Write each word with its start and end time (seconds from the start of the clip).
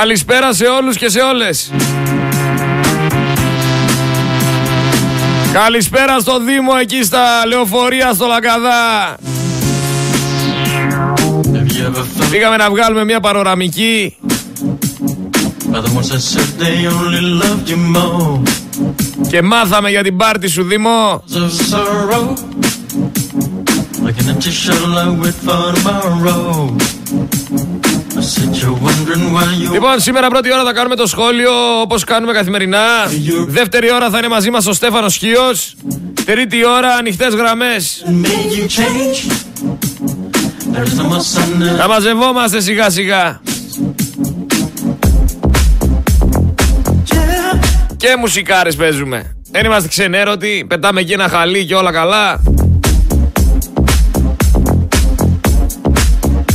Καλησπέρα 0.00 0.54
σε 0.54 0.64
όλους 0.64 0.96
και 0.96 1.08
σε 1.08 1.20
όλες. 1.20 1.70
Καλησπέρα 5.52 6.18
στο 6.20 6.38
Δήμο 6.38 6.72
εκεί 6.80 7.02
στα 7.02 7.46
λεωφορεία 7.46 8.12
στο 8.12 8.26
Λαγκαδά. 8.26 9.16
Πήγαμε 12.30 12.56
να 12.56 12.70
βγάλουμε 12.70 13.04
μια 13.04 13.20
παροραμική. 13.20 14.16
Και 19.28 19.42
μάθαμε 19.42 19.90
για 19.90 20.02
την 20.02 20.16
πάρτι 20.16 20.48
σου 20.48 20.62
Δήμο. 20.62 21.22
Λοιπόν, 29.72 30.00
σήμερα 30.00 30.28
πρώτη 30.28 30.52
ώρα 30.52 30.64
θα 30.64 30.72
κάνουμε 30.72 30.96
το 30.96 31.06
σχόλιο 31.06 31.80
όπως 31.80 32.04
κάνουμε 32.04 32.32
καθημερινά. 32.32 32.84
Δεύτερη 33.46 33.92
ώρα 33.92 34.10
θα 34.10 34.18
είναι 34.18 34.28
μαζί 34.28 34.50
μας 34.50 34.66
ο 34.66 34.72
Στέφανος 34.72 35.16
Χίος. 35.16 35.74
Τρίτη 36.24 36.66
ώρα 36.66 36.94
ανοιχτές 36.94 37.34
γραμμές. 37.34 38.04
Θα 41.78 41.88
μαζευόμαστε 41.88 42.60
σιγά 42.60 42.90
σιγά. 42.90 43.40
Και 47.96 48.16
μουσικάρες 48.18 48.76
παίζουμε. 48.76 49.36
Δεν 49.50 49.64
είμαστε 49.64 49.88
ξενέρωτοι, 49.88 50.64
πετάμε 50.68 51.00
εκεί 51.00 51.12
ένα 51.12 51.28
χαλί 51.28 51.64
και 51.64 51.74
όλα 51.74 51.92
καλά. 51.92 52.40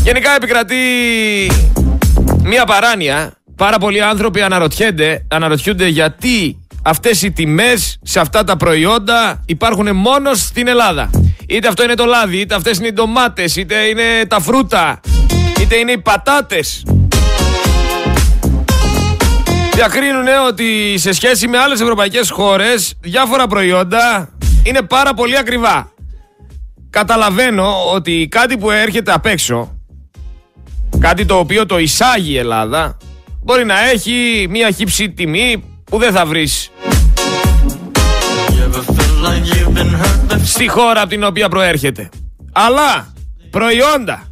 Γενικά 0.04 0.36
επικρατεί 0.36 0.76
μία 2.44 2.66
παράνοια. 2.66 3.34
Πάρα 3.56 3.78
πολλοί 3.78 4.02
άνθρωποι 4.02 4.42
αναρωτιούνται, 4.42 5.26
αναρωτιούνται 5.28 5.88
γιατί 5.88 6.60
αυτές 6.84 7.22
οι 7.22 7.32
τιμές 7.32 8.00
σε 8.02 8.20
αυτά 8.20 8.44
τα 8.44 8.58
προϊόντα 8.58 9.44
υπάρχουν 9.46 9.96
μόνος 9.96 10.40
στην 10.40 10.68
Ελλάδα. 10.68 11.10
Είτε 11.48 11.68
αυτό 11.68 11.84
είναι 11.84 11.94
το 11.94 12.06
λάδι, 12.06 12.38
είτε 12.38 12.56
αυτές 12.56 12.78
είναι 12.78 12.88
οι 12.88 12.92
ντομάτες, 12.94 13.56
είτε 13.56 13.76
είναι 13.76 14.26
τα 14.28 14.40
φρούτα, 14.40 15.00
είτε 15.62 15.76
είναι 15.76 15.92
οι 15.92 15.98
πατάτες. 15.98 16.86
Διακρίνουν 19.74 20.28
ότι 20.48 20.98
σε 20.98 21.12
σχέση 21.14 21.48
με 21.48 21.58
άλλες 21.58 21.82
ευρωπαϊκές 21.82 22.30
χώρες 22.30 22.94
διάφορα 23.02 23.48
προϊόντα 23.48 24.30
είναι 24.64 24.82
πάρα 24.82 25.14
πολύ 25.14 25.38
ακριβά. 25.38 25.92
Καταλαβαίνω 26.90 27.74
ότι 27.94 28.28
κάτι 28.32 28.58
που 28.58 28.72
έρχεται 28.72 29.12
απ' 29.12 29.26
έξω 29.26 29.81
κάτι 31.02 31.26
το 31.26 31.38
οποίο 31.38 31.66
το 31.66 31.78
εισάγει 31.78 32.32
η 32.32 32.38
Ελλάδα, 32.38 32.98
μπορεί 33.44 33.66
να 33.66 33.90
έχει 33.90 34.48
μια 34.50 34.72
χύψη 34.72 35.10
τιμή 35.10 35.64
που 35.84 35.98
δεν 35.98 36.12
θα 36.12 36.26
βρεις 36.26 36.72
στη 40.44 40.68
χώρα 40.68 41.02
από 41.02 41.10
την 41.10 41.24
οποία 41.24 41.50
προέρχεται. 41.50 42.10
Αλλά 42.52 43.14
προϊόντα 43.50 44.28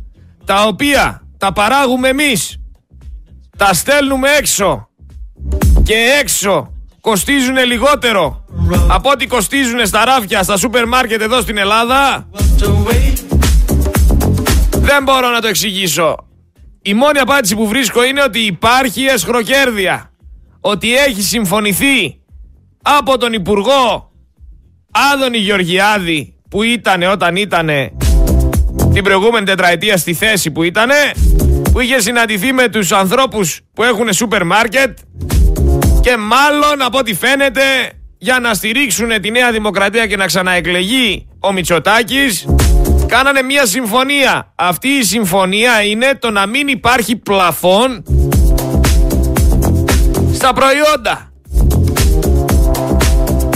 τα 0.46 0.64
οποία 0.64 1.22
τα 1.38 1.54
παράγουμε 1.54 2.08
εμείς, 2.08 2.58
τα 3.58 3.74
στέλνουμε 3.74 4.30
έξω 4.30 4.90
και 5.84 5.96
έξω 6.22 6.74
κοστίζουν 7.02 7.58
λιγότερο 7.66 8.46
από 8.88 9.10
ό,τι 9.10 9.28
κοστίζουν 9.28 9.86
στα 9.86 10.06
ράφια, 10.06 10.44
στα 10.44 10.58
σούπερ 10.58 10.88
μάρκετ 10.88 11.22
εδώ 11.22 11.42
στην 11.42 11.58
Ελλάδα, 11.58 12.28
δεν 14.70 15.04
μπορώ 15.04 15.30
να 15.30 15.42
το 15.42 15.48
εξηγήσω. 15.48 16.29
Η 16.82 16.94
μόνη 16.94 17.20
απάντηση 17.20 17.56
που 17.56 17.68
βρίσκω 17.68 18.04
είναι 18.04 18.22
ότι 18.22 18.40
υπάρχει 18.40 19.06
εσχροκέρδεια. 19.06 20.12
Ότι 20.60 20.96
έχει 20.96 21.22
συμφωνηθεί 21.22 22.20
από 22.82 23.18
τον 23.18 23.34
Υπουργό 23.34 24.12
Άδωνη 25.14 25.38
Γεωργιάδη 25.38 26.36
που 26.50 26.64
ήταν 26.64 27.04
όταν 27.04 27.36
ήταν 27.36 27.70
την 28.94 29.04
προηγούμενη 29.04 29.46
τετραετία 29.46 29.98
στη 29.98 30.14
θέση 30.14 30.52
που 30.52 30.64
ήταν 30.64 30.90
που 31.72 31.80
είχε 31.80 32.00
συναντηθεί 32.00 32.54
με 32.54 32.70
τους 32.70 32.92
ανθρώπους 32.92 33.62
που 33.74 33.84
έχουν 33.84 34.14
σούπερ 34.14 34.46
μάρκετ 34.46 34.98
και 36.02 36.18
μάλλον 36.18 36.82
από 36.82 36.98
ό,τι 36.98 37.14
φαίνεται 37.14 37.62
για 38.18 38.40
να 38.40 38.54
στηρίξουν 38.54 39.22
τη 39.22 39.32
Νέα 39.32 39.52
Δημοκρατία 39.52 40.08
και 40.08 40.16
να 40.16 40.26
ξαναεκλεγεί 40.26 41.28
ο 41.40 41.52
Μητσοτάκης 41.52 42.46
κάνανε 43.10 43.42
μια 43.42 43.66
συμφωνία. 43.66 44.54
Αυτή 44.56 44.88
η 44.88 45.04
συμφωνία 45.04 45.84
είναι 45.84 46.16
το 46.20 46.32
να 46.32 46.46
μην 46.46 46.68
υπάρχει 46.68 47.16
πλαφόν 47.16 48.04
στα 50.34 50.54
προϊόντα. 50.54 51.32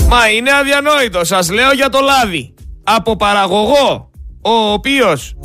Μα 0.08 0.30
είναι 0.30 0.54
αδιανόητο. 0.54 1.24
Σας 1.24 1.52
λέω 1.52 1.72
για 1.72 1.90
το 1.90 2.00
λάδι. 2.00 2.54
Από 2.84 3.16
παραγωγό, 3.16 4.10
ο 4.42 4.72
οποίος 4.72 5.36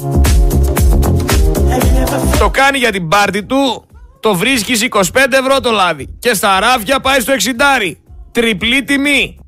το 2.38 2.50
κάνει 2.50 2.78
για 2.78 2.92
την 2.92 3.08
πάρτη 3.08 3.44
του, 3.44 3.86
το 4.20 4.34
βρίσκει 4.34 4.88
25 4.90 5.02
ευρώ 5.30 5.60
το 5.60 5.70
λάδι. 5.70 6.16
Και 6.18 6.34
στα 6.34 6.60
ράφια 6.60 7.00
πάει 7.00 7.20
στο 7.20 7.32
60. 7.32 7.96
Τριπλή 8.32 8.84
τιμή. 8.84 9.38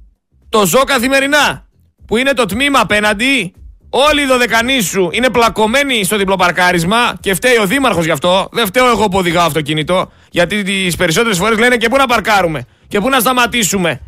Το 0.48 0.66
ζω 0.66 0.84
καθημερινά. 0.84 1.69
Που 2.06 2.16
είναι 2.16 2.32
το 2.32 2.44
τμήμα 2.44 2.81
απέναντι 2.81 3.54
Όλοι 3.91 4.23
οι 4.23 4.27
δωδεκανοί 4.27 4.81
σου 4.81 5.09
είναι 5.12 5.31
πλακωμένοι 5.31 6.05
στο 6.05 6.17
διπλοπαρκάρισμα 6.17 7.17
και 7.21 7.34
φταίει 7.34 7.56
ο 7.56 7.67
Δήμαρχος 7.67 8.05
γι' 8.05 8.11
αυτό. 8.11 8.49
Δεν 8.53 8.67
φταίω 8.67 8.89
εγώ 8.89 9.09
που 9.09 9.19
οδηγάω 9.19 9.47
αυτοκίνητο. 9.47 10.11
Γιατί 10.31 10.62
τις 10.62 10.97
περισσότερες 10.97 11.39
φορές 11.39 11.59
λένε 11.59 11.77
και 11.77 11.89
πού 11.89 11.97
να 11.97 12.06
παρκάρουμε; 12.06 12.65
Και 12.89 13.01
πού 13.01 13.09
να 13.09 13.21
σταματήσουμε; 13.21 14.01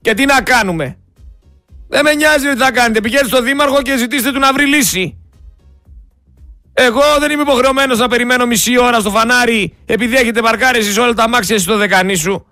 Και 0.00 0.14
τι 0.14 0.24
να 0.24 0.42
κάνουμε; 0.42 0.96
Δεν 1.88 2.04
με 2.04 2.14
νοιάζει 2.14 2.48
τι 2.48 2.56
θα 2.56 2.72
κάνετε. 2.72 3.00
Πηγαίνετε 3.00 3.28
στο 3.28 3.42
Δήμαρχο 3.42 3.82
και 3.82 3.96
ζητήστε 3.96 4.32
του 4.32 4.38
να 4.38 4.52
βρει 4.52 4.66
λύση. 4.66 5.16
Εγώ 6.74 7.02
δεν 7.20 7.30
είμαι 7.30 7.42
υποχρεωμένος 7.42 7.98
να 7.98 8.08
περιμένω 8.08 8.46
μισή 8.46 8.78
ώρα 8.78 9.00
στο 9.00 9.10
φανάρι 9.10 9.76
επειδή 9.86 10.16
έχετε 10.16 10.40
παρκάρει 10.40 10.78
εσείς 10.78 10.98
όλα 10.98 11.14
τα 11.14 11.28
μάξια 11.28 11.58
στο 11.58 11.76
δεκανή 11.76 12.14
σου 12.14 12.46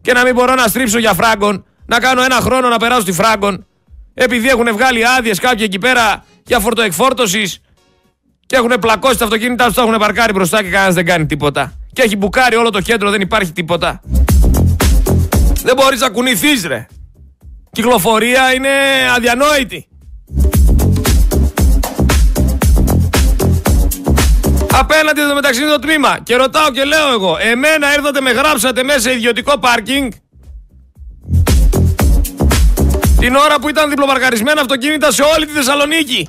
και 0.00 0.12
να 0.12 0.24
μην 0.24 0.34
μπορώ 0.34 0.54
να 0.54 0.66
στρίψω 0.66 0.98
για 0.98 1.12
φράγκον, 1.12 1.64
να 1.86 2.00
κάνω 2.00 2.22
ένα 2.22 2.34
χρόνο 2.34 2.68
να 2.68 2.76
περάσω 2.76 3.00
στη 3.00 3.12
φράγκον 3.12 3.66
επειδή 4.18 4.48
έχουν 4.48 4.72
βγάλει 4.72 5.06
άδειες 5.06 5.38
κάποιοι 5.38 5.62
εκεί 5.66 5.78
πέρα 5.78 6.24
για 6.46 6.58
φορτοεκφόρτωση 6.58 7.52
και 8.46 8.56
έχουν 8.56 8.72
πλακώσει 8.80 9.18
τα 9.18 9.24
αυτοκίνητά 9.24 9.64
τους, 9.66 9.74
τα 9.74 9.82
έχουν 9.82 9.98
παρκάρει 9.98 10.32
μπροστά 10.32 10.62
και 10.62 10.68
κανένας 10.68 10.94
δεν 10.94 11.04
κάνει 11.04 11.26
τίποτα. 11.26 11.72
Και 11.92 12.02
έχει 12.02 12.16
μπουκάρει 12.16 12.56
όλο 12.56 12.70
το 12.70 12.80
κέντρο, 12.80 13.10
δεν 13.10 13.20
υπάρχει 13.20 13.52
τίποτα. 13.52 14.00
Δεν 15.62 15.76
μπορείς 15.76 16.00
να 16.00 16.10
κουνηθείς, 16.10 16.66
ρε. 16.66 16.86
Κυκλοφορία 17.72 18.54
είναι 18.54 18.68
αδιανόητη. 19.16 19.88
Απέναντι 24.72 25.20
εδώ 25.20 25.34
μεταξύ 25.34 25.60
είναι 25.60 25.70
το 25.70 25.78
τμήμα. 25.78 26.18
Και 26.22 26.36
ρωτάω 26.36 26.70
και 26.70 26.84
λέω 26.84 27.12
εγώ, 27.12 27.36
εμένα 27.40 27.94
ήρθατε 27.94 28.20
με 28.20 28.30
γράψατε 28.30 28.82
μέσα 28.82 29.00
σε 29.00 29.12
ιδιωτικό 29.12 29.58
πάρκινγκ 29.58 30.12
την 33.20 33.34
ώρα 33.34 33.58
που 33.60 33.68
ήταν 33.68 33.88
διπλοπαρκαρισμένα 33.88 34.60
αυτοκίνητα 34.60 35.12
σε 35.12 35.22
όλη 35.22 35.46
τη 35.46 35.52
Θεσσαλονίκη. 35.52 36.28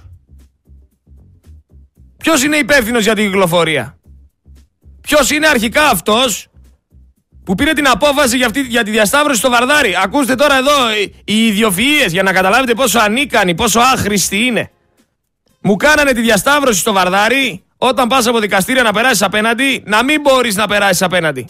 Ποιος 2.17 2.43
είναι 2.43 2.57
υπεύθυνος 2.57 3.03
για 3.03 3.15
την 3.15 3.25
κυκλοφορία; 3.25 3.97
Ποιος 5.01 5.31
είναι 5.31 5.47
αρχικά 5.47 5.89
αυτός 5.89 6.47
που 7.45 7.55
πήρε 7.55 7.73
την 7.73 7.87
απόφαση 7.87 8.37
για, 8.37 8.45
αυτή, 8.45 8.61
για 8.61 8.83
τη 8.83 8.91
διασταύρωση 8.91 9.39
στο 9.39 9.49
Βαρδάρι; 9.49 9.95
Ακούστε 10.03 10.35
τώρα 10.35 10.57
εδώ 10.57 10.89
οι 11.23 11.47
ιδιοφυΐες 11.53 12.09
για 12.09 12.23
να 12.23 12.33
καταλάβετε 12.33 12.73
πόσο 12.73 12.99
ανίκανοι, 12.99 13.55
πόσο 13.55 13.79
άχρηστοι 13.79 14.37
είναι. 14.37 14.71
Μου 15.61 15.75
κάνανε 15.75 16.11
τη 16.11 16.21
διασταύρωση 16.21 16.79
στο 16.79 16.93
Βαρδάρι 16.93 17.63
όταν 17.77 18.07
πας 18.07 18.27
από 18.27 18.39
δικαστήρια 18.39 18.83
να 18.83 18.93
περάσεις 18.93 19.21
απέναντι, 19.21 19.83
να 19.85 20.03
μην 20.03 20.21
μπορείς 20.21 20.55
να 20.55 20.67
περάσεις 20.67 21.01
απέναντι. 21.01 21.47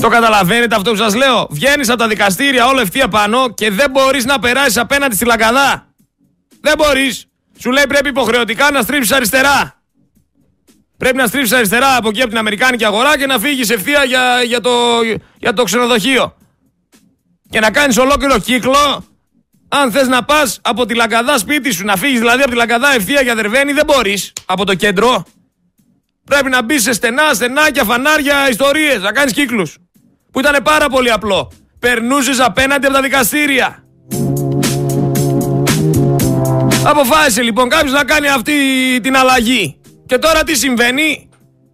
Το 0.00 0.08
καταλαβαίνετε 0.08 0.74
αυτό 0.74 0.90
που 0.90 0.96
σας 0.96 1.14
λέω. 1.14 1.46
Βγαίνεις 1.50 1.88
από 1.88 1.98
τα 1.98 2.08
δικαστήρια 2.08 2.66
όλο 2.66 2.80
ευθεία 2.80 3.08
πάνω 3.08 3.48
και 3.48 3.70
δεν 3.70 3.90
μπορείς 3.90 4.24
να 4.24 4.38
περάσεις 4.38 4.76
απέναντι 4.76 5.14
στη 5.14 5.24
λαγκαδά. 5.24 5.86
Δεν 6.60 6.74
μπορείς. 6.78 7.26
Σου 7.58 7.70
λέει 7.70 7.84
πρέπει 7.88 8.08
υποχρεωτικά 8.08 8.70
να 8.70 8.82
στρίψεις 8.82 9.12
αριστερά. 9.12 9.82
Πρέπει 10.96 11.16
να 11.16 11.26
στρίψεις 11.26 11.52
αριστερά 11.52 11.96
από 11.96 12.08
εκεί 12.08 12.20
από 12.20 12.28
την 12.28 12.38
Αμερικάνικη 12.38 12.84
αγορά 12.84 13.18
και 13.18 13.26
να 13.26 13.38
φύγεις 13.38 13.70
ευθεία 13.70 14.04
για, 14.04 14.42
για, 14.42 14.60
το, 14.60 14.70
για 15.38 15.52
το 15.52 15.62
ξενοδοχείο. 15.62 16.36
Και 17.50 17.60
να 17.60 17.70
κάνεις 17.70 17.96
ολόκληρο 17.96 18.38
κύκλο. 18.38 19.04
Αν 19.68 19.92
θες 19.92 20.08
να 20.08 20.24
πας 20.24 20.58
από 20.62 20.86
τη 20.86 20.94
λαγκαδά 20.94 21.38
σπίτι 21.38 21.72
σου, 21.72 21.84
να 21.84 21.96
φύγεις 21.96 22.18
δηλαδή 22.18 22.42
από 22.42 22.50
τη 22.50 22.56
λαγκαδά 22.56 22.94
ευθεία 22.94 23.20
για 23.20 23.34
δερβένη, 23.34 23.72
δεν 23.72 23.84
μπορείς 23.86 24.32
από 24.46 24.64
το 24.64 24.74
κέντρο. 24.74 25.24
Πρέπει 26.24 26.50
να 26.50 26.62
μπεις 26.62 26.82
σε 26.82 26.92
στενά, 26.92 27.34
στενάκια, 27.34 27.84
φανάρια, 27.84 28.48
ιστορίες, 28.50 29.02
να 29.02 29.12
κάνεις 29.12 29.32
κύκλους 29.32 29.76
που 30.34 30.40
ήταν 30.40 30.62
πάρα 30.62 30.88
πολύ 30.88 31.10
απλό. 31.10 31.50
Περνούσες 31.78 32.40
απέναντι 32.40 32.86
από 32.86 32.94
τα 32.94 33.02
δικαστήρια. 33.02 33.84
Αποφάσισε 36.84 37.42
λοιπόν 37.42 37.68
κάποιος 37.68 37.92
να 37.92 38.04
κάνει 38.04 38.28
αυτή 38.28 38.52
την 39.02 39.16
αλλαγή. 39.16 39.80
Και 40.06 40.18
τώρα 40.18 40.42
τι 40.42 40.56
συμβαίνει; 40.56 41.28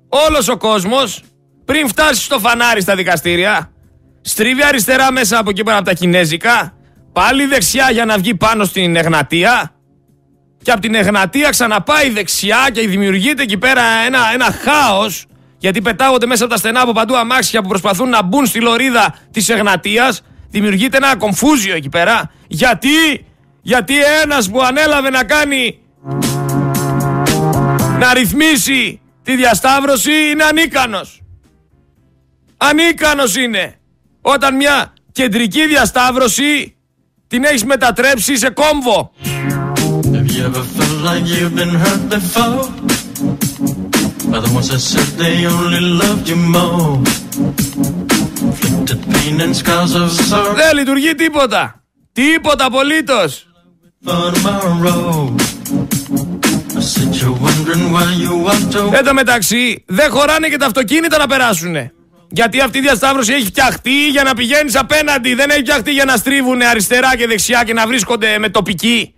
όλος 0.08 0.48
ο 0.48 0.56
κόσμος 0.56 1.22
πριν 1.64 1.88
φτάσει 1.88 2.22
στο 2.22 2.38
φανάρι 2.38 2.80
στα 2.80 2.94
δικαστήρια 2.94 3.72
στρίβει 4.20 4.64
αριστερά 4.64 5.12
μέσα 5.12 5.38
από 5.38 5.50
εκεί 5.50 5.62
πέρα 5.62 5.76
από 5.76 5.84
τα 5.86 5.92
Κινέζικα 5.92 6.74
πάλι 7.12 7.44
δεξιά 7.46 7.90
για 7.90 8.04
να 8.04 8.18
βγει 8.18 8.34
πάνω 8.34 8.64
στην 8.64 8.96
Εγνατία 8.96 9.74
και 10.62 10.70
από 10.70 10.80
την 10.80 10.94
Εγνατία 10.94 11.50
ξαναπάει 11.50 12.10
δεξιά 12.10 12.68
και 12.72 12.88
δημιουργείται 12.88 13.42
εκεί 13.42 13.58
πέρα 13.58 13.82
ένα, 14.06 14.18
ένα 14.32 14.44
χάος 14.44 15.26
γιατί 15.60 15.82
πετάγονται 15.82 16.26
μέσα 16.26 16.44
από 16.44 16.52
τα 16.52 16.58
στενά 16.58 16.80
από 16.80 16.92
παντού 16.92 17.16
αμάξια 17.16 17.62
που 17.62 17.68
προσπαθούν 17.68 18.08
να 18.08 18.22
μπουν 18.22 18.46
στη 18.46 18.60
λωρίδα 18.60 19.14
της 19.30 19.48
Εγνατίας. 19.48 20.22
Δημιουργείται 20.50 20.96
ένα 20.96 21.16
κομφούζιο 21.16 21.74
εκεί 21.74 21.88
πέρα. 21.88 22.30
Γιατί, 22.46 23.26
γιατί 23.62 23.94
ένας 24.22 24.50
που 24.50 24.62
ανέλαβε 24.62 25.10
να 25.10 25.24
κάνει 25.24 25.78
να 27.98 28.14
ρυθμίσει 28.14 29.00
τη 29.22 29.36
διασταύρωση 29.36 30.12
είναι 30.30 30.44
ανίκανος. 30.44 31.22
Ανίκανος 32.56 33.36
είναι. 33.36 33.74
Όταν 34.20 34.56
μια 34.56 34.92
κεντρική 35.12 35.66
διασταύρωση 35.66 36.76
την 37.26 37.44
έχεις 37.44 37.64
μετατρέψει 37.64 38.36
σε 38.36 38.50
κόμβο. 38.50 39.12
You 40.36 40.46
ever 40.46 40.64
felt 40.76 41.00
like 41.08 41.26
you've 41.34 41.54
been 41.60 41.74
hurt 41.82 42.02
before? 42.14 42.99
By 44.32 44.38
the 44.38 44.52
ones 44.54 44.68
that 44.72 44.82
said 44.90 45.08
they 45.22 45.36
only 45.46 45.82
loved 46.02 46.28
you 46.30 46.38
more. 46.56 46.98
Inflicted 48.48 49.00
pain 49.12 49.40
and 49.44 49.52
scars 49.56 49.92
of 49.94 50.08
sorrow. 50.28 50.54
Δεν 50.54 50.76
λειτουργεί 50.76 51.14
τίποτα. 51.14 51.84
Τίποτα 52.12 52.64
απολύτως. 52.64 53.46
Εν 58.92 59.04
τω 59.04 59.14
μεταξύ, 59.14 59.84
δεν 59.86 60.10
χωράνε 60.10 60.48
και 60.48 60.56
τα 60.56 60.66
αυτοκίνητα 60.66 61.18
να 61.18 61.26
περάσουνε. 61.26 61.92
Γιατί 62.30 62.60
αυτή 62.60 62.78
η 62.78 62.80
διασταύρωση 62.80 63.32
έχει 63.32 63.46
φτιαχτεί 63.46 64.08
για 64.08 64.22
να 64.22 64.34
πηγαίνεις 64.34 64.76
απέναντι. 64.76 65.34
Δεν 65.34 65.50
έχει 65.50 65.60
φτιαχτεί 65.60 65.92
για 65.92 66.04
να 66.04 66.16
στρίβουν 66.16 66.62
αριστερά 66.62 67.16
και 67.16 67.26
δεξιά 67.26 67.64
και 67.64 67.72
να 67.72 67.86
βρίσκονται 67.86 68.38
με 68.38 68.48
τοπική. 68.48 69.14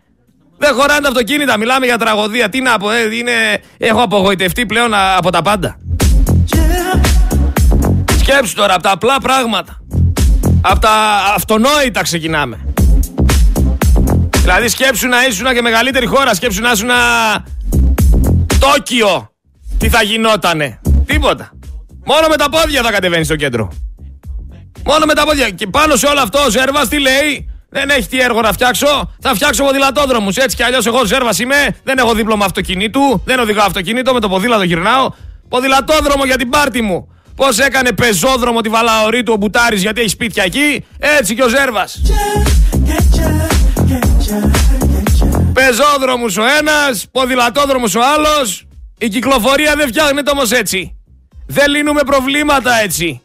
Δεν 0.64 0.74
χωράνε 0.74 1.00
τα 1.00 1.08
αυτοκίνητα, 1.08 1.58
μιλάμε 1.58 1.86
για 1.86 1.98
τραγωδία. 1.98 2.48
Τι 2.48 2.60
να 2.60 2.78
πω, 2.78 2.90
ε, 2.90 3.14
είναι... 3.14 3.32
έχω 3.78 4.02
απογοητευτεί 4.02 4.66
πλέον 4.66 4.94
από 5.16 5.30
τα 5.30 5.42
πάντα. 5.42 5.78
Σκέψου 8.18 8.54
τώρα, 8.54 8.74
από 8.74 8.82
τα 8.82 8.90
απλά 8.90 9.20
πράγματα. 9.20 9.80
Από 10.60 10.78
τα 10.78 10.90
αυτονόητα 11.34 12.02
ξεκινάμε. 12.02 12.58
Δηλαδή 14.30 14.68
σκέψου 14.68 15.08
να 15.08 15.26
ήσουν 15.26 15.54
και 15.54 15.62
μεγαλύτερη 15.62 16.06
χώρα, 16.06 16.34
σκέψου 16.34 16.62
να 16.62 16.70
ήσουν 16.70 16.88
Τόκιο. 18.58 19.30
Τι 19.78 19.88
θα 19.88 20.02
γινότανε. 20.02 20.80
Τίποτα. 21.06 21.52
Μόνο 22.04 22.26
με 22.28 22.36
τα 22.36 22.48
πόδια 22.48 22.82
θα 22.82 22.90
κατεβαίνεις 22.90 23.26
στο 23.26 23.36
κέντρο. 23.36 23.72
Μόνο 24.84 25.04
με 25.04 25.14
τα 25.14 25.24
πόδια. 25.24 25.50
Και 25.50 25.66
πάνω 25.66 25.96
σε 25.96 26.06
όλο 26.06 26.20
αυτό 26.20 26.38
ο 26.38 26.50
Ζέρβας 26.50 26.88
τι 26.88 27.00
λέει; 27.00 27.51
Δεν 27.72 27.90
έχει 27.90 28.08
τι 28.08 28.20
έργο 28.20 28.40
να 28.40 28.52
φτιάξω. 28.52 29.10
Θα 29.20 29.34
φτιάξω 29.34 29.64
ποδηλατόδρομους. 29.64 30.36
Έτσι 30.36 30.56
κι 30.56 30.62
αλλιώς 30.62 30.86
εγώ 30.86 31.04
ζέρβας 31.04 31.38
είμαι. 31.38 31.76
Δεν 31.84 31.98
έχω 31.98 32.14
δίπλωμα 32.14 32.44
αυτοκινήτου. 32.44 33.22
Δεν 33.24 33.38
οδηγώ 33.38 33.60
αυτοκίνητο. 33.62 34.12
Με 34.12 34.20
το 34.20 34.28
ποδήλατο 34.28 34.62
γυρνάω. 34.62 35.10
Ποδηλατόδρομο 35.48 36.24
για 36.24 36.36
την 36.36 36.48
πάρτη 36.48 36.82
μου. 36.82 37.08
Πώς 37.36 37.58
έκανε 37.58 37.92
πεζόδρομο 37.92 38.60
τη 38.60 38.68
Βαλαωρή 38.68 39.22
του 39.22 39.32
ο 39.32 39.36
Μπουτάρης 39.36 39.82
γιατί 39.82 40.00
έχει 40.00 40.08
σπίτια 40.08 40.44
εκεί. 40.44 40.84
Έτσι 40.98 41.34
και 41.34 41.42
ο 41.42 41.48
Ζέρβας. 41.48 42.00
Πεζόδρομο 45.52 46.24
ο 46.24 46.44
ένας, 46.58 47.06
ποδηλατόδρομος 47.12 47.94
ο 47.94 48.00
άλλος. 48.14 48.66
Η 48.98 49.08
κυκλοφορία 49.08 49.74
δεν 49.76 49.86
φτιάχνεται 49.88 50.30
όμως 50.30 50.50
έτσι. 50.50 50.96
Δεν 51.46 51.70
λύνουμε 51.70 52.00
προβλήματα 52.06 52.80
έτσι. 52.82 53.20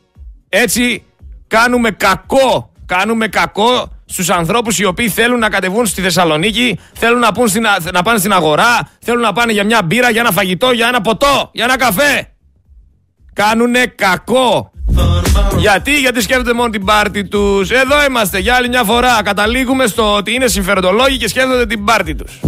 Έτσι 0.50 1.04
κάνουμε 1.48 1.92
κακό. 1.92 2.72
Κάνουμε 2.86 3.28
κακό 3.28 3.97
στους 4.10 4.30
ανθρώπους 4.30 4.80
οι 4.80 4.86
οποίοι 4.86 5.10
θέλουν 5.10 5.40
να 5.40 5.50
κατεβούν 5.50 5.86
στη 5.86 6.02
Θεσσαλονίκη, 6.02 6.80
θέλουν 6.94 7.20
να, 7.20 7.32
πούν 7.32 7.48
στην, 7.48 7.64
να 7.94 8.02
πάνε 8.04 8.20
στην 8.20 8.34
αγορά, 8.34 8.90
θέλουν 9.02 9.22
να 9.22 9.34
πάνε 9.34 9.52
για 9.52 9.64
μια 9.64 9.82
μπύρα, 9.84 10.10
για 10.10 10.22
ένα 10.22 10.32
φαγητό, 10.32 10.72
για 10.72 10.88
ένα 10.88 11.02
ποτό, 11.02 11.50
για 11.54 11.64
ένα 11.64 11.78
καφέ. 11.78 12.32
Κάνουνε 13.34 13.86
κακό. 13.86 14.72
Γιατί, 15.58 16.00
γιατί 16.00 16.22
σκέφτονται 16.22 16.54
μόνο 16.54 16.70
την 16.70 16.86
πάρτη 16.86 17.26
τους. 17.26 17.70
Εδώ 17.70 18.06
είμαστε 18.10 18.40
για 18.40 18.56
άλλη 18.56 18.70
μια 18.70 18.84
φορά. 18.84 19.24
Καταλήγουμε 19.24 19.88
στο 19.88 20.16
ότι 20.16 20.34
είναι 20.34 20.48
συμφεροντολόγοι 20.48 21.18
και 21.18 21.28
σκέφτονται 21.28 21.66
την 21.66 21.84
πάρτη 21.84 22.16
τους. 22.16 22.40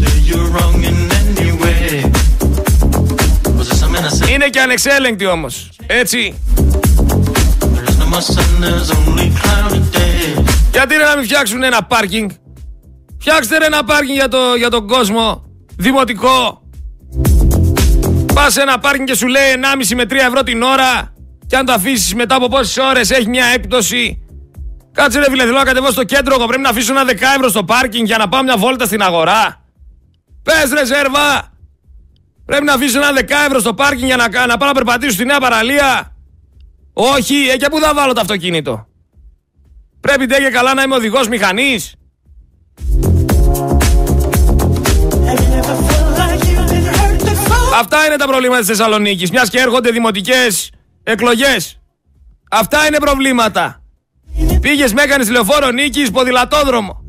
Είναι 4.34 4.48
και 4.50 4.60
ανεξέλεγκτοι 4.60 5.26
όμως. 5.26 5.70
Έτσι. 5.88 6.36
Γιατί 10.72 10.96
να 10.98 11.16
μην 11.16 11.26
φτιάξουν 11.26 11.64
ένα 11.64 11.84
πάρκινγκ; 11.84 12.30
Φτιάξτε 13.20 13.58
ένα 13.66 13.84
πάρκινγκ 13.84 14.16
για, 14.16 14.28
το, 14.28 14.56
για 14.58 14.70
τον 14.70 14.88
κόσμο. 14.88 15.44
Δημοτικό. 15.78 16.62
Πας 18.34 18.54
σε 18.54 18.62
ένα 18.62 18.80
πάρκινγκ 18.80 19.08
και 19.08 19.16
σου 19.16 19.28
λέει 19.28 19.44
1,5 19.90 19.96
με 19.96 20.04
3 20.04 20.12
ευρώ 20.28 20.44
την 20.44 20.62
ώρα. 20.62 21.14
Και 21.48 21.58
αν 21.58 21.66
το 21.66 21.72
αφήσεις 21.72 22.16
μετά 22.16 22.36
από 22.36 22.48
πόσες 22.48 22.78
ώρες 22.78 23.10
έχει 23.12 23.30
μια 23.30 23.46
έπτωση. 23.46 24.22
Κάτσε 24.92 25.20
ρε 25.20 25.30
φίλε, 25.30 25.44
θέλω 25.44 25.58
να 25.58 25.64
κατεβώ 25.64 25.92
στο 25.92 26.04
κέντρο. 26.04 26.36
Εγώ 26.36 26.46
πρέπει 26.46 26.62
να 26.62 26.70
αφήσω 26.70 26.92
ένα 26.92 27.04
10 27.04 27.14
ευρώ 27.36 27.50
στο 27.50 27.64
πάρκινγκ 27.64 28.06
για 28.06 28.18
να 28.18 28.30
πάω 28.30 28.44
μια 28.44 28.58
βόλτα 28.58 28.86
στην 28.86 29.02
αγορά. 29.02 29.64
Πες 30.44 30.72
ρε 30.74 30.86
Ζέρβα. 30.86 31.54
Πρέπει 32.46 32.64
να 32.66 32.74
αφήσω 32.74 33.00
ένα 33.00 33.12
10 33.20 33.22
ευρώ 33.46 33.60
στο 33.60 33.74
πάρκινγκ 33.74 34.06
για 34.06 34.16
να, 34.16 34.46
να 34.46 34.58
πάω 34.58 34.68
να 34.68 34.74
περπατήσω 34.74 35.12
στη 35.12 35.26
νέα 35.26 35.40
παραλία. 35.40 36.16
Όχι, 36.94 37.36
ε, 37.54 37.58
και 37.58 37.68
πού 37.70 37.80
θα 37.80 37.94
βάλω 37.94 38.14
το 38.14 38.22
αυτοκίνητο; 38.22 38.88
Πρέπει 40.02 40.26
ντε 40.26 40.36
και 40.36 40.50
καλά 40.50 40.74
να 40.74 40.82
είμαι 40.82 40.96
οδηγός 40.96 41.28
μηχανής. 41.28 41.94
Αυτά 47.80 48.06
είναι 48.06 48.16
τα 48.16 48.28
προβλήματα 48.28 48.60
της 48.60 48.68
Θεσσαλονίκης, 48.68 49.32
μιας 49.32 49.50
και 49.50 49.60
έρχονται 49.60 49.92
δημοτικές 49.92 50.70
εκλογές. 51.04 51.80
Αυτά 52.52 52.86
είναι 52.88 52.98
προβλήματα. 52.98 53.84
Πήγες 54.62 54.94
με 54.94 55.02
έκανες 55.02 55.30
λεωφόρο 55.30 55.72
νίκης, 55.72 56.12
ποδηλατόδρομο. 56.12 57.06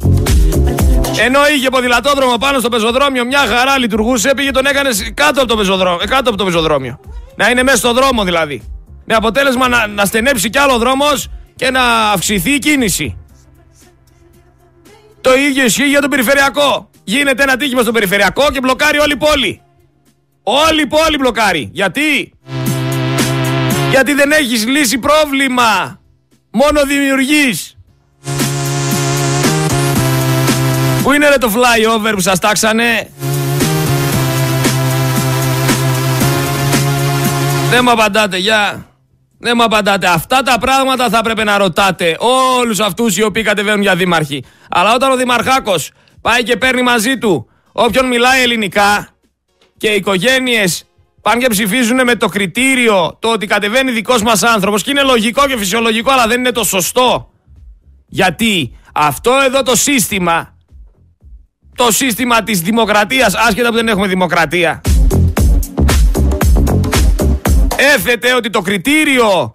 Ενώ 1.19 1.41
είχε 1.57 1.69
ποδηλατόδρομο 1.69 2.37
πάνω 2.37 2.59
στο 2.59 2.69
πεζοδρόμιο, 2.69 3.25
μια 3.25 3.39
χαρά 3.39 3.79
λειτουργούσε, 3.79 4.35
πήγε 4.37 4.51
τον 4.51 4.67
έκανες 4.67 5.13
κάτω 5.15 5.41
από 5.41 5.49
το 5.49 5.57
πεζοδρόμιο. 5.57 6.01
Ε, 6.03 6.07
κάτω 6.07 6.29
από 6.29 6.39
το 6.39 6.45
πεζοδρόμιο. 6.45 7.01
Να 7.35 7.51
είναι 7.51 7.63
μέσα 7.63 7.77
στο 7.77 7.93
δρόμο 7.93 8.25
δηλαδή. 8.25 8.63
Με 9.05 9.15
αποτέλεσμα 9.15 9.69
να, 9.69 9.87
να 9.87 10.05
στενέψει 10.05 10.51
κι 10.51 10.59
άλλο 10.59 10.79
δρόμος 10.79 11.29
και 11.61 11.71
να 11.71 12.11
αυξηθεί 12.11 12.51
η 12.51 12.59
κίνηση. 12.59 13.17
Το 15.21 15.35
ίδιο 15.35 15.65
ισχύει 15.65 15.89
για 15.89 16.01
το 16.01 16.09
περιφερειακό. 16.09 16.91
Γίνεται 17.05 17.43
ένα 17.43 17.57
τύχημα 17.57 17.83
στο 17.83 17.93
περιφερειακό 17.93 18.51
και 18.53 18.61
μπλοκάρει 18.61 18.99
όλη 18.99 19.13
η 19.13 19.17
πόλη. 19.17 19.63
Όλη 20.43 20.83
η 20.83 20.87
πόλη 20.87 21.17
μπλοκάρει. 21.19 21.71
Γιατί; 21.73 22.33
Γιατί 23.91 24.13
δεν 24.13 24.31
έχεις 24.33 24.67
λύσει 24.67 24.99
πρόβλημα. 24.99 26.01
Μόνο 26.51 26.85
δημιουργείς. 26.85 27.77
Πού 31.03 31.13
είναι 31.13 31.29
ρε 31.29 31.39
το 31.39 31.53
flyover 31.55 32.13
που 32.15 32.21
σας 32.21 32.39
τάξανε; 32.39 33.11
Δεν 37.71 37.81
μου 37.85 37.91
απαντάτε, 37.91 38.37
γεια. 38.37 38.90
Δεν 39.43 39.53
μου 39.57 39.63
απαντάτε. 39.63 40.07
Αυτά 40.07 40.43
τα 40.43 40.59
πράγματα 40.59 41.09
θα 41.09 41.23
πρέπει 41.23 41.45
να 41.45 41.59
ρωτάτε 41.59 42.17
όλους 42.59 42.81
αυτούς 42.81 43.17
οι 43.17 43.23
οποίοι 43.23 43.43
κατεβαίνουν 43.43 43.81
για 43.81 43.97
δήμαρχοι. 43.97 44.45
Αλλά 44.71 44.95
όταν 44.95 45.11
ο 45.11 45.17
Δημαρχάκος 45.17 45.91
πάει 46.21 46.43
και 46.43 46.57
παίρνει 46.57 46.83
μαζί 46.83 47.19
του 47.19 47.49
όποιον 47.73 48.07
μιλάει 48.07 48.43
ελληνικά 48.43 49.09
και 49.77 49.89
οι 49.89 49.97
οικογένειες 49.97 50.85
πάνε 51.23 51.41
και 51.41 51.49
ψηφίζουν 51.49 52.05
με 52.05 52.15
το 52.15 52.29
κριτήριο 52.29 53.17
το 53.19 53.33
ότι 53.33 53.47
κατεβαίνει 53.47 53.91
δικός 53.91 54.23
μας 54.23 54.43
άνθρωπος 54.43 54.83
και 54.83 54.91
είναι 54.91 55.03
λογικό 55.03 55.47
και 55.47 55.59
φυσιολογικό, 55.59 56.11
αλλά 56.11 56.27
δεν 56.27 56.39
είναι 56.39 56.53
το 56.53 56.65
σωστό. 56.65 57.31
Γιατί 58.07 58.77
αυτό 58.95 59.33
εδώ 59.45 59.63
το 59.63 59.77
σύστημα, 59.77 60.57
το 61.75 61.91
σύστημα 61.91 62.43
της 62.43 62.61
δημοκρατίας, 62.61 63.35
άσχετα 63.35 63.69
που 63.69 63.75
δεν 63.75 63.89
έχουμε 63.89 64.07
δημοκρατία, 64.07 64.81
έθετε 67.95 68.35
ότι 68.35 68.51
το 68.51 68.61
κριτήριο 68.61 69.55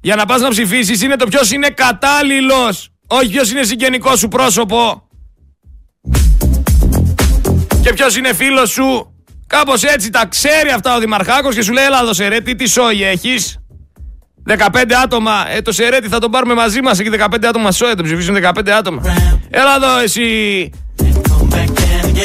για 0.00 0.16
να 0.16 0.24
πας 0.26 0.40
να 0.40 0.48
ψηφίσεις 0.48 1.02
είναι 1.02 1.16
το 1.16 1.26
ποιος 1.26 1.52
είναι 1.52 1.68
κατάλληλος, 1.68 2.88
όχι 3.06 3.28
ποιος 3.28 3.50
είναι 3.50 3.62
συγγενικός 3.62 4.18
σου 4.18 4.28
πρόσωπο 4.28 5.08
και 7.82 7.92
ποιος 7.92 8.16
είναι 8.16 8.32
φίλος 8.34 8.70
σου. 8.70 9.08
Κάπως 9.46 9.82
έτσι 9.82 10.10
τα 10.10 10.26
ξέρει 10.26 10.70
αυτά 10.74 10.96
ο 10.96 10.98
Δημαρχάκος 10.98 11.54
και 11.54 11.62
σου 11.62 11.72
λέει 11.72 11.84
έλα 11.84 12.04
δώσε 12.04 12.28
ρε 12.28 12.40
τι 12.40 12.66
σόι 12.66 13.04
έχεις; 13.04 13.58
15 14.46 14.94
άτομα, 15.02 15.46
ε, 15.50 15.62
το 15.62 15.72
σερέτι 15.72 16.08
θα 16.08 16.18
τον 16.18 16.30
πάρουμε 16.30 16.54
μαζί 16.54 16.80
μας; 16.82 16.98
Εκεί 16.98 17.10
15 17.10 17.46
άτομα 17.46 17.72
σόι, 17.72 17.94
το 17.94 18.02
ψηφίσουν 18.02 18.34
15 18.34 18.70
άτομα. 18.70 19.02
Έλα 19.50 19.74
εδώ 19.74 19.98
εσύ, 19.98 20.70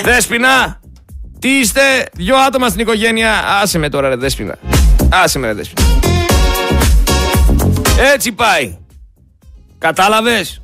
Δέσποινα, 0.03 0.79
τι 1.39 1.49
είστε, 1.49 1.81
δυο 2.13 2.35
άτομα 2.37 2.67
στην 2.67 2.79
οικογένεια, 2.79 3.33
άσε 3.61 3.77
με 3.77 3.89
τώρα 3.89 4.09
ρε 4.09 4.15
Δέσποινα. 4.15 4.57
Άσε 5.09 5.39
με 5.39 5.47
ρε 5.47 5.53
δέσποινα. 5.53 5.87
Έτσι 8.13 8.31
πάει. 8.31 8.77
Κατάλαβες; 9.77 10.61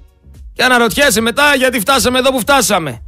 Και 0.54 0.64
αναρωτιέσαι 0.64 1.22
μετά 1.22 1.56
γιατί 1.56 1.80
φτάσαμε 1.80 2.20
εδώ 2.20 2.32
που 2.32 2.40
φτάσαμε. 2.40 3.02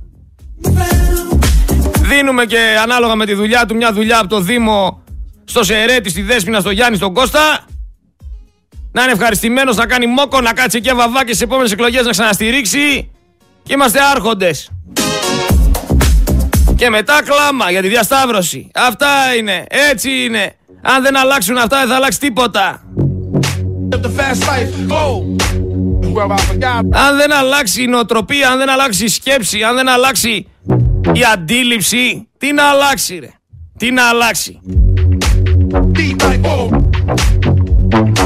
Δίνουμε 1.99 2.45
και 2.45 2.77
ανάλογα 2.81 3.15
με 3.15 3.25
τη 3.25 3.33
δουλειά 3.33 3.65
του 3.65 3.75
μια 3.75 3.93
δουλειά 3.93 4.19
από 4.19 4.27
το 4.27 4.39
Δήμο 4.39 5.03
στο 5.45 5.63
Σερέτη, 5.63 6.09
στη 6.09 6.21
Δέσποινα, 6.21 6.59
στο 6.59 6.69
Γιάννη, 6.69 6.97
στον 6.97 7.13
Κώστα. 7.13 7.65
Να 8.91 9.03
είναι 9.03 9.11
ευχαριστημένος 9.11 9.75
να 9.75 9.85
κάνει 9.85 10.07
μόκο, 10.07 10.41
να 10.41 10.53
κάτσει 10.53 10.81
και 10.81 10.93
βαβά 10.93 11.19
και 11.19 11.27
στις 11.27 11.41
επόμενες 11.41 11.71
εκλογές 11.71 12.05
να 12.05 12.11
ξαναστηρίξει. 12.11 13.11
Και 13.63 13.73
είμαστε 13.73 13.99
άρχοντες. 14.01 14.69
Και 16.75 16.89
μετά 16.89 17.23
κλάμα 17.23 17.71
για 17.71 17.81
τη 17.81 17.87
διασταύρωση. 17.87 18.71
Αυτά 18.73 19.35
είναι. 19.37 19.65
Έτσι 19.67 20.09
είναι. 20.11 20.55
Αν 20.89 21.03
δεν 21.03 21.17
αλλάξουν 21.17 21.57
αυτά, 21.57 21.79
δεν 21.79 21.87
θα 21.87 21.95
αλλάξει 21.95 22.19
τίποτα. 22.19 22.81
Αν 26.91 27.17
δεν 27.17 27.33
αλλάξει 27.33 27.83
η 27.83 27.87
νοοτροπία, 27.87 28.49
αν 28.49 28.57
δεν 28.57 28.69
αλλάξει 28.69 29.03
η 29.03 29.07
σκέψη, 29.07 29.63
αν 29.63 29.75
δεν 29.75 29.89
αλλάξει 29.89 30.47
η 31.13 31.23
αντίληψη, 31.33 32.27
τι 32.37 32.53
να 32.53 32.63
αλλάξει 32.63 33.19
ρε; 33.19 33.29
Τι 33.77 33.91
να 33.91 34.09
αλλάξει; 34.09 34.61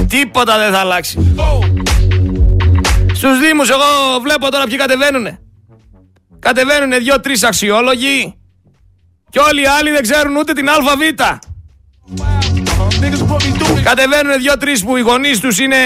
Τίποτα 0.08 0.58
δεν 0.58 0.72
θα 0.72 0.80
αλλάξει. 0.80 1.36
Στους 3.14 3.40
Δήμους 3.40 3.70
εγώ 3.70 4.20
βλέπω 4.22 4.52
τώρα 4.52 4.66
ποιοι 4.66 4.78
κατεβαίνουνε. 4.78 5.40
Κατεβαίνουνε 6.40 6.98
δυο-τρεις 6.98 7.44
αξιόλογοι 7.44 8.36
και 9.30 9.40
όλοι 9.40 9.62
οι 9.62 9.66
άλλοι 9.66 9.92
δεν 9.92 10.02
ξέρουν 10.02 10.36
ούτε 10.36 10.54
την 10.54 10.70
ΑΒ. 10.70 10.86
Κατεβαίνουν 13.84 14.40
δύο-τρει 14.40 14.80
που 14.80 14.98
οι 14.98 15.02
γονείς 15.02 15.40
τους 15.40 15.60
είναι 15.60 15.78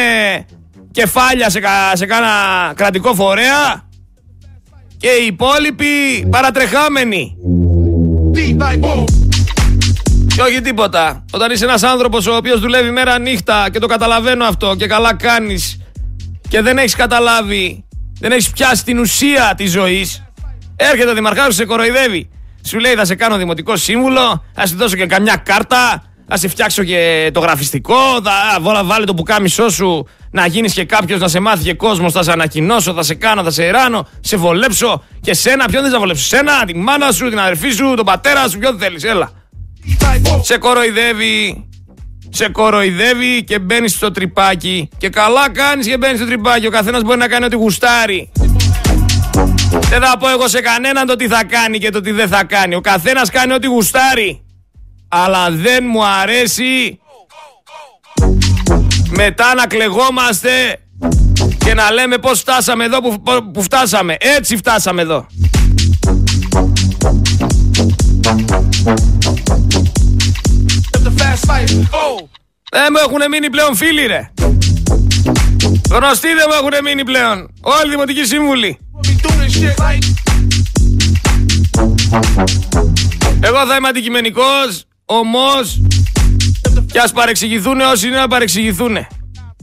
κεφάλια 0.91 1.49
σε, 1.49 1.59
κα, 1.59 1.69
σε 1.93 2.05
κάνα 2.05 2.27
κρατικό 2.75 3.13
φορέα 3.13 3.89
και 4.97 5.07
οι 5.07 5.25
υπόλοιποι 5.25 5.85
παρατρεχάμενοι. 6.29 7.35
Και 10.35 10.41
όχι 10.41 10.61
τίποτα. 10.61 11.25
Όταν 11.31 11.51
είσαι 11.51 11.65
ένας 11.65 11.83
άνθρωπος 11.83 12.27
ο 12.27 12.35
οποίος 12.35 12.59
δουλεύει 12.59 12.91
μέρα 12.91 13.19
νύχτα 13.19 13.69
και 13.71 13.79
το 13.79 13.87
καταλαβαίνω 13.87 14.45
αυτό 14.45 14.75
και 14.75 14.87
καλά 14.87 15.15
κάνεις 15.15 15.79
και 16.47 16.61
δεν 16.61 16.77
έχεις 16.77 16.95
καταλάβει, 16.95 17.85
δεν 18.19 18.31
έχεις 18.31 18.49
πιάσει 18.49 18.83
την 18.83 18.99
ουσία 18.99 19.53
της 19.57 19.71
ζωής, 19.71 20.23
έρχεται 20.75 21.09
ο 21.09 21.13
δημαρχάρος 21.13 21.55
σε 21.55 21.65
κοροϊδεύει. 21.65 22.29
Σου 22.65 22.79
λέει 22.79 22.93
θα 22.93 23.05
σε 23.05 23.15
κάνω 23.15 23.37
δημοτικό 23.37 23.75
σύμβουλο, 23.75 24.43
θα 24.53 24.67
σου 24.67 24.75
δώσω 24.75 24.95
και 24.95 25.05
καμιά 25.05 25.35
κάρτα, 25.35 26.03
θα 26.27 26.37
σε 26.37 26.47
φτιάξω 26.47 26.83
και 26.83 27.29
το 27.33 27.39
γραφιστικό, 27.39 27.95
θα 28.23 28.83
βάλε 28.83 29.05
το 29.05 29.13
πουκάμισό 29.13 29.69
σου 29.69 30.07
να 30.31 30.45
γίνεις 30.45 30.73
και 30.73 30.85
κάποιος 30.85 31.19
να 31.19 31.27
σε 31.27 31.39
μάθει 31.39 31.63
και 31.63 31.73
κόσμος, 31.73 32.11
θα 32.11 32.23
σε 32.23 32.31
ανακοινώσω, 32.31 32.93
θα 32.93 33.03
σε 33.03 33.13
κάνω, 33.13 33.43
θα 33.43 33.51
σε 33.51 33.69
ράνω, 33.69 34.07
σε 34.19 34.37
βολέψω 34.37 35.03
και 35.21 35.33
σένα, 35.33 35.65
ποιον 35.65 35.81
δεν 35.81 35.91
θα 35.91 35.99
βολέψω, 35.99 36.23
σένα, 36.23 36.65
τη 36.65 36.75
μάνα 36.75 37.11
σου, 37.11 37.29
την 37.29 37.39
αδερφή 37.39 37.69
σου, 37.71 37.93
τον 37.95 38.05
πατέρα 38.05 38.49
σου, 38.49 38.57
ποιον 38.57 38.79
θέλεις, 38.79 39.03
έλα. 39.03 39.31
Σε 40.41 40.57
κοροϊδεύει, 40.57 41.67
σε 42.29 42.49
κοροϊδεύει 42.49 43.43
και 43.43 43.59
μπαίνεις 43.59 43.93
στο 43.93 44.11
τρυπάκι. 44.11 44.89
Και 44.97 45.09
καλά 45.09 45.51
κάνεις 45.51 45.87
και 45.87 45.97
μπαίνεις 45.97 46.17
στο 46.17 46.25
τρυπάκι. 46.27 46.67
Ο 46.67 46.69
καθένας 46.69 47.01
μπορεί 47.01 47.17
να 47.17 47.27
κάνει 47.27 47.45
ό,τι 47.45 47.55
γουστάρει. 47.55 48.31
Δεν 49.89 50.01
θα 50.01 50.17
πω 50.19 50.29
εγώ 50.29 50.47
σε 50.47 50.61
κανέναν 50.61 51.05
το 51.05 51.15
τι 51.15 51.27
θα 51.27 51.43
κάνει 51.43 51.77
και 51.77 51.89
το 51.89 52.01
τι 52.01 52.11
δεν 52.11 52.27
θα 52.27 52.43
κάνει. 52.43 52.75
Ο 52.75 52.81
καθένας 52.81 53.29
κάνει 53.29 53.53
ό,τι 53.53 53.67
γουστάρει. 53.67 54.44
Αλλά 55.07 55.51
δεν 55.51 55.83
μου 55.87 56.05
αρέσει 56.05 56.99
μετά 59.09 59.53
να 59.53 59.67
κλεγόμαστε 59.67 60.79
και 61.65 61.73
να 61.73 61.91
λέμε 61.91 62.17
πώς 62.17 62.39
φτάσαμε 62.39 62.83
εδώ 62.83 63.01
που, 63.01 63.21
που 63.53 63.61
φτάσαμε. 63.61 64.15
Έτσι 64.19 64.57
φτάσαμε 64.57 65.01
εδώ. 65.01 65.27
Δεν 72.71 72.87
μου 72.91 72.97
έχουν 73.07 73.29
μείνει 73.29 73.49
πλέον 73.49 73.75
φίλοι 73.75 74.05
ρε. 74.05 74.31
Γνωστοί 75.89 76.27
δεν 76.27 76.45
μου 76.49 76.53
έχουν 76.61 76.83
μείνει 76.83 77.03
πλέον. 77.03 77.53
Όλοι 77.61 77.87
οι 77.87 77.89
δημοτικοί 77.89 78.25
σύμβουλοι. 78.25 78.77
Εγώ 83.41 83.65
θα 83.67 83.75
είμαι 83.75 83.87
αντικειμενικός, 83.87 84.85
όμως 85.05 85.81
και 86.91 86.99
ας 86.99 87.11
παρεξηγηθούν 87.11 87.79
όσοι 87.79 88.07
είναι 88.07 88.17
να 88.17 88.27
παρεξηγηθούν. 88.27 88.97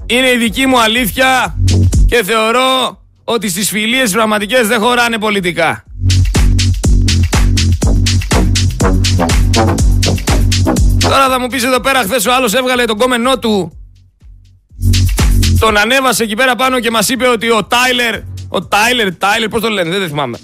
Είναι 0.06 0.30
η 0.30 0.37
δική 0.37 0.66
μου 0.66 0.80
αλήθεια 0.80 1.58
και 2.06 2.22
θεωρώ 2.25 3.00
ότι 3.25 3.49
στις 3.49 3.68
φιλίες 3.68 4.11
πραγματικές 4.11 4.68
δεν 4.68 4.80
χωράνε 4.80 5.18
πολιτικά. 5.18 5.84
Τώρα 10.99 11.28
θα 11.28 11.40
μου 11.40 11.46
πεις 11.46 11.64
εδώ 11.64 11.80
πέρα 11.80 12.02
χθες 12.02 12.26
ο 12.26 12.34
άλλος 12.34 12.54
έβγαλε 12.54 12.84
τον 12.84 12.99
κόμενό 12.99 13.38
του 13.38 13.76
τον 15.58 15.76
ανέβασε 15.76 16.22
εκεί 16.22 16.34
πέρα 16.34 16.54
πάνω 16.54 16.80
και 16.80 16.90
μας 16.90 17.08
είπε 17.08 17.28
ότι 17.28 17.50
ο 17.50 17.64
Τάιλερ 17.64 18.20
ο 18.49 18.62
Τάιλερ, 18.62 19.14
Τάιλερ, 19.16 19.49
πώς 19.49 19.61
το 19.61 19.68
λένε, 19.68 19.99
δεν 19.99 20.08
θυμάμαι 20.08 20.38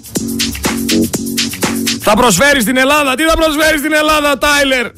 θα 2.11 2.15
προσφέρεις 2.15 2.63
στην 2.63 2.77
Ελλάδα, 2.77 3.15
τι 3.15 3.23
θα 3.23 3.35
προσφέρεις 3.35 3.79
στην 3.79 3.93
Ελλάδα 3.93 4.31
ο 4.31 4.37
Τάιλερ; 4.37 4.91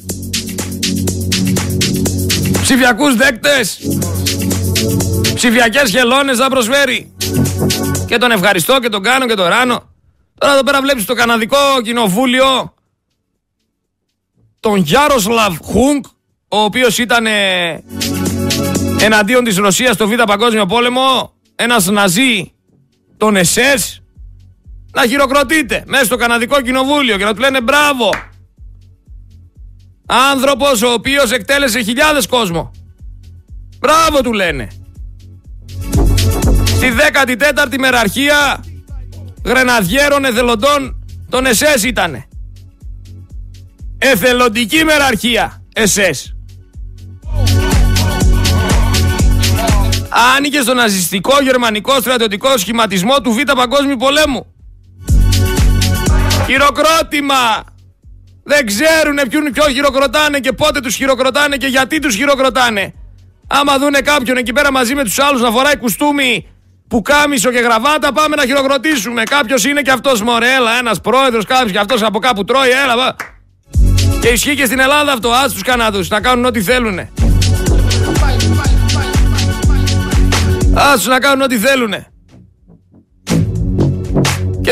Ψηφιακούς 2.62 3.14
δέκτες. 3.16 3.78
Ψηφιακές 5.34 5.90
χελώνες 5.90 6.36
θα 6.36 6.48
προσφέρει. 6.48 7.12
Και 8.06 8.18
τον 8.18 8.30
ευχαριστώ 8.30 8.78
και 8.78 8.88
τον 8.88 9.02
κάνω 9.02 9.26
και 9.26 9.34
τον 9.34 9.46
ράνω. 9.46 9.82
Τώρα 10.38 10.52
εδώ 10.52 10.62
πέρα 10.62 10.80
βλέπεις 10.80 11.04
το 11.04 11.14
καναδικό 11.14 11.56
κοινοβούλιο. 11.82 12.74
Τον 14.60 14.76
Γιάροσλαβ 14.76 15.56
Χούγκ, 15.62 16.04
ο 16.48 16.58
οποίος 16.58 16.98
ήταν 16.98 17.26
ε, 17.26 17.82
εναντίον 19.00 19.44
της 19.44 19.56
Ρωσίας 19.56 19.94
στο 19.94 20.08
Β' 20.08 20.22
Παγκόσμιο 20.26 20.66
Πόλεμο, 20.66 21.32
ένας 21.54 21.86
ναζί, 21.86 22.52
τον 23.16 23.36
ΕΣΕΣ, 23.36 24.01
να 24.94 25.06
χειροκροτείται 25.06 25.82
μέσα 25.86 26.04
στο 26.04 26.16
Καναδικό 26.16 26.60
Κοινοβούλιο 26.60 27.16
και 27.16 27.24
να 27.24 27.34
του 27.34 27.40
λένε 27.40 27.60
μπράβο. 27.60 28.10
Άνθρωπος 30.06 30.82
ο 30.82 30.92
οποίος 30.92 31.30
εκτέλεσε 31.30 31.82
χιλιάδες 31.82 32.26
κόσμο. 32.26 32.70
Μπράβο 33.78 34.20
του 34.22 34.32
λένε. 34.32 34.68
Στη 36.64 36.92
14η 37.56 37.78
μεραρχία 37.78 38.64
γρεναδιέρων 39.44 40.24
εθελοντών 40.24 41.04
τον 41.28 41.46
ΕΣΕΣ 41.46 41.82
ήτανε. 41.82 42.26
Εθελοντική 43.98 44.84
μεραρχία. 44.84 45.62
ΕΣΕΣ. 45.72 46.34
Άνοιγε 50.36 50.60
στο 50.60 50.74
ναζιστικό 50.74 51.42
γερμανικό 51.42 52.00
στρατιωτικό 52.00 52.56
σχηματισμό 52.56 53.20
του 53.20 53.32
Β' 53.32 53.52
Παγκόσμιου 53.52 53.96
Πολέμου. 53.96 54.51
Χειροκρότημα. 56.52 57.64
Δεν 58.44 58.66
ξέρουν 58.66 59.28
ποιον 59.28 59.52
ποιο 59.52 59.68
χειροκροτάνε 59.68 60.38
και 60.38 60.52
πότε 60.52 60.80
τους 60.80 60.94
χειροκροτάνε 60.94 61.56
και 61.56 61.66
γιατί 61.66 61.98
τους 61.98 62.14
χειροκροτάνε. 62.14 62.94
Άμα 63.46 63.78
δούνε 63.78 64.00
κάποιον 64.00 64.36
εκεί 64.36 64.52
πέρα 64.52 64.72
μαζί 64.72 64.94
με 64.94 65.04
τους 65.04 65.18
άλλους 65.18 65.40
να 65.40 65.50
φοράει 65.50 65.76
κουστούμι 65.76 66.46
που 66.88 67.02
κάμισο 67.02 67.50
και 67.50 67.58
γραβάτα 67.58 68.12
πάμε 68.12 68.36
να 68.36 68.44
χειροκροτήσουμε. 68.44 69.22
Κάποιος 69.22 69.64
είναι 69.64 69.82
και 69.82 69.90
αυτός 69.90 70.22
μωρέλα, 70.22 70.78
ένας 70.78 71.00
πρόεδρος, 71.00 71.44
κάποιος 71.44 71.72
και 71.72 71.78
αυτός 71.78 72.02
από 72.02 72.18
κάπου 72.18 72.44
τρώει, 72.44 72.70
έλα. 72.70 73.16
Και 74.20 74.28
ισχύει 74.28 74.54
και 74.54 74.64
στην 74.64 74.80
Ελλάδα 74.80 75.12
αυτό. 75.12 75.30
Α 75.30 75.48
τους 75.50 75.62
Καναδούς 75.62 76.08
να 76.08 76.20
κάνουν 76.20 76.44
ό,τι 76.44 76.62
θέλουν. 76.62 76.98
Α 80.74 80.94
τους 80.94 81.06
να 81.06 81.18
κάνουν 81.18 81.42
ό,τι 81.42 81.58
θέλουν. 81.58 81.94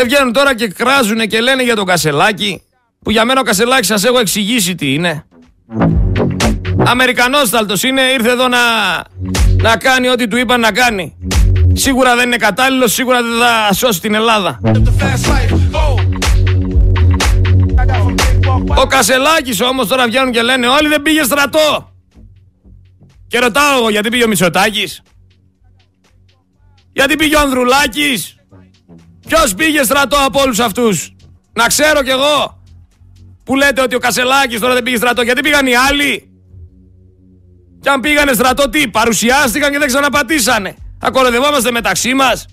Και 0.01 0.07
βγαίνουν 0.07 0.33
τώρα 0.33 0.55
και 0.55 0.69
κράζουν 0.69 1.19
και 1.19 1.41
λένε 1.41 1.63
για 1.63 1.77
τον 1.77 1.87
Κασελάκη. 1.87 2.63
Που 3.03 3.11
για 3.11 3.25
μένα 3.25 3.41
ο 3.41 3.43
Κασελάκης 3.43 3.87
σας 3.87 4.05
έχω 4.05 4.19
εξηγήσει 4.19 4.75
τι 4.75 4.95
είναι. 4.95 5.25
Αμερικανόσταλτος 6.87 7.83
είναι, 7.83 8.01
ήρθε 8.01 8.31
εδώ 8.31 8.49
να, 8.49 8.59
να 9.63 9.77
κάνει 9.77 10.09
ό,τι 10.09 10.29
του 10.29 10.37
είπαν 10.37 10.61
να 10.61 10.73
κάνει. 10.73 11.17
Σίγουρα 11.73 12.17
δεν 12.17 12.27
είναι 12.27 12.37
κατάλληλος, 12.37 12.93
σίγουρα 12.93 13.23
δεν 13.23 13.31
θα 13.39 13.73
σώσει 13.73 14.01
την 14.01 14.15
Ελλάδα. 14.15 14.61
Ο 18.77 18.87
Κασελάκης 18.87 19.61
όμως 19.61 19.89
τώρα 19.89 20.07
βγαίνουν 20.07 20.33
και 20.33 20.43
λένε 20.43 20.67
όλοι 20.67 20.89
δεν 20.89 21.03
πήγε 21.03 21.23
στρατό. 21.23 21.93
Και 23.27 23.39
ρωτάω 23.39 23.79
εγώ 23.79 23.91
γιατί 23.91 24.09
πήγε 24.09 24.25
ο 24.25 24.29
Μητσοτάκης; 24.29 25.03
Γιατί 26.93 27.17
πήγε 27.17 27.37
ο 27.37 27.41
Ανδρουλάκης; 27.41 28.35
Ποιος 29.31 29.55
πήγε 29.55 29.83
στρατό 29.83 30.17
από 30.27 30.41
όλους 30.41 30.59
αυτούς; 30.59 31.15
Να 31.53 31.67
ξέρω 31.67 32.03
κι 32.03 32.11
εγώ. 32.11 32.63
Που 33.45 33.57
λέτε 33.57 33.83
ότι 33.83 33.95
ο 33.95 33.99
Κασελάκης 33.99 34.61
τώρα 34.61 34.75
δεν 34.75 34.83
πήγε 34.83 34.97
στρατό. 34.97 35.23
Γιατί 35.23 35.41
πήγαν 35.41 35.67
οι 35.67 35.75
άλλοι; 35.75 36.31
Κι 37.81 37.89
αν 37.89 38.01
πήγανε 38.01 38.33
στρατό 38.33 38.69
τι, 38.69 38.89
παρουσιάστηκαν 38.89 39.71
και 39.71 39.79
δεν 39.79 39.87
ξαναπατήσανε. 39.87 40.75
Ακολουθευόμαστε 41.01 41.71
μεταξύ 41.71 42.15
μας. 42.15 42.47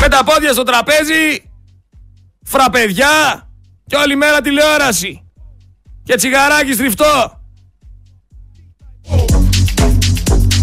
Με 0.00 0.08
τα 0.08 0.24
πόδια 0.24 0.52
στο 0.52 0.62
τραπέζι, 0.62 1.50
φραπεδιά 2.42 3.48
και 3.86 3.96
όλη 3.96 4.16
μέρα 4.16 4.40
τηλεόραση. 4.40 5.22
Και 6.02 6.14
τσιγαράκι 6.14 6.72
στριφτό. 6.72 7.42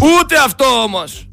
Ούτε 0.02 0.36
αυτό 0.44 0.64
όμως. 0.64 1.25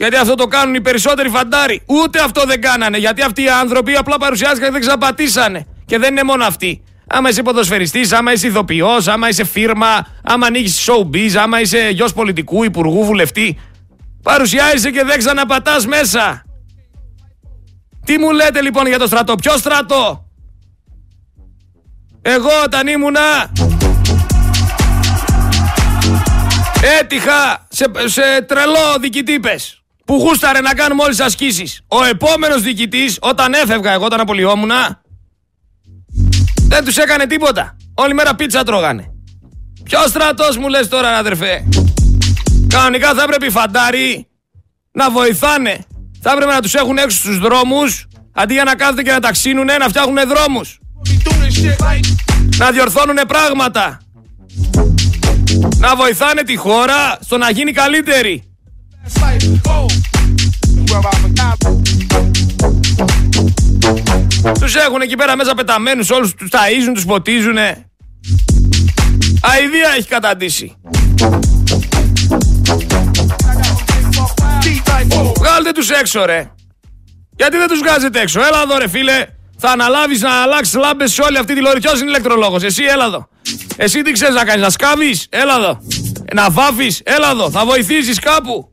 Γιατί 0.00 0.16
αυτό 0.16 0.34
το 0.34 0.46
κάνουν 0.46 0.74
οι 0.74 0.80
περισσότεροι 0.80 1.28
φαντάροι. 1.28 1.82
Ούτε 1.86 2.20
αυτό 2.20 2.44
δεν 2.46 2.60
κάνανε. 2.60 2.98
Γιατί 2.98 3.22
αυτοί 3.22 3.42
οι 3.42 3.48
άνθρωποι 3.48 3.94
απλά 3.94 4.16
παρουσιάστηκαν 4.16 4.64
και 4.64 4.72
δεν 4.72 4.80
ξαπατήσανε. 4.80 5.66
Και 5.86 5.98
δεν 5.98 6.10
είναι 6.10 6.22
μόνο 6.22 6.44
αυτοί. 6.44 6.82
Άμα 7.06 7.28
είσαι 7.28 7.42
ποδοσφαιριστής, 7.42 8.12
άμα 8.12 8.32
είσαι 8.32 8.46
ηθοποιό, 8.46 8.90
άμα 9.06 9.28
είσαι 9.28 9.44
φίρμα, 9.44 10.06
άμα 10.22 10.46
ανοίγεις 10.46 10.88
showbiz, 10.88 11.36
άμα 11.36 11.60
είσαι 11.60 11.88
γιος 11.92 12.12
πολιτικού, 12.12 12.64
υπουργού, 12.64 13.04
βουλευτή. 13.04 13.58
Παρουσιάζεσαι 14.22 14.90
και 14.90 15.04
δεν 15.04 15.18
ξαναπατάς 15.18 15.86
μέσα. 15.86 16.42
Τι 18.04 18.18
μου 18.18 18.30
λέτε 18.30 18.62
λοιπόν 18.62 18.86
για 18.86 18.98
το 18.98 19.06
στρατό, 19.06 19.34
ποιο 19.34 19.56
στρατό; 19.56 20.26
Εγώ 22.22 22.50
όταν 22.64 22.86
ήμουνα 22.86 23.52
έτυχα 27.00 27.66
σε, 27.68 27.84
σε 28.04 28.42
τρελό 28.46 28.98
διοικητή 29.00 29.40
που 30.10 30.16
γούσταρε 30.16 30.60
να 30.60 30.74
κάνουμε 30.74 31.02
όλες 31.02 31.16
τις 31.16 31.24
ασκήσεις. 31.24 31.80
Ο 31.88 32.04
επόμενος 32.04 32.62
διοικητής 32.62 33.18
όταν 33.20 33.52
έφευγα 33.52 33.92
εγώ 33.92 34.04
όταν 34.04 34.20
απολυόμουνα 34.20 35.00
δεν 36.68 36.84
τους 36.84 36.96
έκανε 36.96 37.26
τίποτα. 37.26 37.76
Όλη 37.94 38.14
μέρα 38.14 38.34
πίτσα 38.34 38.62
τρώγανε. 38.62 39.10
Ποιος 39.84 40.08
στρατός 40.08 40.56
μου 40.56 40.68
λες 40.68 40.88
τώρα 40.88 41.16
αδερφέ; 41.16 41.68
Κανονικά 42.68 43.14
θα 43.14 43.22
έπρεπε 43.22 43.46
οι 43.46 43.50
φαντάροι 43.50 44.26
να 44.92 45.10
βοηθάνε. 45.10 45.78
Θα 46.20 46.30
έπρεπε 46.32 46.52
να 46.52 46.60
τους 46.60 46.74
έχουν 46.74 46.98
έξω 46.98 47.16
στους 47.16 47.38
δρόμους 47.38 48.06
αντί 48.32 48.52
για 48.52 48.64
να 48.64 48.74
κάθονται 48.74 49.02
και 49.02 49.10
να 49.10 49.20
ταξίνουνε 49.20 49.76
να 49.76 49.88
φτιάχνουν 49.88 50.28
δρόμους. 50.28 50.78
Να 52.56 52.70
διορθώνουν 52.70 53.18
πράγματα. 53.28 54.00
Να 55.76 55.96
βοηθάνε 55.96 56.42
τη 56.42 56.56
χώρα 56.56 57.18
στο 57.20 57.36
να 57.36 57.50
γίνει 57.50 57.72
καλύτερη. 57.72 58.44
Τους 64.60 64.74
έχουν 64.74 65.00
εκεί 65.00 65.16
πέρα 65.16 65.36
μέσα 65.36 65.54
πεταμένους 65.54 66.10
όλους, 66.10 66.34
τους 66.34 66.48
ταΐζουν, 66.52 66.92
τους 66.94 67.04
ποτίζουνε. 67.04 67.84
Αηδία 69.40 69.94
έχει 69.96 70.08
καταντήσει. 70.08 70.76
Βγάλτε 75.38 75.72
τους 75.74 75.90
έξω 75.90 76.24
ρε. 76.24 76.50
Γιατί 77.36 77.56
δεν 77.56 77.68
τους 77.68 77.78
βγάζετε 77.78 78.20
έξω. 78.20 78.40
Έλα 78.40 78.62
εδώ 78.62 78.78
ρε 78.78 78.88
φίλε. 78.88 79.26
Θα 79.58 79.70
αναλάβεις 79.70 80.20
να 80.20 80.42
αλλάξεις 80.42 80.74
λάμπες 80.74 81.12
σε 81.12 81.22
όλη 81.22 81.38
αυτή 81.38 81.54
τη 81.54 81.60
λόρη. 81.60 81.80
Ποιος 81.80 82.00
είναι 82.00 82.10
ηλεκτρολόγος. 82.10 82.62
Εσύ 82.62 82.84
έλα 82.84 83.04
εδώ. 83.04 83.28
Εσύ 83.76 84.02
τι 84.02 84.12
ξέρεις 84.12 84.34
να 84.34 84.44
κάνεις. 84.44 84.62
Να 84.62 84.70
σκάβεις; 84.70 85.26
Έλα 85.30 85.54
εδώ. 85.56 85.80
Να 86.34 86.50
βάφεις; 86.50 87.00
Έλα 87.04 87.30
εδώ. 87.30 87.50
Θα 87.50 87.64
βοηθήσεις 87.64 88.18
κάπου. 88.18 88.69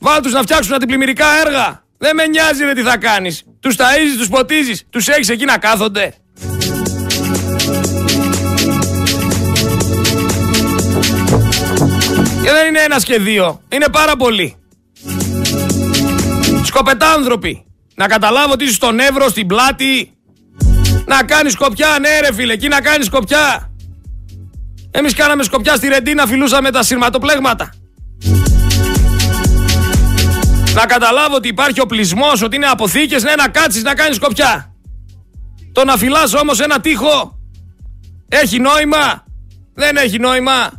Βάλ 0.00 0.20
τους 0.22 0.32
να 0.32 0.42
φτιάξουν 0.42 0.74
αντιπλημμυρικά 0.74 1.26
έργα. 1.46 1.82
Δεν 1.98 2.14
με 2.14 2.26
νοιάζει 2.26 2.64
ρε 2.64 2.72
τι 2.72 2.82
θα 2.82 2.96
κάνεις. 2.96 3.42
Τους 3.60 3.76
ταΐζεις, 3.76 4.18
τους 4.18 4.28
ποτίζεις. 4.28 4.84
Τους 4.90 5.08
έχεις 5.08 5.28
εκεί 5.28 5.44
να 5.44 5.58
κάθονται. 5.58 6.14
Και 12.42 12.50
δεν 12.50 12.68
είναι 12.68 12.80
ένα 12.84 13.00
και 13.00 13.18
δύο. 13.18 13.60
Είναι 13.68 13.86
πάρα 13.92 14.16
πολλοί. 14.16 14.56
Σκοπετάνθρωποι. 16.64 17.64
Να 17.94 18.06
καταλάβω 18.06 18.52
ότι 18.52 18.64
είσαι 18.64 18.74
στον 18.74 19.00
Εύρο, 19.00 19.28
στην 19.28 19.46
πλάτη. 19.46 20.12
Να 21.06 21.22
κάνεις 21.22 21.52
σκοπιά, 21.52 21.98
ναι 22.00 22.20
ρε 22.20 22.32
φίλε, 22.34 22.52
εκεί 22.52 22.68
να 22.68 22.80
κάνεις 22.80 23.06
σκοπιά. 23.06 23.70
Εμείς 24.90 25.14
κάναμε 25.14 25.42
σκοπιά 25.42 25.74
στη 25.74 25.88
Ρεντίνα, 25.88 26.26
φιλούσαμε 26.26 26.70
τα 26.70 26.82
σειρματοπλέγματα. 26.82 27.72
Να 30.74 30.86
καταλάβω 30.86 31.34
ότι 31.34 31.48
υπάρχει 31.48 31.80
οπλισμό, 31.80 32.30
ότι 32.44 32.56
είναι 32.56 32.66
αποθήκες, 32.66 33.22
ναι, 33.22 33.34
να 33.34 33.48
κάτσεις 33.48 33.82
να 33.82 33.94
κάνεις 33.94 34.16
σκοπιά. 34.16 34.74
Το 35.72 35.84
να 35.84 35.96
φυλάς 35.96 36.34
όμως 36.34 36.60
ένα 36.60 36.80
τείχο 36.80 37.38
έχει 38.28 38.58
νόημα; 38.58 39.24
Δεν 39.74 39.96
έχει 39.96 40.18
νόημα. 40.18 40.72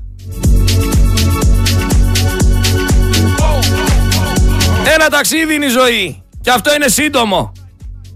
Ένα 4.93 5.10
ταξίδι 5.10 5.54
είναι 5.54 5.65
η 5.65 5.69
ζωή. 5.69 6.23
Και 6.41 6.51
αυτό 6.51 6.73
είναι 6.75 6.88
σύντομο. 6.88 7.51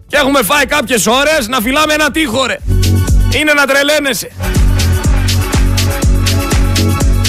Και 0.07 0.17
έχουμε 0.17 0.43
φάει 0.43 0.65
κάποιες 0.65 1.07
ώρες 1.07 1.47
να 1.47 1.59
φυλάμε 1.59 1.93
ένα 1.93 2.11
τείχο 2.11 2.45
ρε. 2.45 2.57
Είναι 3.39 3.53
να 3.53 3.65
τρελαίνεσαι. 3.65 4.31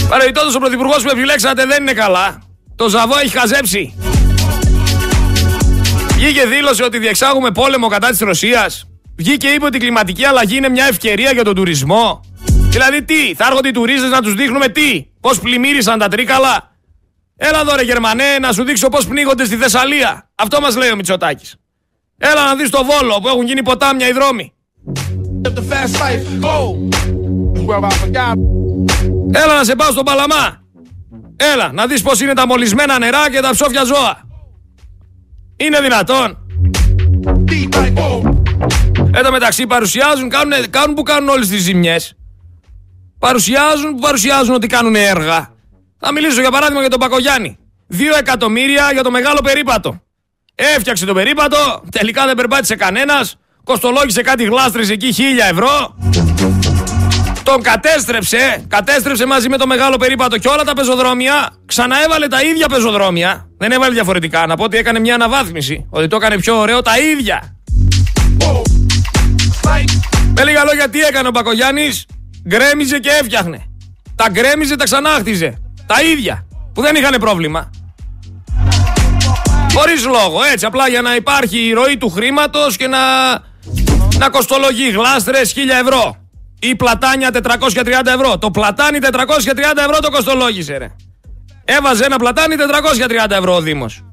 Παρεμπιπτόντως 0.08 0.54
ο 0.54 0.58
πρωθυπουργός 0.58 1.02
που 1.02 1.08
επιλέξατε 1.08 1.66
δεν 1.66 1.82
είναι 1.82 1.92
καλά. 1.92 2.42
Το 2.76 2.88
Ζαβό 2.88 3.18
έχει 3.18 3.38
χαζέψει. 3.38 3.94
Βγήκε 6.16 6.46
δήλωσε 6.46 6.84
ότι 6.84 6.98
διεξάγουμε 6.98 7.50
πόλεμο 7.50 7.88
κατά 7.88 8.10
της 8.10 8.18
Ρωσίας. 8.18 8.86
Βγήκε 9.16 9.48
είπε 9.48 9.64
ότι 9.64 9.76
η 9.76 9.80
κλιματική 9.80 10.24
αλλαγή 10.24 10.56
είναι 10.56 10.68
μια 10.68 10.86
ευκαιρία 10.86 11.32
για 11.32 11.44
τον 11.44 11.54
τουρισμό. 11.54 12.20
Δηλαδή 12.68 13.02
τι, 13.02 13.34
θα 13.34 13.46
έρχονται 13.46 13.68
οι 13.68 13.72
τουρίστες 13.72 14.10
να 14.10 14.20
τους 14.20 14.34
δείχνουμε 14.34 14.68
τι, 14.68 15.06
πώς 15.20 15.40
πλημμύρισαν 15.40 15.98
τα 15.98 16.08
τρίκαλα; 16.08 16.76
Έλα 17.36 17.60
εδώ 17.60 17.76
ρε 17.76 17.82
Γερμανέ 17.82 18.38
να 18.40 18.52
σου 18.52 18.64
δείξω 18.64 18.88
πώς 18.88 19.06
πνίγονται 19.06 19.44
στη 19.44 19.56
Θεσσαλία. 19.56 20.30
Αυτό 20.34 20.60
μας 20.60 20.76
λέει 20.76 20.90
ο 20.90 20.96
Μητσοτάκης. 20.96 21.56
Έλα 22.18 22.44
να 22.44 22.54
δεις 22.54 22.70
το 22.70 22.84
Βόλο 22.84 23.20
που 23.22 23.28
έχουν 23.28 23.46
γίνει 23.46 23.62
ποτάμια 23.62 24.08
οι 24.08 24.12
δρόμοι. 24.12 24.52
Έλα 29.32 29.54
να 29.56 29.64
σε 29.64 29.74
πάω 29.74 29.90
στον 29.90 30.04
Παλαμά. 30.04 30.64
Έλα 31.36 31.72
να 31.72 31.86
δεις 31.86 32.02
πώς 32.02 32.20
είναι 32.20 32.32
τα 32.32 32.46
μολυσμένα 32.46 32.98
νερά 32.98 33.30
και 33.30 33.40
τα 33.40 33.50
ψόφια 33.50 33.84
ζώα. 33.84 34.25
Είναι 35.56 35.80
δυνατόν. 35.80 36.38
Εδώ 39.14 39.30
μεταξύ 39.30 39.66
παρουσιάζουν, 39.66 40.28
κάνουν, 40.28 40.70
κάνουν 40.70 40.94
που 40.94 41.02
κάνουν 41.02 41.28
όλες 41.28 41.48
τις 41.48 41.62
ζημιές. 41.62 42.14
Παρουσιάζουν 43.18 43.94
που 43.94 44.00
παρουσιάζουν 44.00 44.54
ότι 44.54 44.66
κάνουν 44.66 44.94
έργα. 44.94 45.54
Θα 45.98 46.12
μιλήσω 46.12 46.40
για 46.40 46.50
παράδειγμα 46.50 46.80
για 46.80 46.90
τον 46.90 47.00
Πακογιάννη. 47.00 47.58
Δύο 47.86 48.16
εκατομμύρια 48.16 48.92
για 48.92 49.02
το 49.02 49.10
μεγάλο 49.10 49.40
περίπατο. 49.42 50.00
Έφτιαξε 50.54 51.06
το 51.06 51.14
περίπατο, 51.14 51.82
τελικά 51.90 52.26
δεν 52.26 52.34
περπάτησε 52.34 52.76
κανένας. 52.76 53.36
Κοστολόγησε 53.64 54.22
κάτι 54.22 54.44
γλάστρες 54.44 54.90
εκεί 54.90 55.12
χίλια 55.12 55.46
ευρώ. 55.46 55.96
Τον 57.46 57.62
κατέστρεψε, 57.62 58.64
κατέστρεψε 58.68 59.26
μαζί 59.26 59.48
με 59.48 59.56
το 59.56 59.66
μεγάλο 59.66 59.96
περίπατο 59.96 60.38
και 60.38 60.48
όλα 60.48 60.64
τα 60.64 60.72
πεζοδρόμια. 60.72 61.50
Ξαναέβαλε 61.66 62.26
τα 62.28 62.42
ίδια 62.42 62.68
πεζοδρόμια. 62.68 63.48
Δεν 63.58 63.72
έβαλε 63.72 63.92
διαφορετικά. 63.92 64.46
Να 64.46 64.56
πω 64.56 64.64
ότι 64.64 64.76
έκανε 64.76 64.98
μια 64.98 65.14
αναβάθμιση. 65.14 65.86
Ότι 65.90 66.08
το 66.08 66.16
έκανε 66.16 66.38
πιο 66.38 66.58
ωραίο 66.58 66.82
τα 66.82 66.98
ίδια. 66.98 67.56
Με 70.36 70.44
λίγα 70.44 70.64
λόγια, 70.64 70.88
τι 70.88 71.00
έκανε 71.00 71.28
ο 71.28 71.30
Μπακογιάννης; 71.30 72.06
Γκρέμιζε 72.48 72.98
και 72.98 73.10
έφτιαχνε. 73.20 73.64
Τα 74.14 74.28
γκρέμιζε, 74.30 74.76
τα 74.76 74.84
ξανάχτιζε. 74.84 75.58
Τα 75.86 76.02
ίδια. 76.02 76.46
Που 76.74 76.82
δεν 76.82 76.94
είχαν 76.94 77.16
πρόβλημα. 77.20 77.70
Χωρίς 79.74 80.04
λόγο, 80.04 80.38
έτσι. 80.52 80.66
Απλά 80.66 80.88
για 80.88 81.02
να 81.02 81.14
υπάρχει 81.14 81.58
η 81.58 81.72
ροή 81.72 81.96
του 81.96 82.10
χρήματος 82.10 82.76
και 82.76 82.86
να, 82.86 82.98
να 84.18 84.28
κοστολογεί 84.30 84.90
γλάστρες 84.90 85.54
1000 85.56 85.58
ευρώ. 85.82 86.25
Ή 86.68 86.76
πλατάνια 86.76 87.30
430 87.42 88.06
ευρώ. 88.06 88.38
Το 88.38 88.50
πλατάνι 88.50 88.98
430 89.02 89.08
ευρώ 89.76 89.98
το 90.00 90.10
κοστολόγησε, 90.10 90.76
ρε. 90.76 90.90
Έβαζε 91.64 92.04
ένα 92.04 92.16
πλατάνι 92.16 92.54
430 93.28 93.30
ευρώ 93.30 93.54
ο 93.54 93.60
Δήμος. 93.60 94.04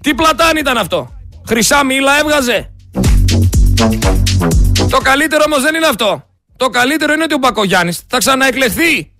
Τι 0.00 0.14
πλατάνι 0.14 0.60
ήταν 0.60 0.78
αυτό; 0.78 1.10
Χρυσά 1.48 1.84
μήλα 1.84 2.18
έβγαζε; 2.18 2.70
Το 4.90 4.98
καλύτερο 5.02 5.42
όμως 5.46 5.62
δεν 5.62 5.74
είναι 5.74 5.86
αυτό. 5.86 6.24
Το 6.56 6.68
καλύτερο 6.68 7.12
είναι 7.12 7.22
ότι 7.22 7.34
ο 7.34 7.38
Μπακογιάννης 7.38 8.00
θα 8.08 8.18
ξαναεκλεχθεί. 8.18 9.12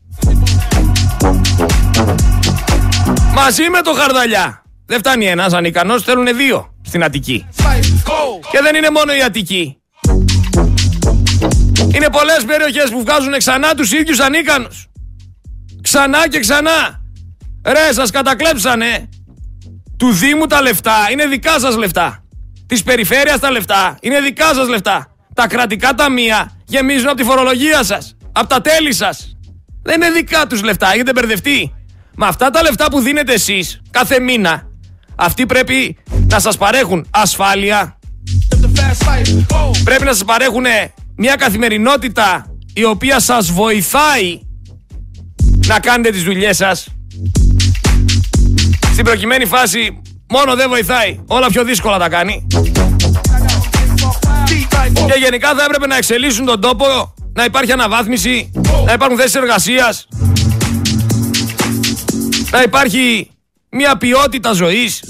Μαζί 3.35 3.69
με 3.71 3.81
το 3.81 3.93
Χαρδαλιά. 3.93 4.63
Δεν 4.87 4.99
φτάνει 4.99 5.27
ένας 5.27 5.53
ανικανό, 5.53 6.01
θέλουν 6.01 6.37
δύο 6.37 6.75
στην 6.83 7.05
Αττική. 7.05 7.47
Και 8.51 8.59
δεν 8.63 8.75
είναι 8.75 8.91
μόνο 8.91 9.15
η 9.15 9.23
Αττική. 9.23 9.79
Είναι 11.95 12.09
πολλές 12.11 12.45
περιοχές 12.47 12.91
που 12.91 13.01
βγάζουν 13.01 13.33
ξανά 13.39 13.75
τους 13.75 13.93
ίδιους 13.93 14.21
ανίκανους. 14.21 14.87
Ξανά 15.83 16.29
και 16.29 16.39
ξανά. 16.39 17.03
Ρε, 17.67 17.93
σας 17.93 18.11
κατακλέψανε. 18.11 19.09
Του 19.97 20.13
Δήμου 20.13 20.47
τα 20.47 20.63
λεφτά 20.63 20.97
είναι 21.13 21.27
δικά 21.27 21.59
σας 21.59 21.77
λεφτά. 21.77 22.25
Της 22.67 22.83
περιφέρειας 22.83 23.39
τα 23.39 23.51
λεφτά 23.51 23.97
είναι 24.01 24.21
δικά 24.21 24.55
σας 24.55 24.69
λεφτά. 24.69 25.07
Τα 25.35 25.47
κρατικά 25.47 25.95
ταμεία 25.95 26.51
γεμίζουν 26.65 27.09
από 27.09 27.17
τη 27.17 27.23
φορολογία 27.25 27.83
σας. 27.83 28.17
Από 28.33 28.49
τα 28.49 28.61
τέλη 28.61 28.93
σας. 28.93 29.37
Δεν 29.83 30.03
είναι 30.03 30.11
δικά 30.11 30.47
τους 30.47 30.63
λεφτά, 30.63 30.93
έχετε 30.93 31.13
μπερδευτεί. 31.13 31.73
Με 32.15 32.27
αυτά 32.27 32.51
τα 32.51 32.63
λεφτά 32.63 32.91
που 32.91 33.01
δίνετε 33.01 33.33
εσείς 33.33 33.81
κάθε 33.91 34.21
μήνα, 34.21 34.63
αυτοί 35.17 35.47
πρέπει 35.47 35.97
να 36.31 36.39
σας 36.41 36.57
παρέχουν 36.57 37.07
ασφάλεια. 37.11 37.99
Πρέπει 39.85 40.05
να 40.05 40.13
σας 40.13 40.25
παρέχουν 40.25 40.65
μια 41.21 41.35
καθημερινότητα 41.35 42.47
η 42.75 42.85
οποία 42.85 43.21
σας 43.21 43.51
βοηθάει 43.51 44.41
να 45.67 45.81
κάνετε 45.81 46.11
τις 46.11 46.23
δουλειές 46.23 46.57
σας. 46.57 46.89
Στην 48.93 49.05
προκειμένη 49.05 49.47
φάση 49.47 50.03
μόνο 50.29 50.55
δεν 50.55 50.69
βοηθάει. 50.69 51.21
Όλα 51.27 51.47
πιο 51.47 51.65
δύσκολα 51.65 51.99
τα 51.99 52.09
κάνει. 52.09 52.47
Και 54.95 55.19
γενικά 55.19 55.55
θα 55.55 55.65
έπρεπε 55.65 55.87
να 55.87 55.97
εξελίσσουν 55.97 56.45
τον 56.45 56.61
τόπο, 56.61 57.15
να 57.33 57.45
υπάρχει 57.45 57.73
αναβάθμιση, 57.73 58.51
να 58.87 58.93
υπάρχουν 58.93 59.19
θέσεις 59.19 59.35
εργασίας, 59.35 60.09
να 62.51 62.63
υπάρχει 62.63 63.31
μια 63.71 63.97
ποιότητα 63.97 64.53
ζωής 64.53 65.03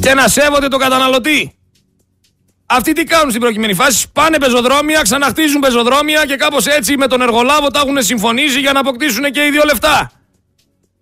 και 0.00 0.14
να 0.14 0.28
σέβονται 0.28 0.68
τον 0.68 0.80
καταναλωτή. 0.80 1.52
Αυτοί 2.76 2.92
τι 2.92 3.04
κάνουν 3.04 3.28
στην 3.28 3.40
προκειμένη 3.40 3.74
φάση, 3.74 4.06
πάνε 4.12 4.38
πεζοδρόμια, 4.38 5.02
ξαναχτίζουν 5.02 5.60
πεζοδρόμια 5.60 6.24
και 6.26 6.36
κάπως 6.36 6.66
έτσι 6.66 6.96
με 6.96 7.06
τον 7.06 7.20
εργολάβο 7.20 7.68
τα 7.68 7.80
έχουν 7.84 8.02
συμφωνήσει 8.02 8.60
για 8.60 8.72
να 8.72 8.80
αποκτήσουν 8.80 9.24
και 9.24 9.44
οι 9.44 9.50
δύο 9.50 9.62
λεφτά. 9.64 10.10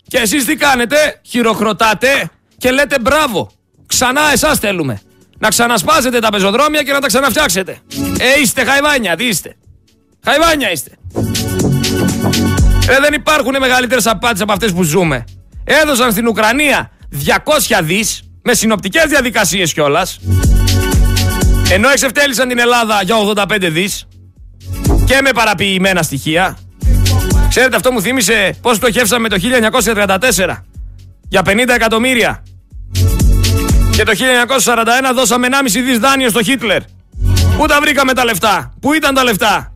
Και 0.08 0.18
εσείς 0.18 0.44
τι 0.44 0.56
κάνετε, 0.56 1.20
χειροκροτάτε 1.22 2.30
και 2.58 2.70
λέτε 2.70 2.98
μπράβο, 3.00 3.50
ξανά 3.86 4.20
εσάς 4.32 4.58
θέλουμε. 4.58 5.00
Να 5.38 5.48
ξανασπάσετε 5.48 6.18
τα 6.18 6.30
πεζοδρόμια 6.30 6.82
και 6.82 6.92
να 6.92 7.00
τα 7.00 7.06
ξαναφτιάξετε. 7.06 7.78
Ε, 8.18 8.40
είστε 8.40 8.64
χαϊβάνια, 8.64 9.16
τι 9.16 9.24
είστε. 9.24 9.56
Χαϊβάνια 10.24 10.70
είστε. 10.72 10.90
Ε, 12.88 13.00
δεν 13.00 13.12
υπάρχουν 13.12 13.54
μεγαλύτερες 13.60 14.06
απάτες 14.06 14.40
από 14.40 14.52
αυτές 14.52 14.72
που 14.72 14.82
ζούμε. 14.82 15.24
Έδωσαν 15.64 16.12
στην 16.12 16.26
Ουκρανία 16.26 16.90
200 17.10 17.82
δις, 17.82 18.22
με 18.42 18.54
συνοπτικές 18.54 19.04
διαδικασίες 19.04 19.72
κιόλας. 19.72 20.18
Ενώ 21.72 21.88
εξευτέλισαν 21.88 22.48
την 22.48 22.58
Ελλάδα 22.58 23.02
για 23.02 23.16
85 23.34 23.68
δις 23.70 24.06
και 25.04 25.20
με 25.22 25.30
παραποιημένα 25.34 26.02
στοιχεία. 26.02 26.58
Ξέρετε 27.48 27.76
αυτό 27.76 27.92
μου 27.92 28.02
θύμισε 28.02 28.54
πώς 28.60 28.78
το 28.78 28.92
χεύσαμε 28.92 29.28
το 29.28 29.36
1934 29.40 30.56
για 31.28 31.42
50 31.46 31.68
εκατομμύρια. 31.68 32.42
Και 33.90 34.02
το 34.02 34.12
1941 34.12 35.14
δώσαμε 35.14 35.48
1,5 35.50 35.82
δις 35.84 35.98
δάνειο 35.98 36.28
στο 36.28 36.42
Χίτλερ. 36.42 36.80
Πού 37.56 37.66
τα 37.66 37.80
βρήκαμε 37.80 38.12
τα 38.12 38.24
λεφτά, 38.24 38.72
πού 38.80 38.92
ήταν 38.92 39.14
τα 39.14 39.24
λεφτά; 39.24 39.72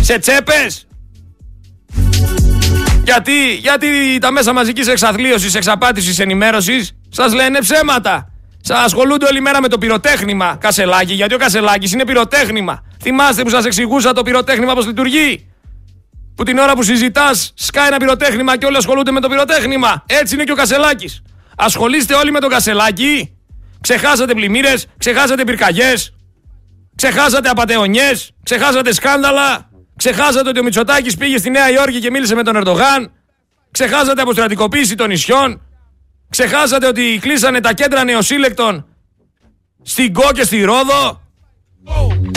Σε 0.00 0.18
τσέπες; 0.18 0.86
Γιατί, 3.04 3.54
γιατί 3.54 4.18
τα 4.20 4.30
μέσα 4.30 4.52
μαζικής 4.52 4.86
εξαθλίωσης, 4.86 5.54
εξαπάτησης, 5.54 6.18
ενημέρωσης 6.18 6.92
σας 7.08 7.34
λένε 7.34 7.58
ψέματα; 7.58 8.30
Σα 8.68 8.78
ασχολούνται 8.78 9.26
όλη 9.26 9.40
μέρα 9.40 9.60
με 9.60 9.68
το 9.68 9.78
πυροτέχνημα 9.78 10.56
Κασελάκη, 10.60 11.14
γιατί 11.14 11.34
ο 11.34 11.38
Κασελάκης 11.38 11.92
είναι 11.92 12.04
πυροτέχνημα. 12.04 12.84
Θυμάστε 13.02 13.42
που 13.42 13.50
σας 13.50 13.64
εξηγούσα 13.64 14.12
το 14.12 14.22
πυροτέχνημα 14.22 14.74
πώς 14.74 14.86
λειτουργεί; 14.86 15.50
Που 16.34 16.44
την 16.44 16.58
ώρα 16.58 16.74
που 16.74 16.82
συζητάς, 16.82 17.52
σκάει 17.54 17.86
ένα 17.86 17.96
πυροτέχνημα 17.96 18.58
και 18.58 18.66
όλοι 18.66 18.76
ασχολούνται 18.76 19.10
με 19.10 19.20
το 19.20 19.28
πυροτέχνημα. 19.28 20.04
Έτσι 20.06 20.34
είναι 20.34 20.44
και 20.44 20.52
ο 20.52 20.54
Κασελάκης. 20.54 21.22
Ασχολείστε 21.56 22.14
όλοι 22.14 22.30
με 22.30 22.40
τον 22.40 22.50
Κασελάκη. 22.50 23.36
Ξεχάσατε 23.80 24.34
πλημμύρες, 24.34 24.86
ξεχάσατε 24.98 25.44
πυρκαγιές, 25.44 26.14
ξεχάσατε 26.96 27.48
απαταιωνιές, 27.48 28.30
ξεχάσατε 28.42 28.92
σκάνδαλα, 28.92 29.70
ξεχάσατε 29.96 30.48
ότι 30.48 30.58
ο 30.58 30.62
Μητσοτάκης 30.62 31.16
πήγε 31.16 31.38
στη 31.38 31.50
Νέα 31.50 31.70
Υόρκη 31.70 31.98
και 31.98 32.10
μίλησε 32.10 32.34
με 32.34 32.42
τον 32.42 32.56
Ερντογάν, 32.56 33.12
ξεχάσατε 33.70 34.22
αποστρατικοποίηση 34.22 34.94
των 34.94 35.08
νησιών, 35.08 35.60
Ξεχάσατε 36.30 36.86
ότι 36.86 37.18
κλείσανε 37.20 37.60
τα 37.60 37.72
κέντρα 37.72 38.04
νεοσύλλεκτων 38.04 38.86
στην 39.82 40.12
Κό 40.12 40.30
και 40.34 40.42
στη 40.42 40.62
Ρόδο. 40.62 41.20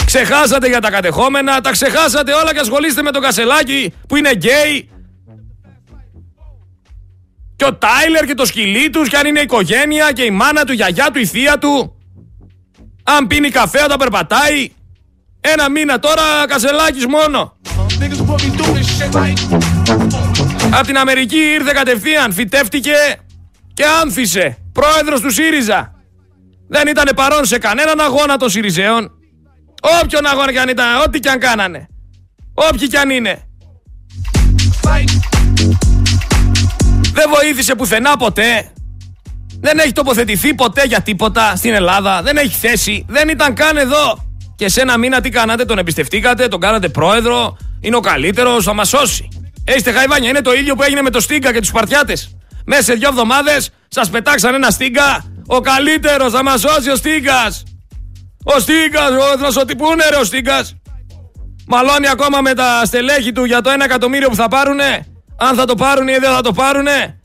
Ξεχάσατε 0.05 0.67
για 0.67 0.79
τα 0.79 0.91
κατεχόμενα, 0.91 1.61
τα 1.61 1.71
ξεχάσατε 1.71 2.33
όλα 2.33 2.53
και 2.53 2.59
ασχολείστε 2.59 3.01
με 3.01 3.11
τον 3.11 3.21
Κασελάκη 3.21 3.93
που 4.07 4.15
είναι 4.15 4.31
γκέι. 4.31 4.89
Και 7.55 7.65
ο 7.65 7.73
Τάιλερ 7.73 8.25
και 8.25 8.33
το 8.33 8.45
σκυλί 8.45 8.89
τους, 8.89 9.09
και 9.09 9.17
αν 9.17 9.25
είναι 9.25 9.39
οικογένεια 9.39 10.11
και 10.11 10.23
η 10.23 10.31
μάνα 10.31 10.63
του, 10.63 10.71
η 10.71 10.75
γιαγιά 10.75 11.11
του, 11.11 11.19
η 11.19 11.25
θεία 11.25 11.57
του. 11.57 11.95
Αν 13.03 13.27
πίνει 13.27 13.49
καφέ 13.49 13.83
όταν 13.83 13.97
περπατάει. 13.97 14.71
Ένα 15.41 15.69
μήνα 15.69 15.99
τώρα 15.99 16.23
Κασελάκης 16.47 17.05
μόνο. 17.05 17.57
Από 20.71 20.85
την 20.85 20.97
Αμερική 20.97 21.37
ήρθε 21.37 21.71
κατευθείαν, 21.73 22.33
φυτεύτηκε 22.33 22.93
και 23.79 23.85
άμφισε 24.01 24.57
πρόεδρος 24.71 25.21
του 25.21 25.31
ΣΥΡΙΖΑ. 25.31 25.93
Δεν 26.67 26.87
ήταν 26.87 27.11
παρόν 27.15 27.45
σε 27.45 27.57
κανέναν 27.57 27.99
αγώνα 27.99 28.37
των 28.37 28.49
ΣΥΡΙΖΕΟΝ. 28.49 29.11
Όποιον 30.01 30.25
αγώνα 30.25 30.51
κι 30.51 30.57
αν 30.57 30.69
ήταν, 30.69 31.01
ό,τι 31.05 31.19
κι 31.19 31.29
αν 31.29 31.39
κάνανε. 31.39 31.87
Όποιοι 32.53 32.87
κι 32.87 32.97
αν 32.97 33.09
είναι. 33.09 33.43
Δεν 37.13 37.29
βοήθησε 37.35 37.75
πουθενά 37.75 38.17
ποτέ. 38.17 38.71
Δεν 39.59 39.79
έχει 39.79 39.91
τοποθετηθεί 39.91 40.53
ποτέ 40.53 40.83
για 40.85 41.01
τίποτα 41.01 41.55
στην 41.55 41.73
Ελλάδα. 41.73 42.21
Δεν 42.21 42.37
έχει 42.37 42.55
θέση. 42.55 43.05
Δεν 43.07 43.29
ήταν 43.29 43.53
καν 43.53 43.77
εδώ. 43.77 44.27
Και 44.55 44.69
σε 44.69 44.81
ένα 44.81 44.97
μήνα 44.97 45.21
τι 45.21 45.29
κάνατε, 45.29 45.65
τον 45.65 45.77
εμπιστευτήκατε, 45.77 46.47
τον 46.47 46.59
κάνατε 46.59 46.89
πρόεδρο. 46.89 47.57
Είναι 47.79 47.95
ο 47.95 47.99
καλύτερος, 47.99 48.63
θα 48.63 48.73
μας 48.73 48.89
σώσει. 48.89 49.27
Έχετε 49.63 49.91
χαϊβάνια. 49.91 50.29
Είναι 50.29 50.41
το 50.41 50.53
ίδιο 50.53 50.75
που 50.75 50.83
έγινε 50.83 51.01
με 51.01 51.09
το 51.09 51.19
Στίγκα 51.19 51.53
και 51.53 51.59
τους 51.59 51.67
Σπαρτιάτε. 51.67 52.13
Μέσα 52.71 52.83
σε 52.83 52.93
δύο 52.93 53.07
εβδομάδες 53.09 53.69
σας 53.87 54.09
πετάξαν 54.09 54.53
ένα 54.53 54.69
στίγκα. 54.69 55.25
Ο 55.47 55.59
καλύτερος 55.59 56.31
θα 56.31 56.43
μας 56.43 56.59
σώσει 56.59 56.89
ο 56.89 56.95
στίγκας. 56.95 57.63
Ο 58.43 58.59
στίγκας, 58.59 59.09
ο 59.09 59.37
δροσοτι 59.37 59.75
που 59.75 59.91
είναι 59.91 60.03
ρε 60.09 60.15
ο 60.15 60.23
στίγκας. 60.23 60.75
Μαλώνει 61.67 62.07
ακόμα 62.07 62.41
με 62.41 62.53
τα 62.53 62.85
στελέχη 62.85 63.31
του 63.31 63.43
για 63.43 63.61
το 63.61 63.69
ένα 63.69 63.83
εκατομμύριο 63.83 64.29
που 64.29 64.35
θα 64.35 64.47
πάρουνε. 64.47 65.05
Αν 65.37 65.55
θα 65.55 65.65
το 65.65 65.75
πάρουνε 65.75 66.11
ή 66.11 66.17
δεν 66.17 66.31
θα 66.31 66.41
το 66.41 66.53
πάρουνε. 66.53 67.19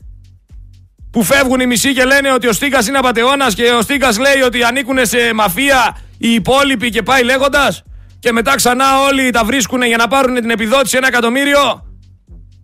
Που 1.11 1.23
φεύγουν 1.23 1.59
οι 1.59 1.65
μισοί 1.65 1.93
και 1.93 2.05
λένε 2.05 2.31
ότι 2.31 2.47
ο 2.47 2.53
Στίγκας 2.53 2.87
είναι 2.87 2.97
απαταιώνας 2.97 3.53
και 3.53 3.63
ο 3.63 3.81
Στίγκας 3.81 4.17
λέει 4.17 4.41
ότι 4.41 4.63
ανήκουν 4.63 5.05
σε 5.05 5.33
μαφία 5.33 5.97
οι 6.17 6.33
υπόλοιποι 6.33 6.89
και 6.89 7.03
πάει 7.03 7.23
λέγοντας. 7.23 7.83
Και 8.19 8.31
μετά 8.31 8.55
ξανά 8.55 8.99
όλοι 8.99 9.29
τα 9.29 9.43
βρίσκουν 9.43 9.81
για 9.81 9.97
να 9.97 10.07
πάρουν 10.07 10.35
την 10.35 10.49
επιδότηση 10.49 10.97
ένα 10.97 11.07
εκατομμύριο. 11.07 11.85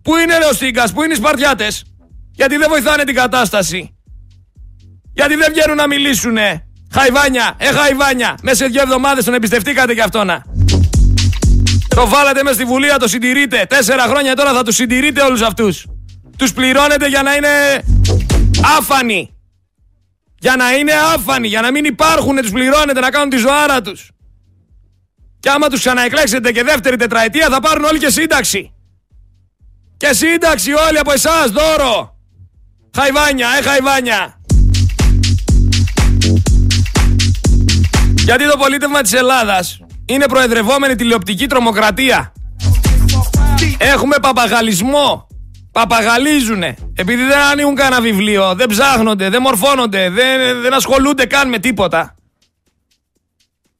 Πού 0.02 0.16
είναι 0.16 0.38
ρε 0.38 0.44
ο 0.44 0.52
Στίγκας, 0.52 0.92
πού 0.92 1.02
είναι 1.02 1.12
οι 1.12 1.16
Σπαρτιάτες; 1.16 1.84
Γιατί 2.32 2.56
δεν 2.56 2.68
βοηθάνε 2.68 3.04
την 3.04 3.14
κατάσταση. 3.14 3.96
Γιατί 5.12 5.34
δεν 5.34 5.52
βγαίνουν 5.52 5.76
να 5.76 5.86
μιλήσουνε. 5.86 6.66
Χαϊβάνια, 6.92 7.54
ε 7.58 7.72
χαϊβάνια. 7.72 8.38
Μέσα 8.42 8.56
σε 8.56 8.66
δύο 8.66 8.82
εβδομάδες 8.82 9.24
τον 9.24 9.34
εμπιστευτήκατε 9.34 9.94
κι 9.94 10.00
αυτό 10.00 10.24
να. 10.24 10.42
Το 11.88 12.08
βάλατε 12.08 12.42
μέσα 12.42 12.54
στη 12.54 12.64
Βουλή 12.64 12.86
να 12.86 12.98
το 12.98 13.08
συντηρείτε. 13.08 13.66
Τέσσερα 13.68 14.02
χρόνια 14.02 14.36
τώρα 14.36 14.52
θα 14.52 14.62
τους 14.62 14.74
συντηρείτε 14.74 15.22
όλους 15.22 15.40
αυτούς. 15.40 15.86
Τους 16.38 16.52
πληρώνετε 16.52 17.08
για 17.08 17.22
να 17.22 17.34
είναι 17.34 17.82
άφανοι. 18.78 19.36
Για 20.38 20.56
να 20.56 20.72
είναι 20.72 20.92
άφανοι, 21.14 21.48
για 21.48 21.60
να 21.60 21.70
μην 21.70 21.84
υπάρχουν, 21.84 22.36
τους 22.36 22.50
πληρώνετε 22.50 23.00
να 23.00 23.10
κάνουν 23.10 23.28
τη 23.28 23.36
ζωάρα 23.36 23.80
τους. 23.80 24.10
Και 25.40 25.50
άμα 25.50 25.68
τους 25.68 25.78
ξαναεκλέξετε 25.78 26.52
και 26.52 26.62
δεύτερη 26.62 26.96
τετραετία 26.96 27.48
θα 27.48 27.60
πάρουν 27.60 27.84
όλοι 27.84 27.98
και 27.98 28.10
σύνταξη. 28.10 28.72
Και 29.96 30.12
σύνταξη 30.12 30.72
όλοι 30.72 30.98
από 30.98 31.12
εσάς, 31.12 31.50
δώρο. 31.50 32.11
Χαϊβάνια, 32.96 33.48
ε 33.58 33.62
χαϊβάνια. 33.62 34.40
Γιατί 38.24 38.48
το 38.48 38.56
πολίτευμα 38.58 39.00
της 39.00 39.12
Ελλάδας 39.12 39.80
είναι 40.04 40.26
προεδρευόμενη 40.26 40.94
τηλεοπτική 40.94 41.46
τρομοκρατία. 41.46 42.32
Έχουμε 43.78 44.16
παπαγαλισμό. 44.20 45.26
Παπαγαλίζουνε. 45.72 46.76
Επειδή 46.94 47.24
δεν 47.24 47.38
ανοίγουν 47.38 47.74
κανένα 47.74 48.00
βιβλίο, 48.00 48.54
δεν 48.54 48.68
ψάχνονται, 48.68 49.28
δεν 49.28 49.40
μορφώνονται, 49.40 50.10
δεν, 50.10 50.60
δεν 50.62 50.74
ασχολούνται 50.74 51.26
καν 51.26 51.48
με 51.48 51.58
τίποτα. 51.58 52.14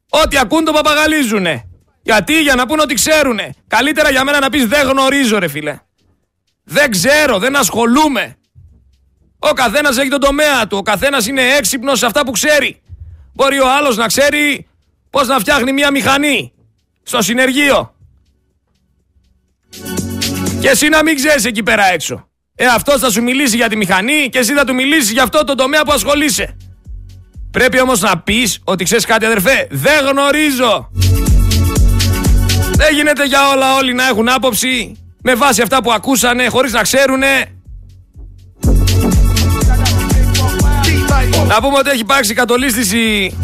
Ό,τι 0.08 0.38
ακούν 0.38 0.64
το 0.64 0.72
παπαγαλίζουνε. 0.72 1.64
Γιατί, 2.02 2.40
για 2.40 2.54
να 2.54 2.66
πούνε 2.66 2.82
ότι 2.82 2.94
ξέρουνε. 2.94 3.54
Καλύτερα 3.68 4.10
για 4.10 4.24
μένα 4.24 4.38
να 4.38 4.50
πεις 4.50 4.66
δεν 4.66 4.88
γνωρίζω 4.88 5.38
ρε 5.38 5.48
φίλε. 5.48 5.78
Δεν 6.64 6.90
ξέρω, 6.90 7.38
δεν 7.38 7.56
ασχολούμαι. 7.56 8.36
Ο 9.50 9.52
καθένας 9.54 9.98
έχει 9.98 10.08
τον 10.08 10.20
τομέα 10.20 10.66
του. 10.66 10.76
Ο 10.76 10.82
καθένας 10.82 11.26
είναι 11.26 11.42
έξυπνος 11.58 11.98
σε 11.98 12.06
αυτά 12.06 12.24
που 12.24 12.30
ξέρει. 12.30 12.80
Μπορεί 13.34 13.60
ο 13.60 13.72
άλλος 13.78 13.96
να 13.96 14.06
ξέρει 14.06 14.66
πώς 15.10 15.26
να 15.26 15.38
φτιάχνει 15.38 15.72
μια 15.72 15.90
μηχανή 15.90 16.52
στο 17.02 17.22
συνεργείο. 17.22 17.94
Και 20.60 20.68
εσύ 20.68 20.88
να 20.88 21.02
μην 21.02 21.16
ξέρεις 21.16 21.44
εκεί 21.44 21.62
πέρα 21.62 21.84
έξω. 21.92 22.28
Ε, 22.54 22.66
αυτό 22.66 22.98
θα 22.98 23.10
σου 23.10 23.22
μιλήσει 23.22 23.56
για 23.56 23.68
τη 23.68 23.76
μηχανή 23.76 24.28
και 24.28 24.38
εσύ 24.38 24.54
θα 24.54 24.64
του 24.64 24.74
μιλήσεις 24.74 25.10
για 25.10 25.22
αυτό 25.22 25.44
το 25.44 25.54
τομέα 25.54 25.82
που 25.82 25.92
ασχολείσαι. 25.92 26.56
Πρέπει 27.50 27.80
όμως 27.80 28.00
να 28.00 28.18
πεις 28.18 28.60
ότι 28.64 28.84
ξέρεις 28.84 29.04
κάτι 29.04 29.24
αδερφέ, 29.24 29.66
δεν 29.70 30.04
γνωρίζω. 30.06 30.90
Δεν 32.72 32.94
γίνεται 32.94 33.24
για 33.24 33.48
όλα 33.48 33.74
όλοι 33.74 33.94
να 33.94 34.08
έχουν 34.08 34.28
άποψη 34.28 34.96
με 35.22 35.34
βάση 35.34 35.62
αυτά 35.62 35.82
που 35.82 35.92
ακούσανε 35.92 36.48
χωρίς 36.48 36.72
να 36.72 36.82
ξέρουνε. 36.82 37.61
Να 41.52 41.60
πούμε 41.60 41.78
ότι 41.78 41.90
έχει 41.90 42.00
υπάρξει 42.00 42.34
κατολίσθηση 42.34 43.36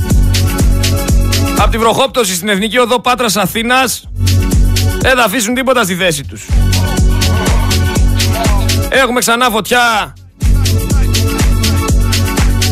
από 1.59 1.71
τη 1.71 1.79
βροχόπτωση 1.79 2.35
στην 2.35 2.49
Εθνική 2.49 2.79
Οδό 2.79 3.01
Πάτρας 3.01 3.37
Αθήνας. 3.37 4.09
Δεν 4.99 5.17
θα 5.17 5.25
αφήσουν 5.25 5.55
τίποτα 5.55 5.83
στη 5.83 5.95
θέση 5.95 6.25
τους. 6.25 6.47
Έχουμε 8.89 9.21
ξανά 9.21 9.51
φωτιά 9.51 10.13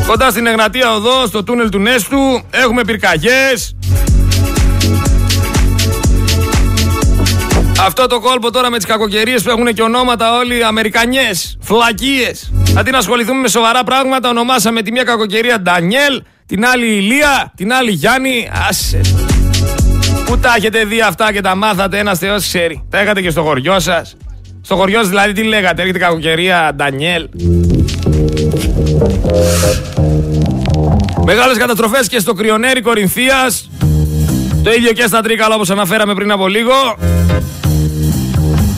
κοντά 0.06 0.30
στην 0.30 0.46
Εγνατία 0.46 0.94
Οδό, 0.94 1.26
στο 1.26 1.44
τούνελ 1.44 1.68
του 1.68 1.78
Νέστου. 1.78 2.42
Έχουμε 2.50 2.84
πυρκαγιές. 2.84 3.76
Αυτό 7.80 8.06
το 8.06 8.20
κόλπο 8.20 8.50
τώρα 8.50 8.70
με 8.70 8.76
τις 8.76 8.86
κακοκαιρίες 8.86 9.42
που 9.42 9.50
έχουν 9.50 9.66
και 9.66 9.82
ονόματα 9.82 10.36
όλοι 10.36 10.64
Αμερικανιές, 10.64 11.56
φλακίες. 11.60 12.52
Αντί 12.78 12.90
να 12.90 12.98
ασχοληθούμε 12.98 13.40
με 13.40 13.48
σοβαρά 13.48 13.84
πράγματα, 13.84 14.28
ονομάσαμε 14.28 14.82
τη 14.82 14.92
μία 14.92 15.02
κακοκαιρία 15.02 15.60
Ντανιέλ, 15.60 16.22
την 16.46 16.66
άλλη 16.66 16.86
Ηλία, 16.86 17.52
την 17.56 17.72
άλλη 17.72 17.90
Γιάννη. 17.90 18.50
Άσε. 18.68 19.00
Πού 20.26 20.38
τα 20.38 20.54
έχετε 20.56 20.84
δει 20.84 21.00
αυτά 21.00 21.32
και 21.32 21.40
τα 21.40 21.54
μάθατε, 21.54 21.98
ένας 21.98 22.18
Θεός 22.18 22.42
ξέρει. 22.42 22.86
Τα 22.90 22.98
έχατε 22.98 23.20
και 23.20 23.30
στο 23.30 23.42
χωριό 23.42 23.80
σας. 23.80 24.16
Στο 24.62 24.76
χωριό 24.76 24.98
σας 24.98 25.08
δηλαδή 25.08 25.32
τι 25.32 25.42
λέγατε, 25.42 25.80
έρχεται 25.80 25.98
κακοκαιρία 25.98 26.72
Ντανιέλ. 26.74 27.28
Μεγάλες 31.24 31.56
καταστροφές 31.58 32.08
και 32.08 32.18
στο 32.18 32.32
κρυονέρι 32.32 32.80
Κορινθίας. 32.80 33.70
Το 34.62 34.72
ίδιο 34.72 34.92
και 34.92 35.06
στα 35.06 35.20
Τρίκαλα 35.20 35.54
όπως 35.54 35.70
αναφέραμε 35.70 36.14
πριν 36.14 36.30
από 36.30 36.48
λίγο. 36.48 36.72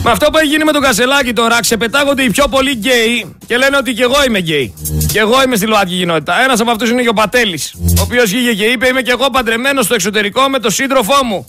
Με 0.03 0.11
αυτό 0.11 0.29
που 0.29 0.37
έχει 0.37 0.47
γίνει 0.47 0.63
με 0.63 0.71
τον 0.71 0.81
Κασελάκη 0.81 1.33
τώρα, 1.33 1.59
ξεπετάγονται 1.59 2.23
οι 2.23 2.29
πιο 2.29 2.47
πολλοί 2.47 2.71
γκέι 2.71 3.35
και 3.47 3.57
λένε 3.57 3.77
ότι 3.77 3.93
και 3.93 4.03
εγώ 4.03 4.23
είμαι 4.27 4.39
γκέι. 4.39 4.73
Και 5.11 5.19
εγώ 5.19 5.43
είμαι 5.43 5.55
στη 5.55 5.65
ΛΟΑΤΚΙ 5.65 5.97
κοινότητα. 5.97 6.43
Ένας 6.43 6.59
από 6.59 6.71
αυτούς 6.71 6.89
είναι 6.89 7.01
και 7.01 7.09
ο 7.09 7.13
Πατέλης, 7.13 7.73
ο 7.73 8.01
οποίος 8.01 8.29
βγήκε 8.29 8.53
και 8.53 8.63
είπε: 8.63 8.87
Είμαι 8.87 9.01
και 9.01 9.11
εγώ 9.11 9.29
παντρεμένος 9.29 9.85
στο 9.85 9.93
εξωτερικό 9.93 10.49
με 10.49 10.59
τον 10.59 10.71
σύντροφό 10.71 11.25
μου. 11.25 11.45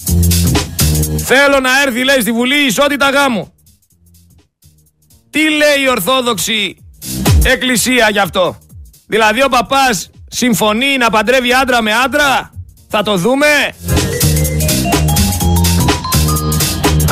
Θέλω 1.24 1.60
να 1.60 1.82
έρθει, 1.86 2.04
λέει, 2.04 2.20
στη 2.20 2.32
Βουλή 2.32 2.62
η 2.62 2.66
ισότητα 2.66 3.10
γάμου. 3.10 3.52
Τι 5.30 5.40
λέει 5.50 5.84
η 5.84 5.88
Ορθόδοξη 5.88 6.76
Εκκλησία 7.44 8.08
γι' 8.10 8.18
αυτό; 8.18 8.58
Δηλαδή 9.06 9.42
ο 9.42 9.48
παπάς 9.48 10.10
συμφωνεί 10.28 10.96
να 10.96 11.10
παντρεύει 11.10 11.52
άντρα 11.52 11.82
με 11.82 11.92
άντρα; 12.04 12.52
Θα 12.88 13.02
το 13.02 13.16
δούμε; 13.16 13.46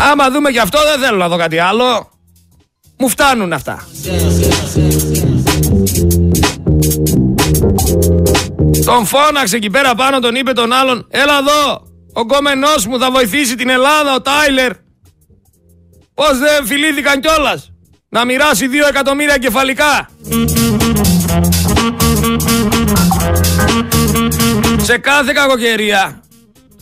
Άμα 0.00 0.30
δούμε 0.30 0.50
γι' 0.50 0.58
αυτό 0.58 0.78
δεν 0.92 1.00
θέλω 1.00 1.16
να 1.16 1.28
δω 1.28 1.37
κάτι 1.37 1.58
άλλο. 1.58 2.11
Μου 2.96 3.08
φτάνουν 3.08 3.52
αυτά. 3.52 3.87
Τον 8.84 9.06
φώναξε 9.06 9.56
εκεί 9.56 9.70
πέρα 9.70 9.94
πάνω, 9.94 10.20
τον 10.20 10.34
είπε 10.34 10.52
τον 10.52 10.72
άλλον 10.72 11.06
Έλα 11.11 11.38
εδώ, 11.38 11.82
ο 12.12 12.26
κόμενός 12.26 12.87
μου 12.87 12.98
θα 12.98 13.11
βοηθήσει 13.11 13.54
την 13.54 13.68
Ελλάδα, 13.68 14.14
ο 14.14 14.20
Τάιλερ 14.20 14.72
Πώς 16.14 16.38
δεν 16.38 16.66
φιλήθηκαν 16.66 17.20
κιόλας 17.20 17.72
Να 18.08 18.24
μοιράσει 18.24 18.66
δύο 18.66 18.87
εκατομμύρια 18.87 19.38
κεφαλικά 19.38 20.08
Σε 24.82 24.98
κάθε 24.98 25.32
κακοκαιρία 25.32 26.22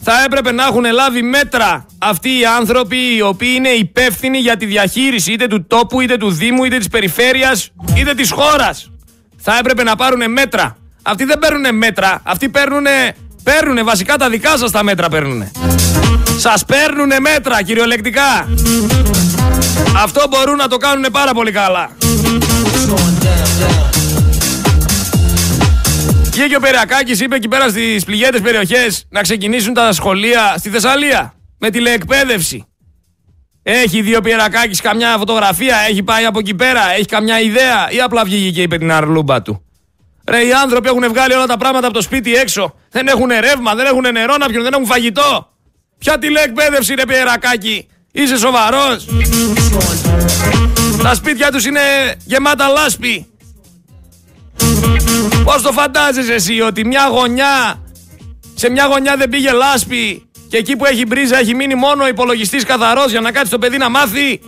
θα 0.09 0.23
έπρεπε 0.25 0.53
να 0.53 0.64
έχουν 0.64 0.85
λάβει 0.92 1.23
μέτρα 1.23 1.87
αυτοί 1.99 2.29
οι 2.29 2.47
άνθρωποι 2.59 2.97
οι 3.16 3.23
οποίοι 3.23 3.53
είναι 3.57 3.69
υπεύθυνοι 3.69 4.38
για 4.38 4.57
τη 4.57 4.66
διαχείριση 4.66 5.33
είτε 5.33 5.47
του 5.47 5.66
τόπου, 5.66 6.01
είτε 6.01 6.16
του 6.16 6.31
Δήμου, 6.31 6.64
είτε 6.64 6.79
της 6.79 6.88
περιφέρειας, 6.88 7.71
είτε 7.95 8.14
της 8.14 8.31
χώρας. 8.31 8.90
Θα 9.37 9.59
έπρεπε 9.59 9.83
να 9.83 9.97
πάρουν 9.97 10.31
μέτρα. 10.31 10.77
Αυτοί 11.03 11.25
δεν 11.25 11.38
παίρνουν 11.38 11.77
μέτρα, 11.77 12.21
αυτοί 12.23 12.49
παίρνουν, 12.49 12.85
παίρνουν 13.42 13.85
βασικά 13.85 14.16
τα 14.16 14.29
δικά 14.29 14.57
σας 14.57 14.71
τα 14.71 14.83
μέτρα 14.83 15.09
παίρνουν. 15.09 15.51
Σας 16.38 16.64
παίρνουν 16.64 17.11
μέτρα 17.21 17.62
κυριολεκτικά. 17.62 18.49
Αυτό 20.03 20.27
μπορούν 20.31 20.57
να 20.57 20.69
το 20.69 20.77
κάνουν 20.77 21.07
πάρα 21.12 21.33
πολύ 21.33 21.53
καλά. 21.53 21.90
Βγήκε 26.37 26.57
ο 26.57 26.61
Περιακάκης, 26.61 27.20
είπε 27.20 27.37
εκεί 27.37 27.49
πέρα 27.49 27.68
στις 27.68 28.05
πληγέτε 28.05 28.40
περιοχές 28.40 29.05
να 29.09 29.20
ξεκινήσουν 29.20 29.75
τα 29.75 29.92
σχολεία 29.92 30.55
στη 30.59 30.70
Θεσσαλία 30.70 31.35
με 31.59 31.70
τηλεεκπαίδευση. 31.70 32.66
Έχει 33.62 34.03
δει 34.03 34.16
ο 34.16 34.20
Περιακάκης 34.20 34.81
καμιά 34.81 35.16
φωτογραφία, 35.18 35.77
έχει 35.88 36.03
πάει 36.03 36.25
από 36.25 36.38
εκεί 36.38 36.55
πέρα, 36.55 36.92
έχει 36.92 37.05
καμιά 37.05 37.40
ιδέα 37.40 37.90
ή 37.90 38.01
απλά 38.01 38.25
βγήκε 38.25 38.51
και 38.51 38.62
είπε 38.62 38.79
την 38.79 38.92
αρλούμπα 38.92 39.42
του. 39.42 39.64
Ρε, 40.29 40.46
οι 40.46 40.53
άνθρωποι 40.53 40.88
έχουν 40.88 41.09
βγάλει 41.09 41.35
όλα 41.35 41.46
τα 41.46 41.57
πράγματα 41.57 41.87
από 41.87 41.96
το 41.96 42.03
σπίτι 42.03 42.35
έξω. 42.35 42.75
Δεν 42.90 43.07
έχουν 43.07 43.29
ρεύμα, 43.40 43.75
δεν 43.75 43.87
έχουν 43.87 44.12
νερό 44.12 44.37
να 44.37 44.46
πιούν, 44.46 44.62
δεν 44.62 44.72
έχουν 44.72 44.87
φαγητό. 44.87 45.53
Ποια 45.99 46.18
τηλεεκπαίδευση, 46.18 46.94
ρε 46.94 47.05
Περιακάκη. 47.05 47.88
Είσαι 48.12 48.37
σοβαρός. 48.37 49.07
Τα 51.03 51.14
σπίτια 51.14 51.51
τους 51.51 51.64
είναι 51.64 51.81
γεμάτα 52.25 52.68
λάσπη. 52.68 53.27
Πώς 55.44 55.62
το 55.62 55.72
φαντάζεσαι 55.72 56.35
εσύ 56.35 56.61
ότι 56.61 56.87
μια 56.87 57.09
γωνιά, 57.09 57.83
σε 58.55 58.70
μια 58.70 58.87
γωνιά 58.87 59.16
δεν 59.16 59.29
πήγε 59.29 59.52
λάσπη 59.52 60.26
και 60.48 60.57
εκεί 60.57 60.76
που 60.76 60.85
έχει 60.85 61.07
μπρίζα 61.07 61.38
έχει 61.38 61.55
μείνει 61.55 61.74
μόνο 61.74 62.05
ο 62.05 62.09
υπολογιστής 62.09 62.64
καθαρός 62.64 63.11
για 63.11 63.20
να 63.20 63.33
κάτσει 63.33 63.50
το 63.50 63.59
παιδί 63.59 63.76
να 63.76 63.90
μάθει; 63.90 64.40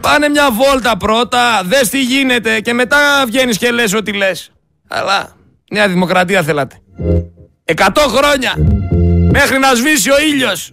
Πάνε 0.00 0.28
μια 0.28 0.50
βόλτα 0.50 0.96
πρώτα, 0.96 1.62
δες 1.64 1.88
τι 1.88 2.02
γίνεται 2.02 2.60
και 2.60 2.72
μετά 2.72 2.98
βγαίνεις 3.26 3.58
και 3.58 3.70
λες 3.70 3.94
ό,τι 3.94 4.12
λες. 4.12 4.50
Αλλά 4.88 5.36
μια 5.70 5.88
δημοκρατία 5.88 6.42
θέλατε. 6.42 6.76
Εκατό 7.64 8.00
χρόνια 8.00 8.54
μέχρι 9.30 9.58
να 9.58 9.74
σβήσει 9.74 10.10
ο 10.10 10.20
ήλιος. 10.32 10.72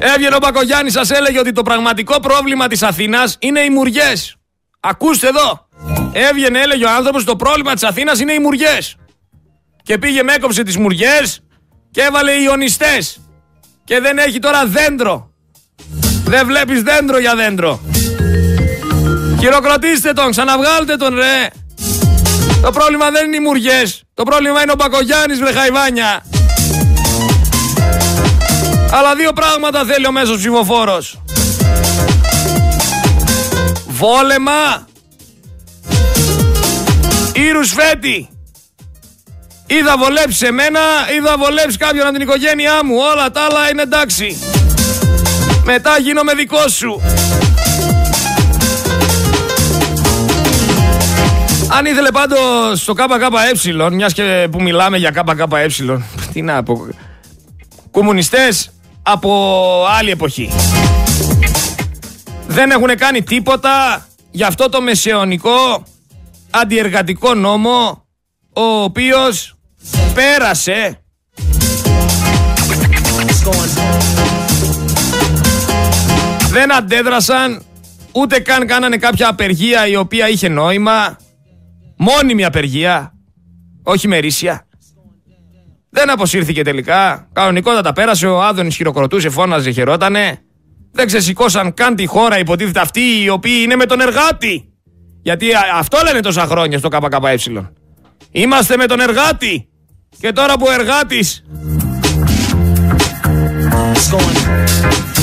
Έβγαινε 0.00 0.34
ο 0.34 0.38
Μπακογιάννης 0.40 0.92
σας 0.92 1.10
έλεγε 1.10 1.38
ότι 1.38 1.52
το 1.52 1.62
πραγματικό 1.62 2.20
πρόβλημα 2.20 2.66
της 2.66 2.82
Αθήνας 2.82 3.36
είναι 3.38 3.60
οι 3.60 3.70
μουριές. 3.70 4.37
Ακούστε 4.80 5.28
εδώ. 5.28 5.68
Έβγαινε, 6.12 6.58
έλεγε 6.60 6.84
ο 6.84 6.90
άνθρωπος, 6.90 7.24
το 7.24 7.36
πρόβλημα 7.36 7.72
της 7.72 7.82
Αθήνας 7.82 8.20
είναι 8.20 8.32
οι 8.32 8.38
μουριές. 8.38 8.96
Και 9.82 9.98
πήγε, 9.98 10.22
με 10.22 10.32
έκοψε 10.32 10.62
τις 10.62 10.76
μουριές 10.76 11.40
και 11.90 12.02
έβαλε 12.02 12.32
ιονιστές. 12.32 13.20
Και 13.84 14.00
δεν 14.00 14.18
έχει 14.18 14.38
τώρα 14.38 14.66
δέντρο. 14.66 15.30
Δεν 16.24 16.46
βλέπεις 16.46 16.82
δέντρο 16.82 17.18
για 17.18 17.34
δέντρο. 17.34 17.80
Χειροκροτήστε 19.38 20.12
τον, 20.12 20.30
ξαναβγάλτε 20.30 20.96
τον 20.96 21.14
ρε. 21.14 21.48
Το 22.62 22.70
πρόβλημα 22.70 23.10
δεν 23.10 23.26
είναι 23.26 23.36
οι 23.36 23.40
μουριές. 23.40 24.02
Το 24.14 24.22
πρόβλημα 24.22 24.62
είναι 24.62 24.72
ο 24.72 24.74
Μπακογιάννης 24.74 25.38
βρε 25.38 25.52
χαϊβάνια. 25.52 26.22
Αλλά 28.92 29.14
δύο 29.14 29.32
πράγματα 29.32 29.84
θέλει 29.84 30.06
ο 30.06 30.12
μέσος 30.12 30.36
ψηφοφόρος. 30.36 31.22
Βόλεμα 33.98 34.86
ή 37.32 37.50
ρουσφέτη. 37.50 38.28
Ή 39.66 39.74
θα 39.74 39.96
βολέψει 39.98 40.46
εμένα 40.46 40.80
ή 41.18 41.26
θα 41.26 41.36
βολέψει 41.38 41.76
κάποιον 41.76 42.06
από 42.06 42.12
την 42.12 42.22
οικογένειά 42.22 42.84
μου. 42.84 42.96
Όλα 43.12 43.30
τα 43.30 43.40
άλλα 43.40 43.70
είναι 43.70 43.82
εντάξει. 43.82 44.38
Μετά 45.64 45.98
γίνομαι 45.98 46.34
δικό 46.34 46.68
σου. 46.68 47.00
Αν 51.68 51.84
ήθελε 51.84 52.10
πάντως 52.10 52.80
στο 52.80 52.94
ΚΚΕ, 52.94 53.90
μιας 53.90 54.12
και 54.12 54.48
που 54.50 54.62
μιλάμε 54.62 54.96
για 54.96 55.10
ΚΚΕ, 55.10 55.66
τι 56.32 56.42
να 56.42 56.62
πω, 56.62 56.86
κομμουνιστές 57.90 58.70
από 59.02 59.86
άλλη 59.98 60.10
εποχή 60.10 60.50
δεν 62.58 62.70
έχουν 62.70 62.96
κάνει 62.96 63.22
τίποτα. 63.22 64.06
Για 64.30 64.46
αυτό 64.46 64.68
το 64.68 64.80
μεσαιωνικό 64.80 65.84
αντιεργατικό 66.50 67.34
νόμο 67.34 68.04
ο 68.52 68.62
οποίος 68.62 69.54
πέρασε. 70.14 71.02
Δεν 76.50 76.74
αντέδρασαν 76.74 77.62
ούτε 78.12 78.40
καν 78.40 78.66
κάνανε 78.66 78.96
κάποια 78.96 79.28
απεργία 79.28 79.86
η 79.86 79.96
οποία 79.96 80.28
είχε 80.28 80.48
νόημα. 80.48 81.16
Μόνιμη 81.96 82.44
απεργία 82.44 83.12
όχι 83.82 84.08
μερίσια. 84.08 84.66
Δεν 85.90 86.10
αποσύρθηκε 86.10 86.62
τελικά. 86.62 87.28
Κανονικότατα 87.32 87.92
πέρασε 87.92 88.26
ο 88.26 88.42
Άδωνης 88.42 88.76
χειροκροτούσε 88.76 89.30
φώναζε 89.30 89.70
χαιρότανε 89.70 90.42
δεν 90.92 91.06
ξεσηκώσαν 91.06 91.74
καν 91.74 91.94
τη 91.94 92.06
χώρα 92.06 92.38
υποτίθεται 92.38 92.80
αυτοί 92.80 93.00
οι 93.22 93.28
οποίοι 93.28 93.60
είναι 93.64 93.76
με 93.76 93.86
τον 93.86 94.00
εργάτη. 94.00 94.72
Γιατί 95.22 95.46
αυτό 95.74 95.98
λένε 96.04 96.20
τόσα 96.20 96.46
χρόνια 96.46 96.78
στο 96.78 96.88
ΚΚΕ. 96.88 97.70
Είμαστε 98.30 98.76
με 98.76 98.86
τον 98.86 99.00
εργάτη. 99.00 99.68
Και 100.20 100.32
τώρα 100.32 100.58
που 100.58 100.64
ο 100.68 100.72
εργάτης 100.72 101.44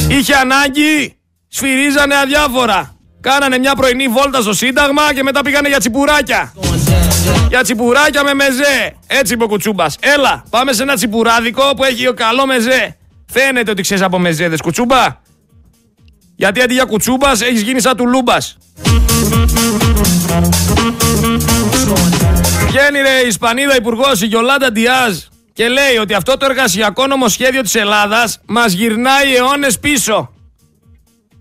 Είχε 0.08 0.34
ανάγκη, 0.34 1.16
σφυρίζανε 1.48 2.16
αδιάφορα. 2.16 2.96
Κάνανε 3.22 3.58
μια 3.58 3.76
πρωινή 3.76 4.08
βόλτα 4.08 4.42
στο 4.42 4.54
Σύνταγμα 4.54 5.14
και 5.14 5.24
μετά 5.24 5.42
πήγανε 5.42 5.68
για 5.68 5.80
τσιπουράκια. 5.80 6.54
Για 7.50 7.62
τσιπουράκια 7.64 8.24
με 8.24 8.34
μεζέ. 8.34 8.96
Έτσι 9.08 9.34
είπε 9.34 9.44
ο 9.44 9.48
Κουτσούμπας. 9.48 9.98
Έλα, 10.00 10.44
πάμε 10.50 10.74
σε 10.74 10.84
ένα 10.84 10.96
τσιπουράδικο 10.96 11.74
που 11.76 11.84
έχει 11.84 12.14
καλό 12.14 12.46
μεζέ. 12.46 12.98
Φαίνεται 13.32 13.72
ότι 13.72 13.82
ξέρεις 13.82 14.04
από 14.04 14.20
μεζέδες, 14.20 14.62
Κουτσούμπα. 14.62 15.24
Γιατί 16.36 16.62
αντί 16.62 16.74
για 16.74 16.84
κουτσούμπας 16.84 17.42
έχεις 17.42 17.62
γίνει 17.62 17.82
σαν 17.82 17.98
του 17.98 18.08
λούμπας. 18.08 18.58
Βγαίνει 22.68 23.02
ρε 23.02 23.24
η 23.24 23.28
Ισπανίδα 23.28 23.76
υπουργός 23.76 24.22
η 24.22 24.26
Γιολάντα 24.26 24.72
Ντιάζ 24.72 25.18
και 25.54 25.68
λέει 25.68 25.98
ότι 26.02 26.14
αυτό 26.14 26.38
το 26.38 26.46
εργασιακό 26.46 27.08
νομοσχέδιο 27.08 27.62
της 27.62 27.76
Ελλάδας 27.76 28.40
μας 28.46 28.74
γυρνάει 28.74 29.36
αιώνες 29.36 29.80
πίσω. 29.80 30.30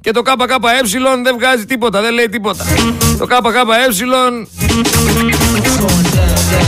Και 0.01 0.11
το 0.11 0.23
ΚΚΕ 0.23 0.45
δεν 1.23 1.37
βγάζει 1.39 1.65
τίποτα, 1.65 2.01
δεν 2.01 2.13
λέει 2.13 2.29
τίποτα. 2.29 2.65
Το 3.19 3.27
ΚΚΕ 3.27 3.63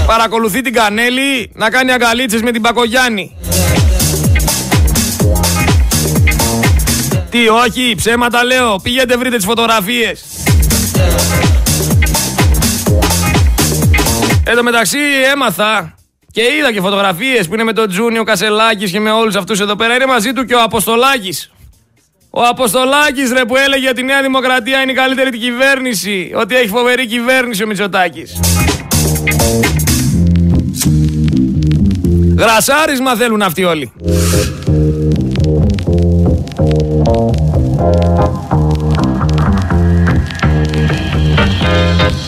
παρακολουθεί 0.06 0.60
την 0.60 0.72
Κανέλη 0.72 1.50
να 1.54 1.70
κάνει 1.70 1.92
αγκαλίτσες 1.92 2.42
με 2.42 2.50
την 2.50 2.62
Πακογιάννη. 2.62 3.36
Τι 7.36 7.48
όχι, 7.48 7.94
ψέματα 7.96 8.44
λέω, 8.44 8.78
πήγαινε 8.82 9.16
βρείτε 9.16 9.36
τις 9.36 9.44
φωτογραφίες. 9.44 10.24
Εν 14.44 14.56
τω 14.56 14.62
μεταξύ 14.62 14.98
έμαθα 15.32 15.94
και 16.32 16.42
είδα 16.58 16.72
και 16.72 16.80
φωτογραφίες 16.80 17.48
που 17.48 17.54
είναι 17.54 17.64
με 17.64 17.72
τον 17.72 17.88
Τζούνιο 17.88 18.24
Κασελάκης 18.24 18.90
και 18.90 19.00
με 19.00 19.10
όλους 19.10 19.34
αυτούς 19.34 19.60
εδώ 19.60 19.76
πέρα. 19.76 19.94
Είναι 19.94 20.06
μαζί 20.06 20.32
του 20.32 20.44
και 20.44 20.54
ο 20.54 20.62
Αποστολάκης. 20.62 21.52
Ο 22.30 22.42
Αποστολάκης 22.42 23.32
ρε 23.32 23.44
που 23.44 23.56
έλεγε 23.56 23.88
ότι 23.88 24.00
η 24.00 24.04
Νέα 24.04 24.22
Δημοκρατία 24.22 24.80
είναι 24.80 24.92
η 24.92 24.94
καλύτερη 24.94 25.30
την 25.30 25.40
κυβέρνηση. 25.40 26.32
Ότι 26.34 26.56
έχει 26.56 26.68
φοβερή 26.68 27.06
κυβέρνηση 27.06 27.62
ο 27.62 27.66
Μητσοτάκης. 27.66 28.40
Γρασάρισμα 32.38 33.14
θέλουν 33.14 33.42
αυτοί 33.42 33.64
όλοι. 33.64 33.92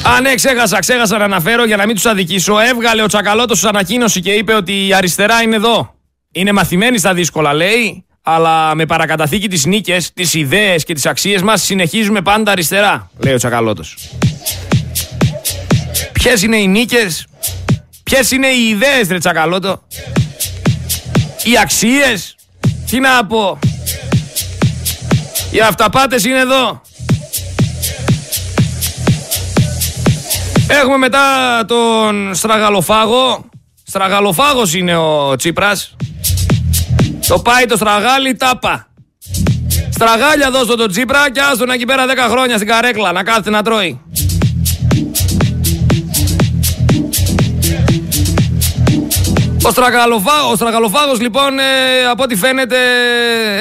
Α, 0.02 0.20
ναι, 0.20 0.34
ξέχασα, 0.34 0.78
ξέχασα 0.78 1.18
να 1.18 1.24
αναφέρω 1.24 1.64
για 1.64 1.76
να 1.76 1.86
μην 1.86 1.94
τους 1.94 2.06
αδικήσω. 2.06 2.58
Έβγαλε 2.58 3.02
ο 3.02 3.06
Τσακαλώτος 3.06 3.62
ως 3.62 3.68
ανακοίνωση 3.68 4.20
και 4.20 4.32
είπε 4.32 4.54
ότι 4.54 4.86
η 4.86 4.94
αριστερά 4.94 5.42
είναι 5.42 5.56
εδώ. 5.56 5.94
Είναι 6.32 6.52
μαθημένη 6.52 6.98
στα 6.98 7.14
δύσκολα, 7.14 7.54
λέει, 7.54 8.04
αλλά 8.22 8.74
με 8.74 8.86
παρακαταθήκη 8.86 9.48
τις 9.48 9.64
νίκες, 9.64 10.12
τις 10.12 10.34
ιδέες 10.34 10.84
και 10.84 10.94
τις 10.94 11.06
αξίες 11.06 11.42
μας 11.42 11.62
συνεχίζουμε 11.62 12.20
πάντα 12.20 12.52
αριστερά, 12.52 13.10
λέει 13.18 13.34
ο 13.34 13.36
Τσακαλώτος. 13.36 13.96
Ποιες 16.12 16.42
είναι 16.42 16.56
οι 16.56 16.66
νίκες, 16.66 17.26
ποιες 18.02 18.30
είναι 18.30 18.46
οι 18.46 18.68
ιδέες, 18.68 19.08
ρε 19.08 19.18
Τσακαλώτο, 19.18 19.82
οι 21.42 21.58
αξίες, 21.62 22.36
τι 22.90 23.00
να 23.00 23.26
πω; 23.26 23.58
Οι 25.50 25.60
αυταπάτες 25.60 26.24
είναι 26.24 26.38
εδώ. 26.38 26.80
Έχουμε 30.68 30.96
μετά 30.96 31.20
τον 31.66 32.34
Στραγαλοφάγο. 32.34 33.44
Στραγαλοφάγος 33.84 34.74
είναι 34.74 34.96
ο 34.96 35.36
Τσίπρας. 35.36 35.96
Το 37.28 37.38
πάει 37.38 37.64
το 37.64 37.76
στραγάλι 37.76 38.34
τάπα. 38.34 38.86
Στραγάλια 39.90 40.50
δώσω 40.50 40.76
τον 40.76 40.90
Τσίπρα 40.90 41.30
και 41.30 41.40
άστον 41.40 41.70
εκεί 41.70 41.84
πέρα 41.84 42.04
10 42.06 42.30
χρόνια 42.30 42.56
στην 42.56 42.68
καρέκλα 42.68 43.12
να 43.12 43.22
κάθεται 43.22 43.50
να 43.50 43.62
τρώει. 43.62 44.00
Ο, 49.62 49.70
Στραγαλοφά... 49.70 50.44
ο 50.50 50.54
Στραγαλοφάγος 50.54 51.20
λοιπόν 51.20 51.58
ε, 51.58 52.06
από 52.10 52.22
ό,τι 52.22 52.36
φαίνεται 52.36 52.76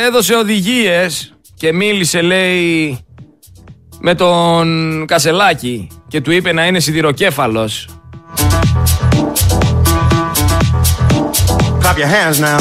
έδωσε 0.08 0.36
οδηγίες 0.36 1.37
και 1.58 1.74
μίλησε 1.74 2.22
λέει 2.22 2.98
με 4.00 4.16
τον 4.16 5.06
Κασελάκη 5.06 5.88
και 6.08 6.22
του 6.22 6.32
είπε 6.32 6.54
να 6.54 6.66
είναι 6.66 6.80
σιδηροκέφαλος. 6.80 7.88
Clap 11.82 11.96
your 11.96 12.10
hands 12.10 12.44
now. 12.44 12.60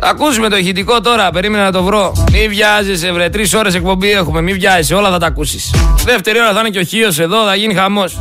ακούσουμε 0.00 0.48
το 0.48 0.56
ηχητικό 0.56 1.00
τώρα, 1.00 1.30
περίμενα 1.30 1.64
να 1.64 1.72
το 1.72 1.82
βρω. 1.82 2.12
Μη 2.32 2.48
βιάζεσαι, 2.48 3.12
βρε. 3.12 3.28
Τρεις 3.28 3.54
ώρες 3.54 3.74
εκπομπή 3.74 4.10
έχουμε. 4.10 4.40
Μη 4.42 4.52
βιάζεσαι, 4.52 4.94
όλα 4.94 5.10
θα 5.10 5.18
τα 5.18 5.26
ακούσεις. 5.26 5.74
Δεύτερη 6.04 6.38
ώρα 6.38 6.52
θα 6.52 6.60
είναι 6.60 6.70
και 6.70 6.78
ο 6.78 6.82
Χίος 6.82 7.18
εδώ, 7.18 7.44
θα 7.44 7.54
γίνει 7.54 7.74
χαμός. 7.74 8.18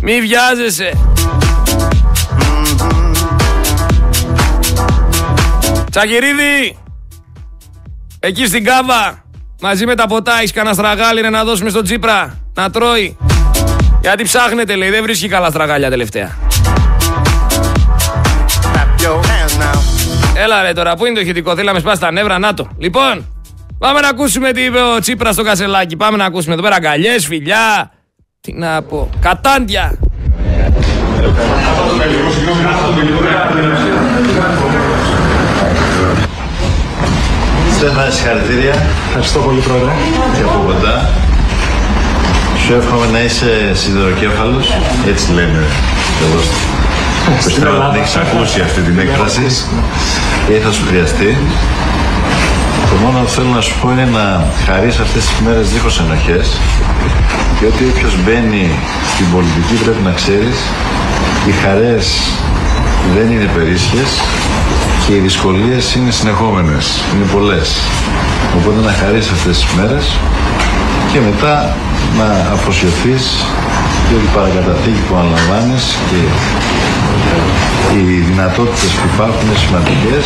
Μη 0.00 0.20
βιάζεσαι. 0.20 0.92
Τσακυρίδη! 5.90 6.83
Εκεί 8.26 8.46
στην 8.46 8.64
Κάβα, 8.64 9.24
μαζί 9.60 9.86
με 9.86 9.94
τα 9.94 10.06
ποτά, 10.06 10.36
έχεις 10.38 10.52
κανένα 10.52 10.74
στραγάλι 10.74 11.30
να 11.30 11.44
δώσουμε 11.44 11.70
στον 11.70 11.84
Τσίπρα 11.84 12.38
να 12.54 12.70
τρώει. 12.70 13.16
Γιατί 14.00 14.22
ψάχνετε, 14.22 14.76
λέει, 14.76 14.90
δεν 14.90 15.02
βρίσκει 15.02 15.28
καλά 15.28 15.50
στραγάλια 15.50 15.90
τελευταία. 15.90 16.36
Έλα 20.36 20.62
ρε 20.62 20.72
τώρα, 20.72 20.96
πού 20.96 21.06
είναι 21.06 21.14
το 21.14 21.20
ηχητικό, 21.20 21.54
θέλαμε 21.54 21.78
σπάσει 21.78 22.00
τα 22.00 22.12
νεύρα, 22.12 22.38
να 22.38 22.54
το. 22.54 22.68
Λοιπόν, 22.78 23.26
πάμε 23.78 24.00
να 24.00 24.08
ακούσουμε 24.08 24.52
τι 24.52 24.62
είπε 24.62 24.80
ο 24.80 24.98
Τσίπρας 24.98 25.34
στο 25.34 25.42
κασελάκι. 25.42 25.96
Πάμε 25.96 26.16
να 26.16 26.24
ακούσουμε 26.24 26.54
εδώ 26.54 26.62
πέρα 26.62 26.74
αγκαλιές, 26.74 27.26
φιλιά. 27.26 27.90
Τι 28.40 28.52
να 28.52 28.82
πω, 28.82 29.10
κατάντια. 29.20 29.98
Στέφανα, 37.94 38.14
συγχαρητήρια. 38.18 38.74
Ευχαριστώ 39.08 39.38
πολύ, 39.46 39.60
Πρόεδρε. 39.66 39.92
Και 40.34 40.42
από 40.48 40.58
κοντά. 40.68 40.96
Σου 42.62 42.72
εύχομαι 42.80 43.06
να 43.14 43.20
είσαι 43.26 43.50
σιδεροκέφαλος. 43.80 44.66
Έτσι 45.10 45.24
λένε 45.36 45.60
εδώ 46.24 46.40
στην 47.44 47.62
Ελλάδα. 47.66 47.90
Δεν 47.90 48.00
έχεις 48.00 48.16
ακούσει 48.24 48.58
αυτή 48.68 48.80
την 48.86 48.96
έκφραση. 49.04 49.46
Και 50.46 50.54
θα 50.64 50.70
σου 50.76 50.84
χρειαστεί. 50.88 51.30
Το 52.90 52.94
μόνο 53.04 53.18
που 53.24 53.30
θέλω 53.36 53.50
να 53.58 53.62
σου 53.66 53.74
πω 53.80 53.86
είναι 53.92 54.08
να 54.18 54.26
χαρείς 54.66 54.96
αυτές 55.04 55.22
τις 55.28 55.38
μέρες 55.44 55.66
δίχως 55.72 55.94
ενοχές 56.04 56.46
και 57.56 57.64
ότι 57.70 57.82
όποιος 57.92 58.14
μπαίνει 58.22 58.64
στην 59.12 59.26
πολιτική 59.34 59.74
πρέπει 59.84 60.02
να 60.08 60.12
ξέρεις 60.20 60.58
οι 61.48 61.52
χαρές 61.62 62.06
δεν 63.14 63.26
είναι 63.32 63.48
περίσσιες 63.56 64.10
και 65.06 65.12
οι 65.16 65.20
δυσκολίες 65.28 65.94
είναι 65.94 66.10
συνεχόμενες, 66.10 66.86
είναι 67.12 67.26
πολλές. 67.34 67.68
Οπότε 68.58 68.78
να 68.86 68.92
χαρίσεις 69.00 69.32
αυτές 69.36 69.54
τις 69.60 69.66
μέρες 69.76 70.04
και 71.12 71.18
μετά 71.28 71.54
να 72.18 72.28
αφοσιωθείς 72.56 73.24
για 74.08 74.18
την 74.22 74.30
παρακαταθήκη 74.36 75.02
που 75.06 75.14
αναλαμβάνεις 75.20 75.84
και 76.10 76.20
οι 77.98 78.04
δυνατότητες 78.30 78.90
που 78.98 79.06
υπάρχουν 79.14 79.42
είναι 79.46 79.58
σημαντικές. 79.64 80.24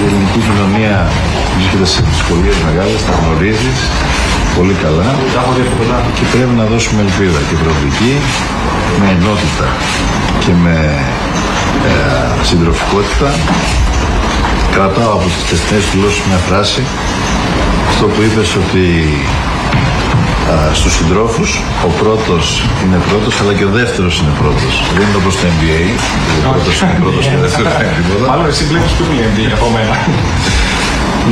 Η 0.00 0.02
ελληνική 0.08 0.40
κοινωνία 0.48 0.96
βρίσκεται 1.54 1.86
σε 1.92 2.00
δυσκολίες 2.10 2.56
μεγάλες, 2.66 3.00
τα 3.08 3.14
γνωρίζεις 3.20 3.78
πολύ 4.56 4.74
καλά 4.84 5.08
και 6.16 6.24
πρέπει 6.32 6.54
να 6.60 6.64
δώσουμε 6.72 7.00
ελπίδα 7.06 7.40
και 7.48 7.56
προοπτική 7.62 8.14
με 9.00 9.06
ενότητα 9.16 9.66
και 10.44 10.52
με 10.64 10.76
ε, 11.88 12.44
συντροφικότητα 12.48 13.30
κρατάω 14.74 15.12
από 15.18 15.26
τις 15.34 15.42
τεχνές 15.50 15.84
γλώσσες 15.94 16.22
μια 16.28 16.40
φράση 16.48 16.82
στο 17.94 18.06
που 18.12 18.20
είπες 18.26 18.48
ότι 18.62 18.86
α, 20.52 20.54
στους 20.78 20.92
συντρόφους 20.98 21.50
ο 21.88 21.90
πρώτος 22.02 22.44
είναι 22.82 22.98
πρώτος 23.10 23.34
αλλά 23.40 23.52
και 23.58 23.66
ο 23.70 23.72
δεύτερος 23.80 24.14
είναι 24.20 24.34
πρώτος. 24.42 24.72
Δεν 24.96 25.04
είναι 25.06 25.18
όπως 25.22 25.34
το 25.40 25.46
NBA, 25.54 25.82
ο 26.38 26.50
πρώτος 26.52 26.74
είναι 26.80 26.96
πρώτος 27.02 27.24
και 27.30 27.36
ο 27.40 27.42
δεύτερος 27.46 27.72
είναι 27.80 27.94
τίποτα. 27.98 28.24
Μάλλον 28.30 28.46
εσύ 28.52 28.62
βλέπεις 28.70 28.92
πιο 28.96 29.04
πολύ 29.08 29.22
NBA 29.32 29.48
από 29.58 29.66
μένα. 29.76 29.94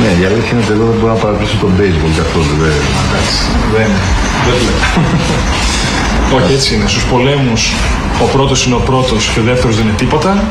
Ναι, 0.01 0.09
η 0.21 0.23
αλήθεια 0.29 0.51
είναι 0.53 0.63
ότι 0.65 0.73
εγώ 0.77 0.85
δεν 0.91 0.97
μπορώ 0.99 1.11
να 1.15 1.19
παραπλήσω 1.25 1.57
τον 1.63 1.71
baseball 1.79 2.13
καθόλου. 2.21 2.53
Δεν, 2.63 2.77
δεν, 3.73 3.89
δεν 4.45 4.55
βλέπω. 4.61 4.83
Όχι, 6.35 6.53
έτσι 6.53 6.75
είναι. 6.75 6.87
Στους 6.87 7.05
πολέμους 7.05 7.73
ο 8.21 8.25
πρώτος 8.25 8.65
είναι 8.65 8.75
ο 8.75 8.79
πρώτος 8.79 9.29
και 9.33 9.39
ο 9.39 9.43
δεύτερος 9.43 9.75
δεν 9.75 9.85
είναι 9.85 9.95
τίποτα. 9.95 10.43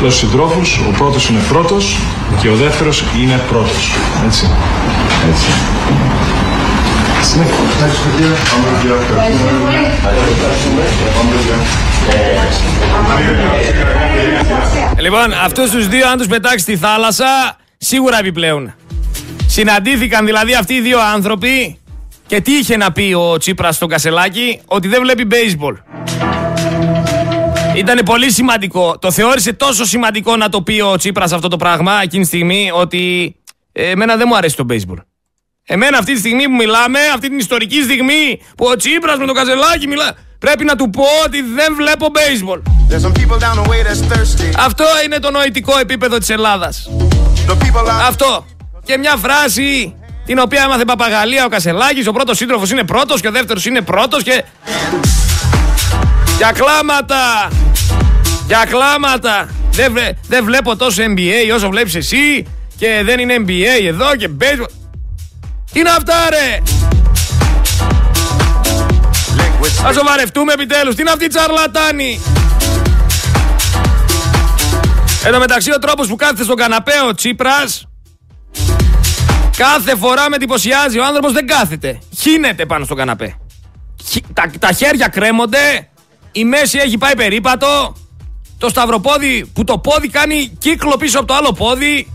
Λέω 0.00 0.10
στους 0.10 0.28
συντρόφους, 0.28 0.80
ο 0.88 0.90
πρώτος 0.98 1.28
είναι 1.28 1.40
πρώτος 1.48 1.96
και 2.40 2.48
ο 2.48 2.54
δεύτερος 2.54 3.04
είναι 3.20 3.40
πρώτος. 3.48 3.90
Έτσι. 4.26 4.50
Έτσι. 5.30 5.46
Λοιπόν, 14.98 15.32
αυτούς 15.44 15.70
τους 15.70 15.88
δύο 15.88 16.08
αν 16.08 16.18
τους 16.18 16.26
πετάξεις 16.26 16.62
στη 16.62 16.76
θάλασσα, 16.76 17.56
σίγουρα 17.78 18.18
επιπλέον. 18.18 18.74
Συναντήθηκαν 19.46 20.24
δηλαδή 20.24 20.54
αυτοί 20.54 20.74
οι 20.74 20.80
δύο 20.80 20.98
άνθρωποι 21.14 21.78
και 22.26 22.40
τι 22.40 22.52
είχε 22.52 22.76
να 22.76 22.92
πει 22.92 23.14
ο 23.16 23.36
Τσίπρας 23.38 23.76
στον 23.76 23.88
Κασελάκη, 23.88 24.60
ότι 24.66 24.88
δεν 24.88 25.00
βλέπει 25.00 25.26
baseball. 25.30 25.74
Ήταν 27.76 28.00
πολύ 28.04 28.30
σημαντικό. 28.32 28.98
Το 28.98 29.10
θεώρησε 29.10 29.52
τόσο 29.52 29.84
σημαντικό 29.84 30.36
να 30.36 30.48
το 30.48 30.62
πει 30.62 30.80
ο 30.80 30.96
Τσίπρας 30.96 31.32
αυτό 31.32 31.48
το 31.48 31.56
πράγμα 31.56 32.02
εκείνη 32.02 32.22
τη 32.22 32.28
στιγμή 32.28 32.70
ότι 32.74 33.34
ε, 33.72 33.90
εμένα 33.90 34.16
δεν 34.16 34.26
μου 34.28 34.36
αρέσει 34.36 34.56
το 34.56 34.66
baseball. 34.70 34.98
Εμένα 35.66 35.98
αυτή 35.98 36.12
τη 36.12 36.18
στιγμή 36.18 36.44
που 36.44 36.54
μιλάμε, 36.54 36.98
αυτή 37.14 37.28
την 37.28 37.38
ιστορική 37.38 37.82
στιγμή 37.82 38.40
που 38.56 38.66
ο 38.66 38.76
Τσίπρας 38.76 39.18
με 39.18 39.26
τον 39.26 39.34
Κασελάκη 39.34 39.86
μιλά, 39.86 40.16
πρέπει 40.38 40.64
να 40.64 40.76
του 40.76 40.90
πω 40.90 41.04
ότι 41.24 41.42
δεν 41.42 41.74
βλέπω 41.74 42.06
baseball. 42.12 42.62
Αυτό 44.58 44.84
είναι 45.04 45.18
το 45.18 45.30
νοητικό 45.30 45.78
επίπεδο 45.78 46.18
της 46.18 46.28
Ελλάδας. 46.30 46.90
Αυτό. 48.08 48.46
Και 48.84 48.98
μια 48.98 49.16
φράση 49.16 49.94
την 50.26 50.38
οποία 50.38 50.62
έμαθε 50.62 50.84
παπαγαλία 50.84 51.44
ο 51.44 51.48
Κασελάκης, 51.48 52.06
ο 52.06 52.12
πρώτος 52.12 52.36
σύντροφος 52.36 52.70
είναι 52.70 52.84
πρώτος 52.84 53.20
και 53.20 53.28
ο 53.28 53.30
δεύτερος 53.30 53.66
είναι 53.66 53.80
πρώτος 53.80 54.22
και... 54.22 54.44
Για 56.36 56.52
κλάματα! 56.52 57.50
Για 58.46 58.64
κλάματα! 58.68 59.48
Δεν, 59.70 59.94
δεν 60.28 60.44
βλέπω 60.44 60.76
τόσο 60.76 61.02
NBA 61.02 61.54
όσο 61.54 61.68
βλέπεις 61.68 61.94
εσύ 61.94 62.46
και 62.76 63.02
δεν 63.04 63.18
είναι 63.18 63.34
NBA 63.38 63.86
εδώ 63.86 64.16
και 64.16 64.28
baseball. 64.40 64.68
Τι 65.72 65.80
είναι 65.80 65.90
αυτά 65.90 66.14
ρε! 66.30 66.62
Ας 69.86 69.94
σοβαρευτούμε 69.94 70.52
επιτέλους. 70.52 70.94
Τι 70.94 71.00
είναι 71.00 71.10
αυτή 71.10 71.24
η 71.24 71.28
τσαρλατάνη; 71.28 72.20
Εν 75.24 75.32
τω 75.32 75.38
μεταξύ 75.38 75.72
ο 75.72 75.78
τρόπος 75.78 76.06
που 76.06 76.16
κάθεται 76.16 76.44
στον 76.44 76.56
καναπέ 76.56 76.92
ο 77.08 77.14
Τσίπρας 77.14 77.86
κάθε 79.56 79.96
φορά 79.96 80.28
με 80.28 80.36
εντυπωσιάζει. 80.36 80.98
Ο 80.98 81.04
άνθρωπος 81.04 81.32
δεν 81.32 81.46
κάθεται. 81.46 81.98
Χύνεται 82.20 82.66
πάνω 82.66 82.84
στον 82.84 82.96
καναπέ. 82.96 83.36
Τα, 84.32 84.50
τα 84.58 84.72
χέρια 84.72 85.08
κρέμονται. 85.08 85.88
Η 86.32 86.44
μέση 86.44 86.78
έχει 86.78 86.98
πάει 86.98 87.16
περίπατο. 87.16 87.96
Το 88.58 88.68
σταυροπόδι 88.68 89.50
που 89.52 89.64
το 89.64 89.78
πόδι 89.78 90.08
κάνει 90.08 90.56
κύκλο 90.58 90.96
πίσω 90.96 91.18
από 91.18 91.26
το 91.26 91.34
άλλο 91.34 91.52
πόδι. 91.52 92.12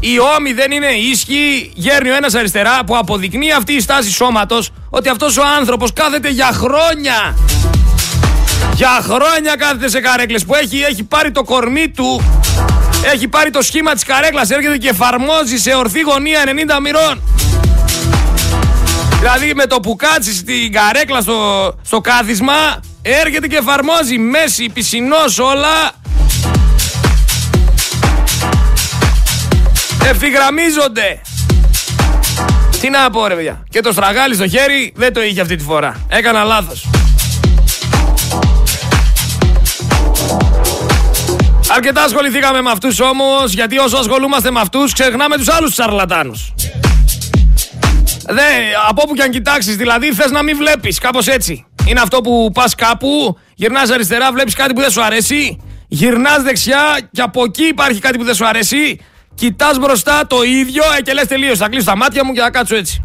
Η 0.00 0.18
ώμη 0.36 0.52
δεν 0.52 0.70
είναι 0.70 0.86
ίσχυη, 0.86 1.72
γέρνει 1.74 2.10
ο 2.10 2.14
ένας 2.14 2.34
αριστερά 2.34 2.84
που 2.84 2.96
αποδεικνύει 2.96 3.52
αυτή 3.52 3.72
η 3.72 3.80
στάση 3.80 4.10
σώματος 4.10 4.70
ότι 4.90 5.08
αυτός 5.08 5.36
ο 5.36 5.42
άνθρωπος 5.58 5.92
κάθεται 5.92 6.30
για 6.30 6.50
χρόνια. 6.52 7.36
Για 8.74 9.00
χρόνια 9.02 9.56
κάθεται 9.56 9.88
σε 9.88 10.00
καρέκλες 10.00 10.44
που 10.44 10.54
έχει, 10.54 10.80
έχει 10.80 11.04
πάρει 11.04 11.30
το 11.30 11.42
κορμί 11.42 11.88
του, 11.88 12.22
έχει 13.02 13.28
πάρει 13.28 13.50
το 13.50 13.62
σχήμα 13.62 13.92
της 13.92 14.04
καρέκλας, 14.04 14.50
έρχεται 14.50 14.76
και 14.76 14.88
εφαρμόζει 14.88 15.56
σε 15.58 15.74
ορθή 15.74 16.00
γωνία 16.00 16.42
90 16.44 16.80
μοιρών. 16.82 17.22
Δηλαδή 19.18 19.54
με 19.54 19.66
το 19.66 19.80
που 19.80 19.96
κάτσεις 19.96 20.36
στην 20.36 20.72
καρέκλα 20.72 21.20
στο, 21.20 21.72
στο 21.84 22.00
κάθισμα, 22.00 22.80
έρχεται 23.02 23.46
και 23.46 23.56
εφαρμόζει 23.56 24.18
μέση, 24.18 24.70
πισινός 24.74 25.38
όλα 25.38 25.92
Ευθυγραμμίζονται. 30.10 31.20
Τι 32.80 32.90
να 32.90 33.10
πω 33.10 33.26
ρε 33.26 33.34
παιδιά. 33.34 33.64
Και 33.70 33.80
το 33.80 33.92
στραγάλι 33.92 34.34
στο 34.34 34.48
χέρι 34.48 34.92
δεν 34.96 35.12
το 35.12 35.22
είχε 35.22 35.40
αυτή 35.40 35.56
τη 35.56 35.64
φορά. 35.64 35.96
Έκανα 36.08 36.44
λάθος. 36.44 36.86
Αρκετά 41.74 42.02
ασχοληθήκαμε 42.02 42.62
με 42.62 42.70
αυτούς 42.70 43.00
όμως, 43.00 43.52
γιατί 43.52 43.78
όσο 43.78 43.96
ασχολούμαστε 43.96 44.50
με 44.50 44.60
αυτούς 44.60 44.92
ξεχνάμε 44.92 45.36
τους 45.36 45.48
άλλους 45.48 45.74
σαρλατάνους. 45.74 46.52
Δε, 48.28 48.42
από 48.88 49.02
όπου 49.04 49.14
και 49.14 49.22
αν 49.22 49.30
κοιτάξεις, 49.30 49.76
δηλαδή 49.76 50.12
θες 50.12 50.30
να 50.30 50.42
μην 50.42 50.56
βλέπεις, 50.56 50.98
κάπως 50.98 51.26
έτσι. 51.26 51.66
Είναι 51.86 52.00
αυτό 52.00 52.20
που 52.20 52.50
πας 52.54 52.74
κάπου, 52.74 53.38
γυρνάς 53.54 53.90
αριστερά, 53.90 54.32
βλέπεις 54.32 54.54
κάτι 54.54 54.72
που 54.72 54.80
δεν 54.80 54.90
σου 54.90 55.02
αρέσει, 55.02 55.60
γυρνάς 55.88 56.42
δεξιά 56.42 56.98
και 57.12 57.22
από 57.22 57.44
εκεί 57.44 57.64
υπάρχει 57.64 58.00
κάτι 58.00 58.18
που 58.18 58.24
δεν 58.24 58.34
σου 58.34 58.46
αρέσει 58.46 59.00
Κοιτάς 59.40 59.78
μπροστά 59.78 60.26
το 60.26 60.42
ίδιο 60.42 60.82
ε, 60.98 61.02
και 61.02 61.12
λες 61.12 61.26
τελείως. 61.26 61.58
Θα 61.58 61.68
κλείσω 61.68 61.84
τα 61.84 61.96
μάτια 61.96 62.24
μου 62.24 62.32
και 62.32 62.40
θα 62.40 62.50
κάτσω 62.50 62.76
έτσι. 62.76 63.02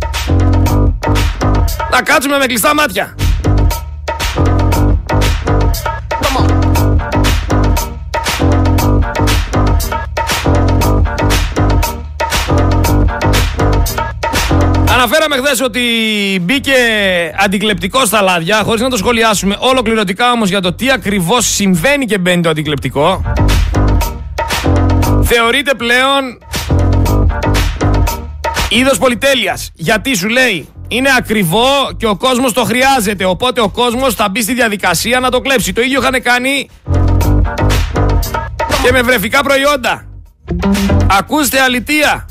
Θα 1.92 2.02
κάτσουμε 2.04 2.38
με 2.38 2.46
κλειστά 2.46 2.74
μάτια. 2.74 3.16
Αναφέραμε 14.96 15.36
χθες 15.36 15.62
ότι 15.62 15.82
μπήκε 16.42 16.74
αντικλεπτικό 17.38 18.06
στα 18.06 18.22
λάδια, 18.22 18.62
χωρίς 18.64 18.82
να 18.82 18.90
το 18.90 18.98
σχολιάσουμε 18.98 19.56
ολοκληρωτικά 19.60 20.32
όμως 20.32 20.50
για 20.50 20.62
το 20.62 20.74
τι 20.74 20.92
ακριβώς 20.92 21.46
συμβαίνει 21.46 22.06
και 22.06 22.18
μπαίνει 22.18 22.42
το 22.42 22.50
αντικλεπτικό 22.50 23.22
θεωρείται 25.26 25.74
πλέον 25.74 26.38
είδος 28.70 28.98
πολυτέλειας. 28.98 29.72
Γιατί 29.74 30.16
σου 30.16 30.28
λέει 30.28 30.68
είναι 30.88 31.10
ακριβό 31.18 31.68
και 31.98 32.08
ο 32.08 32.16
κόσμος 32.16 32.54
το 32.54 32.64
χρειάζεται. 32.64 33.26
Οπότε 33.26 33.62
ο 33.62 33.70
κόσμος 33.70 34.14
θα 34.14 34.30
μπει 34.30 34.42
στη 34.42 34.54
διαδικασία 34.54 35.20
να 35.20 35.30
το 35.30 35.40
κλέψει. 35.42 35.74
Το 35.74 35.82
ίδιο 35.82 36.00
είχαν 36.02 36.22
κάνει 36.22 36.70
και 38.84 38.92
με 38.92 39.02
βρεφικά 39.02 39.44
προϊόντα. 39.44 40.06
Ακούστε 41.08 41.60
αλητία. 41.60 42.26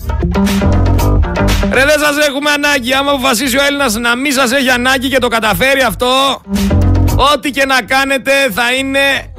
Ρε 1.74 1.84
δεν 1.84 1.98
σας 1.98 2.26
έχουμε 2.26 2.50
ανάγκη. 2.50 2.92
Άμα 2.92 3.10
αποφασίσει 3.10 3.56
ο 3.56 3.62
Έλληνας 3.66 3.94
να 3.94 4.16
μην 4.16 4.32
σας 4.32 4.52
έχει 4.52 4.70
ανάγκη 4.70 5.08
και 5.08 5.18
το 5.18 5.28
καταφέρει 5.28 5.80
αυτό, 5.80 6.42
ό,τι 7.32 7.50
και 7.50 7.64
να 7.66 7.82
κάνετε 7.82 8.32
θα 8.54 8.72
είναι 8.78 9.32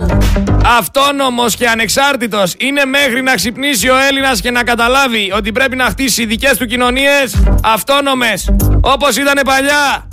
αυτόνομος 0.78 1.56
και 1.56 1.68
ανεξάρτητος 1.68 2.54
είναι 2.58 2.86
μέχρι 2.86 3.22
να 3.22 3.36
ξυπνήσει 3.36 3.90
ο 3.90 3.96
Έλληνας 4.10 4.42
και 4.42 4.52
να 4.52 4.64
καταλάβει 4.64 5.32
ότι 5.36 5.52
πρέπει 5.52 5.76
να 5.76 5.86
χτίσει 5.86 6.26
δικές 6.26 6.58
του 6.58 6.66
κοινωνίες 6.66 7.44
αυτόνομες 7.64 8.50
όπως 8.82 9.18
ήταν 9.18 9.40
παλιά. 9.46 10.10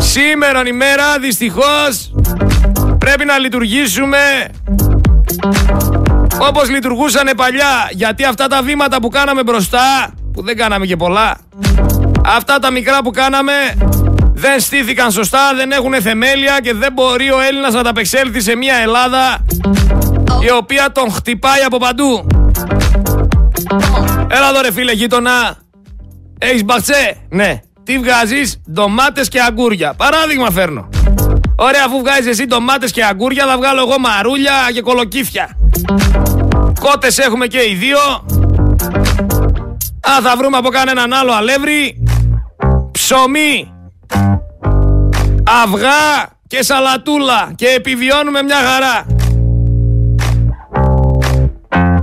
Σήμερον 0.00 0.66
ημέρα 0.66 1.18
δυστυχώς 1.20 2.12
πρέπει 2.98 3.24
να 3.24 3.38
λειτουργήσουμε 3.38 4.50
όπως 6.38 6.70
λειτουργούσαν 6.70 7.30
παλιά 7.36 7.88
γιατί 7.90 8.24
αυτά 8.24 8.46
τα 8.46 8.62
βήματα 8.62 9.00
που 9.00 9.08
κάναμε 9.08 9.42
μπροστά 9.42 10.14
που 10.32 10.42
δεν 10.42 10.56
κάναμε 10.56 10.86
και 10.86 10.96
πολλά 10.96 11.36
αυτά 12.26 12.58
τα 12.58 12.70
μικρά 12.70 13.02
που 13.02 13.10
κάναμε 13.10 13.52
δεν 14.34 14.60
στήθηκαν 14.60 15.10
σωστά, 15.10 15.54
δεν 15.56 15.70
έχουν 15.70 15.94
θεμέλια 15.94 16.58
και 16.62 16.74
δεν 16.74 16.92
μπορεί 16.92 17.30
ο 17.30 17.40
Έλληνας 17.40 17.74
να 17.74 17.82
τα 17.82 17.90
απεξέλθει 17.90 18.40
σε 18.40 18.56
μια 18.56 18.74
Ελλάδα 18.74 19.46
η 20.44 20.50
οποία 20.50 20.92
τον 20.92 21.12
χτυπάει 21.12 21.62
από 21.62 21.76
παντού. 21.76 22.26
Έλα 24.28 24.48
εδώ 24.48 24.60
ρε 24.60 24.72
φίλε 24.72 24.92
γείτονα. 24.92 25.56
Έχεις 26.38 26.64
μπαξέ. 26.64 27.16
Ναι. 27.28 27.60
Τι 27.84 27.98
βγάζεις, 27.98 28.60
ντομάτες 28.72 29.28
και 29.28 29.40
αγκούρια. 29.40 29.94
Παράδειγμα 29.94 30.50
φέρνω. 30.50 30.88
Ωραία, 31.56 31.82
αφού 31.86 31.98
βγάζεις 31.98 32.26
εσύ 32.26 32.46
ντομάτες 32.46 32.90
και 32.90 33.04
αγκούρια, 33.04 33.46
θα 33.46 33.56
βγάλω 33.56 33.80
εγώ 33.80 33.98
μαρούλια 33.98 34.52
και 34.72 34.80
κολοκύθια. 34.80 35.56
Κότες 36.80 37.18
έχουμε 37.18 37.46
και 37.46 37.58
οι 37.58 37.74
δύο. 37.74 37.98
Α, 40.08 40.20
θα 40.22 40.36
βρούμε 40.36 40.56
από 40.56 40.68
κανέναν 40.68 41.12
άλλο 41.12 41.32
αλεύρι. 41.32 42.02
Ψωμί 42.92 43.72
αυγά 45.62 46.30
και 46.46 46.62
σαλατούλα 46.62 47.52
και 47.54 47.66
επιβιώνουμε 47.66 48.42
μια 48.42 48.56
χαρά. 48.56 49.06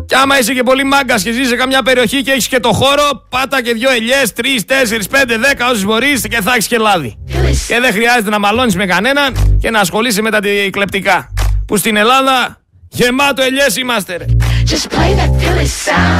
Κι 0.05 0.15
άμα 0.15 0.39
είσαι 0.39 0.53
και 0.53 0.63
πολύ 0.63 0.83
μάγκας 0.83 1.23
και 1.23 1.31
ζεις 1.31 1.47
σε 1.47 1.55
καμιά 1.55 1.81
περιοχή 1.81 2.21
και 2.21 2.31
έχεις 2.31 2.47
και 2.47 2.59
το 2.59 2.71
χώρο, 2.71 3.25
πάτα 3.29 3.61
και 3.61 3.73
δυο 3.73 3.91
ελιές, 3.91 4.33
τρεις, 4.33 4.65
τέσσερις, 4.65 5.07
πέντε, 5.07 5.37
δέκα 5.37 5.69
όσες 5.69 5.85
μπορείς 5.85 6.27
και 6.27 6.41
θα 6.41 6.51
έχεις 6.51 6.67
και 6.67 6.77
λάδι. 6.77 7.17
Και 7.67 7.79
δεν 7.79 7.91
χρειάζεται 7.93 8.29
να 8.29 8.39
μαλώνεις 8.39 8.75
με 8.75 8.85
κανέναν 8.85 9.57
και 9.61 9.69
να 9.69 9.79
ασχολείσαι 9.79 10.21
με 10.21 10.29
τα 10.29 10.39
κλεπτικά. 10.69 11.33
Που 11.67 11.77
στην 11.77 11.95
Ελλάδα 11.95 12.58
γεμάτο 12.89 13.41
ελιές 13.41 13.75
είμαστε, 13.75 14.17
ρε. 14.17 14.25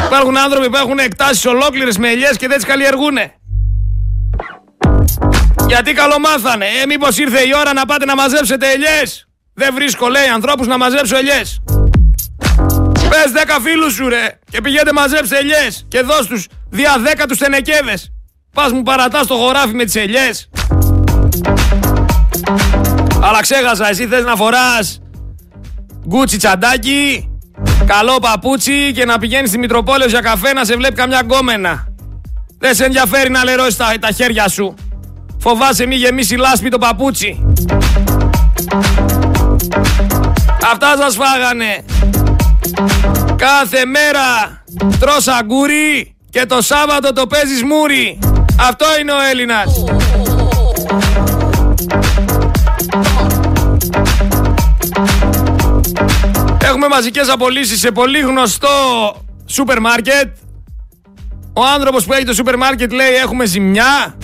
Υπάρχουν 0.06 0.38
άνθρωποι 0.38 0.70
που 0.70 0.78
έχουν 0.78 1.00
εκτάσεις 1.00 1.46
ολόκληρες 1.46 1.98
με 1.98 2.10
ελιές 2.10 2.38
και 2.38 2.48
δεν 2.48 2.58
τις 2.58 2.66
καλλιεργούνε. 2.66 3.34
Γιατί 5.68 5.94
καλομάθανε. 5.94 6.66
Ε, 6.66 6.86
μήπως 6.86 7.18
ήρθε 7.18 7.40
η 7.40 7.52
ώρα 7.60 7.74
να 7.74 7.86
πάτε 7.86 8.06
να 8.06 8.16
μαζέψετε 8.16 8.72
ελιές; 8.72 9.28
Δεν 9.54 9.74
βρίσκω, 9.74 10.08
λέει, 10.08 10.28
ανθρώπους 10.28 10.68
να 10.68 10.78
μαζέψω 10.78 11.18
ελιές. 11.18 11.60
Πες 13.10 13.32
δέκα 13.32 13.60
φίλους 13.60 13.94
σου, 13.94 14.10
ρε. 14.10 14.40
Και 14.52 14.62
πηγαίνετε 14.62 14.94
μαζέψτε 14.94 15.38
ελιές. 15.38 15.86
Και 15.88 16.02
δώσ' 16.02 16.28
τους 16.28 16.48
δια 16.70 16.96
δέκα 17.00 17.26
τους 17.26 17.38
τενεκέδες. 17.38 18.12
Πας 18.54 18.72
μου 18.72 18.84
παρατάς 18.84 19.28
το 19.28 19.36
χωράφι 19.36 19.74
με 19.74 19.84
τις 19.84 19.96
ελιές. 19.96 20.50
Αλλά 23.22 23.42
ξέχασα, 23.42 23.90
εσύ 23.90 24.08
θες 24.08 24.24
να 24.24 24.36
φοράς 24.36 25.00
γκούτσι 26.10 26.38
τσαντάκι, 26.38 27.30
καλό 27.86 28.20
παπούτσι 28.20 28.92
και 28.94 29.06
να 29.06 29.20
πηγαίνεις 29.20 29.50
στη 29.50 29.58
Μητροπόλεως 29.58 30.12
για 30.12 30.22
καφέ 30.22 30.54
να 30.54 30.66
σε 30.66 30.76
βλέπει 30.76 30.96
καμιά 30.96 31.20
γκόμενα. 31.20 31.88
Δεν 32.60 32.76
σε 32.76 32.86
ενδιαφέρει 32.86 33.30
να 33.30 33.44
λερώσεις 33.44 33.76
τα, 33.76 33.94
τα 34.00 34.12
χέρια 34.12 34.48
σου. 34.48 34.74
Φοβάσαι 35.40 35.86
μη 35.86 35.96
γεμίσει 35.96 36.36
λάσπη 36.36 36.70
το 36.70 36.78
παπούτσι. 36.78 37.46
Αυτά 40.72 40.96
σας 40.98 41.16
φάγανε. 41.16 41.86
Κάθε 43.36 43.86
μέρα 43.86 44.24
τρως 45.00 45.28
αγκούρι 45.28 46.16
και 46.30 46.46
το 46.46 46.62
Σάββατο 46.62 47.14
το 47.14 47.28
παίζεις 47.28 47.64
μούρι. 47.64 48.20
Αυτό 48.70 48.86
είναι 49.02 49.12
ο 49.12 49.22
Έλληνας. 49.32 49.84
Έχουμε 56.82 56.96
μαζικές 56.96 57.30
απολύσεις 57.30 57.80
σε 57.80 57.92
πολύ 57.92 58.20
γνωστό 58.20 58.68
σούπερ 59.46 59.80
μάρκετ. 59.80 60.38
Ο 61.54 61.64
άνθρωπος 61.76 62.06
που 62.06 62.14
έχει 62.14 62.24
το 62.24 62.34
σούπερ 62.34 62.58
μάρκετ 62.58 62.92
λέει 62.92 63.14
έχουμε 63.14 63.46
ζημιά 63.46 64.18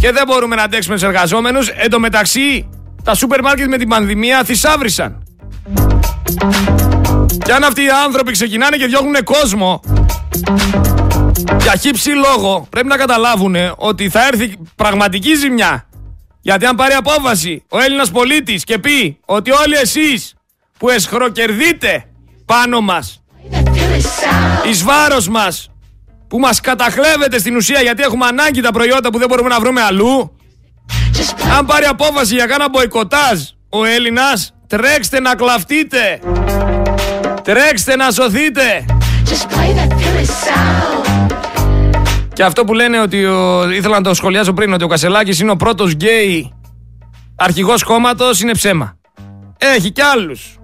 και 0.00 0.12
δεν 0.12 0.22
μπορούμε 0.26 0.56
να 0.56 0.62
αντέξουμε 0.62 0.94
τους 0.94 1.04
εργαζόμενους. 1.04 1.68
Εν 1.68 1.90
τω 1.90 2.00
μεταξύ 2.00 2.68
τα 3.04 3.14
σούπερ 3.14 3.42
μάρκετ 3.42 3.68
με 3.68 3.76
την 3.76 3.88
πανδημία 3.88 4.44
θησάβρισαν. 4.44 5.22
Και 7.44 7.52
αν 7.52 7.64
αυτοί 7.64 7.82
οι 7.82 7.90
άνθρωποι 8.04 8.32
ξεκινάνε 8.32 8.76
και 8.76 8.86
διώχνουν 8.86 9.24
κόσμο 9.24 9.80
για 11.62 11.76
χύψη 11.80 12.10
λόγο, 12.10 12.66
πρέπει 12.70 12.88
να 12.88 12.96
καταλάβουν 12.96 13.56
ότι 13.76 14.08
θα 14.08 14.26
έρθει 14.26 14.56
πραγματική 14.76 15.34
ζημιά. 15.34 15.86
Γιατί 16.40 16.66
αν 16.66 16.76
πάρει 16.76 16.94
απόφαση 16.94 17.64
ο 17.68 17.78
Έλληνας 17.78 18.10
πολίτης 18.10 18.64
και 18.64 18.78
πει 18.78 19.18
ότι 19.24 19.50
όλοι 19.50 19.74
εσείς 19.74 20.34
που 20.80 20.88
εσχροκερδείτε 20.88 22.04
πάνω 22.44 22.80
μας, 22.80 23.22
εις 24.68 24.82
βάρος 24.84 25.28
μας, 25.28 25.70
που 26.28 26.38
μας 26.38 26.60
καταχλέβετε 26.60 27.38
στην 27.38 27.56
ουσία 27.56 27.80
γιατί 27.80 28.02
έχουμε 28.02 28.26
ανάγκη 28.26 28.60
τα 28.60 28.70
προϊόντα 28.70 29.10
που 29.10 29.18
δεν 29.18 29.28
μπορούμε 29.28 29.48
να 29.48 29.60
βρούμε 29.60 29.82
αλλού, 29.82 30.36
αν 31.58 31.66
πάρει 31.66 31.84
απόφαση 31.84 32.34
για 32.34 32.46
κάνα 32.46 32.68
μποϊκοτάζ 32.68 33.40
ο 33.68 33.84
Έλληνας, 33.84 34.54
τρέξτε 34.66 35.20
να 35.20 35.34
κλαφτείτε. 35.34 36.20
Τρέξτε 37.42 37.96
να 37.96 38.10
σωθείτε. 38.10 38.84
Και 42.32 42.42
αυτό 42.42 42.64
που 42.64 42.74
λένε 42.74 43.00
ότι 43.00 43.24
ο, 43.24 43.70
ήθελα 43.70 43.94
να 43.94 44.02
το 44.02 44.14
σχολιάσω 44.14 44.52
πριν 44.52 44.72
ότι 44.72 44.84
ο 44.84 44.88
Κασελάκης 44.88 45.40
είναι 45.40 45.50
ο 45.50 45.56
πρώτος 45.56 45.92
γκέι 45.92 46.52
αρχηγός 47.36 47.82
κόμματος 47.82 48.40
είναι 48.40 48.52
ψέμα. 48.52 48.99
Έχει 49.62 49.90
κι 49.90 50.02
άλλους. 50.02 50.58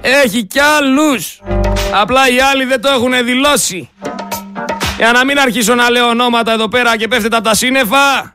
Έχει 0.00 0.44
κι 0.44 0.60
άλλους. 0.60 1.40
Απλά 1.92 2.28
οι 2.28 2.40
άλλοι 2.40 2.64
δεν 2.64 2.80
το 2.80 2.88
έχουν 2.88 3.24
δηλώσει. 3.24 3.90
Για 4.96 5.12
να 5.12 5.24
μην 5.24 5.38
αρχίσω 5.38 5.74
να 5.74 5.90
λέω 5.90 6.06
ονόματα 6.06 6.52
εδώ 6.52 6.68
πέρα 6.68 6.96
και 6.96 7.08
πέφτετε 7.08 7.36
από 7.36 7.44
τα 7.44 7.54
σύννεφα. 7.54 8.34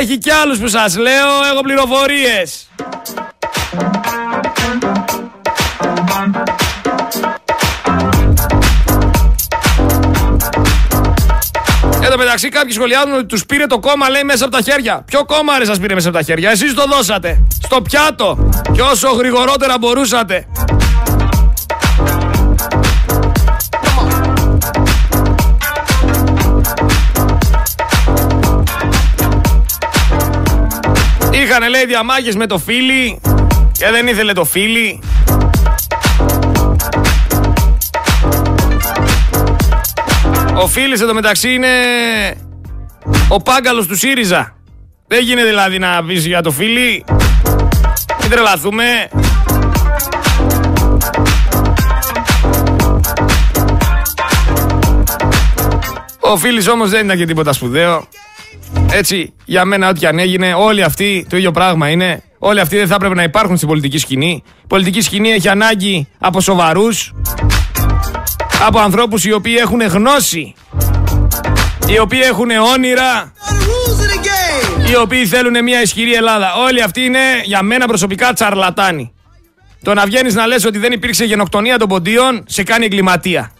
Έχει 0.00 0.18
κι 0.18 0.30
άλλους 0.30 0.58
που 0.58 0.68
σας 0.68 0.96
λέω, 0.96 1.44
έχω 1.52 1.60
πληροφορίες. 1.62 2.68
Εν 12.04 12.10
τω 12.10 12.16
μεταξύ, 12.16 12.48
κάποιοι 12.48 12.72
σχολιάζουν 12.72 13.12
ότι 13.14 13.26
τους 13.26 13.46
πήρε 13.46 13.66
το 13.66 13.78
κόμμα, 13.78 14.10
λέει, 14.10 14.22
μέσα 14.24 14.44
από 14.44 14.56
τα 14.56 14.62
χέρια. 14.62 15.02
Ποιο 15.06 15.24
κόμμα 15.24 15.58
ρε 15.58 15.64
σας 15.64 15.78
πήρε 15.78 15.94
μέσα 15.94 16.08
από 16.08 16.16
τα 16.16 16.22
χέρια, 16.22 16.50
εσείς 16.50 16.74
το 16.74 16.84
δώσατε. 16.90 17.46
Στο 17.62 17.82
πιάτο. 17.82 18.48
Και 18.72 18.80
όσο 18.80 19.08
γρηγορότερα 19.08 19.78
μπορούσατε. 19.78 20.46
Είχανε 31.30 31.68
λέει 31.68 31.86
διαμάχες 31.86 32.36
με 32.36 32.46
το 32.46 32.58
φίλι 32.58 33.20
και 33.72 33.90
δεν 33.90 34.06
ήθελε 34.06 34.32
το 34.32 34.44
φίλι. 34.44 35.00
Ο 40.64 40.66
φίλης 40.66 41.00
εδώ 41.00 41.14
μεταξύ 41.14 41.52
είναι 41.52 41.68
ο 43.28 43.40
πάγκαλος 43.40 43.86
του 43.86 43.96
ΣΥΡΙΖΑ. 43.96 44.56
Δεν 45.06 45.22
γίνεται 45.22 45.48
δηλαδή 45.48 45.78
να 45.78 46.04
πεις 46.04 46.26
για 46.26 46.42
το 46.42 46.50
φίλι. 46.50 47.04
Μην 48.20 48.30
τρελαθούμε. 48.30 48.84
Ο 56.20 56.36
φίλης 56.36 56.68
όμως 56.68 56.90
δεν 56.90 57.04
ήταν 57.04 57.16
και 57.16 57.24
τίποτα 57.24 57.52
σπουδαίο. 57.52 58.08
Έτσι, 58.90 59.32
για 59.44 59.64
μένα, 59.64 59.88
ό,τι 59.88 60.06
αν 60.06 60.18
έγινε, 60.18 60.54
όλοι 60.54 60.82
αυτοί 60.82 61.26
το 61.28 61.36
ίδιο 61.36 61.50
πράγμα 61.50 61.88
είναι. 61.88 62.22
Όλοι 62.38 62.60
αυτοί 62.60 62.76
δεν 62.76 62.86
θα 62.86 62.94
έπρεπε 62.94 63.14
να 63.14 63.22
υπάρχουν 63.22 63.56
στην 63.56 63.68
πολιτική 63.68 63.98
σκηνή. 63.98 64.42
Η 64.46 64.66
πολιτική 64.66 65.00
σκηνή 65.00 65.30
έχει 65.30 65.48
ανάγκη 65.48 66.08
από 66.18 66.40
σοβαρούς, 66.40 67.12
από 68.66 68.78
ανθρώπους 68.78 69.24
οι 69.24 69.32
οποίοι 69.32 69.56
έχουν 69.58 69.80
γνώση, 69.80 70.54
οι 71.86 71.98
οποίοι 71.98 72.20
έχουν 72.22 72.50
όνειρα, 72.50 73.32
οι 74.90 74.96
οποίοι 74.96 75.26
θέλουν 75.26 75.62
μια 75.62 75.82
ισχυρή 75.82 76.14
Ελλάδα. 76.14 76.54
Όλοι 76.54 76.82
αυτοί 76.82 77.00
είναι 77.00 77.18
για 77.44 77.62
μένα 77.62 77.86
προσωπικά 77.86 78.32
τσαρλατάνοι. 78.32 79.12
Το 79.82 79.94
να 79.94 80.04
βγαίνεις 80.04 80.34
να 80.34 80.46
λες 80.46 80.64
ότι 80.64 80.78
δεν 80.78 80.92
υπήρξε 80.92 81.24
γενοκτονία 81.24 81.78
των 81.78 81.88
ποντίων 81.88 82.44
σε 82.46 82.62
κάνει 82.62 82.84
εγκληματία. 82.84 83.52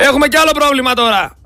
Έχουμε 0.00 0.28
κι 0.28 0.36
άλλο 0.36 0.50
πρόβλημα 0.54 0.94
τώρα. 0.94 1.36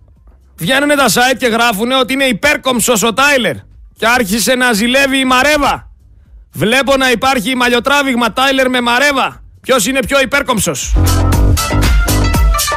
Βγαίνουν 0.57 0.89
τα 0.89 1.07
site 1.09 1.37
και 1.39 1.47
γράφουν 1.47 1.93
ότι 1.93 2.13
είναι 2.13 2.25
υπέρκομψος 2.25 3.03
ο 3.03 3.13
Τάιλερ 3.15 3.67
και 3.99 4.07
άρχισε 4.07 4.55
να 4.55 4.73
ζηλεύει 4.73 5.19
η 5.19 5.25
Μαρέβα. 5.25 5.91
Βλέπω 6.53 6.97
να 6.97 7.11
υπάρχει 7.11 7.55
μαλλιοτράβηγμα 7.57 8.33
Τάιλερ 8.33 8.69
με 8.69 8.81
Μαρέβα. 8.81 9.43
Ποιος 9.61 9.87
είναι 9.87 9.99
πιο 10.07 10.21
υπέρκομψος; 10.21 10.95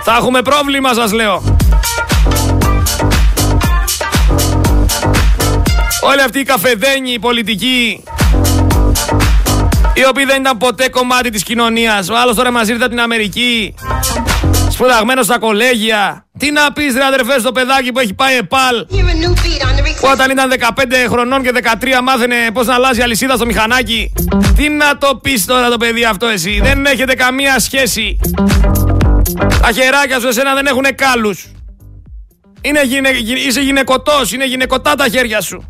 Θα 0.04 0.16
έχουμε 0.18 0.42
πρόβλημα 0.42 0.94
σας 0.94 1.12
λέω. 1.12 1.58
Όλοι 6.02 6.22
αυτοί 6.22 6.40
οι 6.40 6.44
καφεδένοι, 6.44 7.12
οι 7.12 7.20
πολιτικοί, 7.20 8.04
οι 9.94 10.06
οποίοι 10.06 10.26
δεν 10.26 10.42
ήταν 10.42 10.58
ποτέ 10.58 10.90
κομμάτι 10.90 11.30
της 11.30 11.44
κοινωνίας. 11.44 12.10
Ο 12.10 12.18
άλλος 12.18 12.36
τώρα 12.36 12.52
μας 12.52 12.68
ήρθε 12.68 12.82
από 12.84 12.90
την 12.90 13.02
Αμερική 13.02 13.74
σπουδαγμένος 14.70 15.26
στα 15.26 15.40
κολέγια. 15.40 16.26
Τι 16.38 16.52
να 16.52 16.72
πεις, 16.74 16.94
ρε 16.94 17.04
αδερφέ, 17.04 17.40
στο 17.40 17.52
παιδάκι 17.52 17.92
που 17.92 18.00
έχει 18.00 18.14
πάει 18.14 18.36
ΕΠΑΛ. 18.38 18.86
Που 20.12 20.18
όταν 20.20 20.32
ήταν 20.32 20.52
15 20.76 21.10
χρονών 21.10 21.42
και 21.42 21.52
13 21.64 21.68
μάθαινε 22.04 22.36
πώς 22.54 22.68
να 22.68 22.74
αλλάζει 22.74 23.02
αλυσίδα 23.02 23.36
στο 23.36 23.46
μηχανάκι. 23.46 24.14
Τι 24.56 24.70
να 24.70 24.98
το 24.98 25.16
πεις 25.16 25.46
τώρα 25.46 25.70
το 25.70 25.78
παιδί 25.78 26.04
αυτό, 26.04 26.28
εσύ. 26.28 26.60
Δεν 26.64 26.86
έχετε 26.86 27.14
καμία 27.14 27.60
σχέση. 27.60 28.20
Τα 29.62 29.72
χεράκια 29.72 30.20
σου 30.20 30.28
εσένα 30.28 30.54
δεν 30.54 30.66
έχουν 30.66 30.86
κάλους. 30.96 31.52
Είναι 32.62 32.84
γυναι... 32.84 33.10
Είσαι 33.48 33.62
γυναικωτό, 33.62 34.14
είναι 34.34 34.46
γυναικωτά 34.46 34.96
τα 34.96 35.08
χέρια 35.08 35.42
σου. 35.42 35.64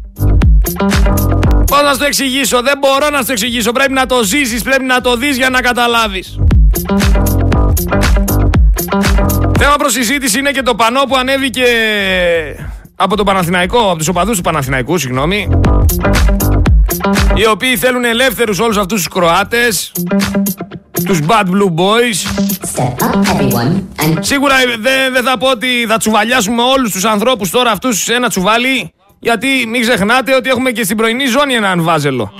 Πώς 1.65 1.81
να 1.83 1.97
το 1.97 2.05
εξηγήσω, 2.05 2.61
δεν 2.61 2.77
μπορώ 2.79 3.09
να 3.09 3.25
το 3.25 3.31
εξηγήσω. 3.31 3.71
Πρέπει 3.71 3.93
να 3.93 4.05
το 4.05 4.23
ζήσεις, 4.23 4.61
πρέπει 4.63 4.83
να 4.83 5.01
το 5.01 5.15
δεις 5.15 5.37
για 5.37 5.49
να 5.49 5.61
καταλάβεις. 5.61 6.39
Θέμα 9.59 9.75
προς 9.77 9.93
συζήτηση 9.93 10.39
είναι 10.39 10.51
και 10.51 10.61
το 10.61 10.75
πανό 10.75 11.03
που 11.03 11.15
ανέβηκε 11.15 11.63
από 13.03 13.15
τον 13.15 13.25
Παναθηναϊκό, 13.25 13.79
από 13.79 13.97
τους 13.97 14.07
οπαδούς 14.07 14.37
του 14.37 14.43
Παναθηναϊκού, 14.43 14.97
συγγνώμη. 14.97 15.49
Οι 17.35 17.47
οποίοι 17.47 17.77
θέλουν 17.77 18.05
ελεύθερους 18.05 18.59
όλους 18.59 18.77
αυτούς 18.77 18.97
τους 18.97 19.07
Κροάτες, 19.07 19.91
τους 21.05 21.19
Bad 21.27 21.43
Blue 21.43 21.73
Boys. 21.75 22.43
Σίγουρα 24.19 24.55
δεν 24.79 25.13
δε 25.13 25.21
θα 25.21 25.37
πω 25.37 25.47
ότι 25.47 25.67
θα 25.87 25.97
τσουβαλιάσουμε 25.97 26.61
όλους 26.61 26.91
τους 26.91 27.05
ανθρώπους 27.05 27.49
τώρα 27.49 27.71
αυτούς 27.71 28.03
σε 28.03 28.13
ένα 28.13 28.29
τσουβάλι, 28.29 28.93
γιατί 29.19 29.47
μην 29.67 29.81
ξεχνάτε 29.81 30.35
ότι 30.35 30.49
έχουμε 30.49 30.71
και 30.71 30.83
στην 30.83 30.97
πρωινή 30.97 31.25
ζώνη 31.25 31.53
έναν 31.53 31.83
βάζελο. 31.83 32.31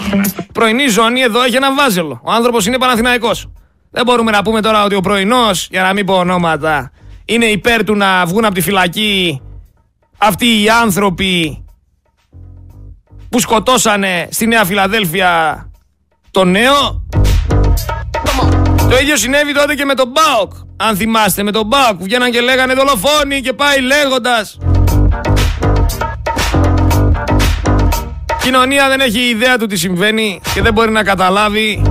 Πρωινή 0.54 0.88
ζώνη 0.88 1.22
εδώ 1.22 1.44
έχει 1.44 1.56
έναν 1.56 1.76
βάζελο. 1.76 2.22
Ο 2.24 2.32
άνθρωπος 2.32 2.66
είναι 2.66 2.78
Παναθηναϊκός. 2.78 3.52
Δεν 3.92 4.04
μπορούμε 4.06 4.32
να 4.32 4.42
πούμε 4.42 4.62
τώρα 4.62 4.84
ότι 4.84 4.96
ο 4.96 5.02
πρωινός, 5.02 5.68
για 5.72 5.82
να 5.82 5.94
μην 5.94 6.06
πω 6.06 6.14
ονόματα, 6.14 6.92
είναι 7.26 7.46
υπέρ 7.46 7.84
του 7.84 7.96
να 7.96 8.26
βγουν 8.26 8.46
από 8.46 8.54
τη 8.54 8.62
φυλακή 8.62 9.42
αυτοί 10.22 10.64
οι 10.64 10.70
άνθρωποι 10.70 11.64
που 13.30 13.40
σκοτώσανε 13.40 14.28
στη 14.32 14.48
Νέα 14.48 14.66
Φιλαδέλφια 14.66 15.66
Το 16.32 16.44
νέο. 16.44 17.06
Το 18.90 18.98
ίδιο 19.02 19.18
συνέβη 19.18 19.54
τότε 19.54 19.76
και 19.76 19.86
με 19.86 19.94
τον 19.94 20.08
Μπάοκ. 20.08 20.52
Αν 20.78 20.96
θυμάστε, 20.96 21.44
με 21.44 21.52
τον 21.52 21.66
Μπάοκ 21.66 21.98
που 21.98 22.04
βγαίναν 22.04 22.32
και 22.32 22.42
λέγανε 22.42 22.74
δολοφόνοι 22.74 23.42
και 23.42 23.54
πάει 23.54 23.82
λέγοντας. 23.82 24.58
Η 28.30 28.44
κοινωνία 28.44 28.88
δεν 28.88 29.00
έχει 29.00 29.20
ιδέα 29.20 29.58
του 29.58 29.66
τι 29.66 29.78
συμβαίνει 29.78 30.42
και 30.54 30.62
δεν 30.62 30.74
μπορεί 30.74 30.92
να 30.92 31.04
καταλάβει 31.04 31.82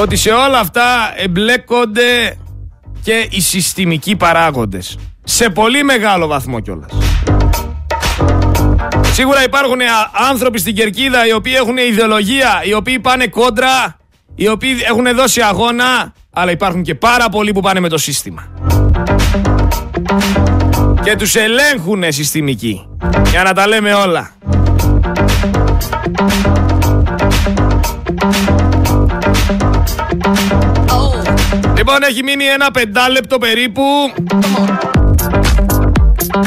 ότι 0.00 0.16
σε 0.16 0.30
όλα 0.30 0.58
αυτά 0.58 1.12
εμπλέκονται 1.16 2.38
και 3.02 3.28
οι 3.30 3.40
συστημικοί 3.40 4.16
παράγοντες. 4.16 4.98
Σε 5.24 5.50
πολύ 5.50 5.82
μεγάλο 5.82 6.26
βαθμό 6.26 6.60
κιόλας. 6.60 6.90
Σίγουρα 9.14 9.42
υπάρχουν 9.44 9.78
άνθρωποι 10.30 10.58
στην 10.58 10.74
Κερκίδα 10.74 11.26
οι 11.26 11.32
οποίοι 11.32 11.52
έχουν 11.56 11.76
ιδεολογία, 11.76 12.62
οι 12.64 12.74
οποίοι 12.74 12.98
πάνε 12.98 13.26
κόντρα, 13.26 13.96
οι 14.34 14.48
οποίοι 14.48 14.76
έχουν 14.88 15.14
δώσει 15.14 15.40
αγώνα, 15.40 16.12
αλλά 16.32 16.50
υπάρχουν 16.50 16.82
και 16.82 16.94
πάρα 16.94 17.28
πολλοί 17.28 17.52
που 17.52 17.60
πάνε 17.60 17.80
με 17.80 17.88
το 17.88 17.98
σύστημα. 17.98 18.48
Και 21.02 21.16
τους 21.16 21.34
ελέγχουν 21.34 22.04
συστημικοί. 22.08 22.88
Για 23.30 23.42
να 23.42 23.52
τα 23.52 23.66
λέμε 23.66 23.92
όλα. 23.92 24.30
Λοιπόν, 31.76 32.02
έχει 32.08 32.22
μείνει 32.22 32.44
ένα 32.44 32.70
πεντάλεπτο 32.70 33.38
περίπου. 33.38 33.82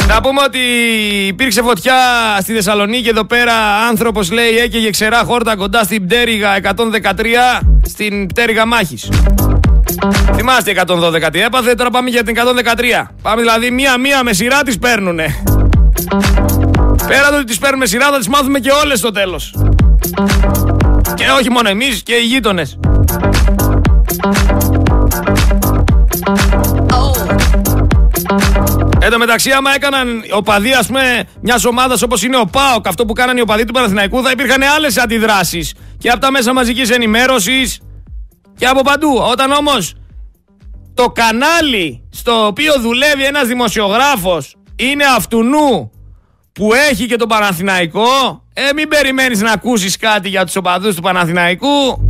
Να 0.08 0.22
πούμε 0.22 0.42
ότι 0.46 0.60
υπήρξε 1.28 1.62
φωτιά 1.62 1.96
στη 2.42 2.54
Θεσσαλονίκη 2.54 3.10
εδώ 3.10 3.26
πέρα. 3.26 3.54
Άνθρωπος 3.90 4.32
λέει 4.32 4.58
έκαιγε 4.58 4.90
ξερά 4.90 5.24
χόρτα 5.24 5.56
κοντά 5.56 5.84
στην 5.84 6.08
πτέρυγα 6.08 6.60
113 6.62 7.66
στην 7.82 8.28
πτέρυγα 8.28 8.66
μάχης. 8.66 9.10
Θυμάστε 10.36 10.84
112 10.88 11.30
τι 11.32 11.42
έπαθε, 11.42 11.74
τώρα 11.74 11.90
πάμε 11.90 12.10
για 12.10 12.24
την 12.24 12.36
113. 12.36 13.08
Πάμε 13.22 13.42
δηλαδή 13.42 13.72
μία-μία 13.72 14.24
με 14.24 14.34
σειρά 14.34 14.62
τις 14.62 14.78
παίρνουνε. 14.78 15.44
Πέρα 17.08 17.30
το 17.30 17.36
ότι 17.36 17.46
τις 17.46 17.58
παίρνουμε 17.58 17.86
σειρά 17.86 18.10
θα 18.12 18.18
τις 18.18 18.28
μάθουμε 18.28 18.60
και 18.60 18.72
όλες 18.84 19.00
στο 19.00 19.12
τέλος. 19.12 19.54
Και 21.14 21.26
όχι 21.40 21.50
μόνο 21.50 21.70
εμείς 21.70 22.04
και 22.04 22.14
οι 22.14 22.24
γείτονες. 22.24 22.78
Τω 29.18 29.26
μεταξύ, 29.26 29.52
άμα 29.52 29.74
έκαναν 29.76 30.24
οπαδοί, 30.32 30.74
ας 30.74 30.88
πούμε, 30.88 31.24
μιας 31.42 31.66
ομάδας 31.66 32.02
όπως 32.02 32.24
είναι 32.24 32.38
ο 32.38 32.46
ΠΑΟΚ, 32.46 32.88
αυτό 32.88 33.06
που 33.06 33.14
κάνανε 33.14 33.40
οι 33.40 33.42
οπαδοί 33.42 33.64
του 33.66 33.74
Παναθηναϊκού, 33.74 34.24
θα 34.24 34.32
υπήρχαν 34.32 34.64
άλλες 34.64 34.98
αντιδράσεις. 34.98 35.74
Και 35.98 36.10
από 36.10 36.20
τα 36.20 36.32
μέσα 36.32 36.54
μαζικής 36.54 36.90
ενημέρωσης 36.90 37.80
και 38.58 38.66
από 38.66 38.82
παντού. 38.82 39.18
Όταν 39.32 39.52
όμως 39.52 39.94
το 40.94 41.10
κανάλι 41.10 42.08
στο 42.12 42.46
οποίο 42.46 42.80
δουλεύει 42.80 43.24
ένας 43.24 43.48
δημοσιογράφος 43.48 44.56
είναι 44.76 45.04
αυτού 45.16 45.40
που 46.52 46.74
έχει 46.74 47.06
και 47.06 47.16
τον 47.16 47.28
Παναθηναϊκό, 47.28 48.44
ε, 48.54 48.74
μην 48.76 48.88
περιμένεις 48.88 49.42
να 49.42 49.52
ακούσεις 49.52 49.98
κάτι 49.98 50.30
για 50.30 50.46
τους 50.46 50.56
οπαδούς 50.56 50.96
του 50.96 51.02
Παναθηναϊκού. 51.02 52.07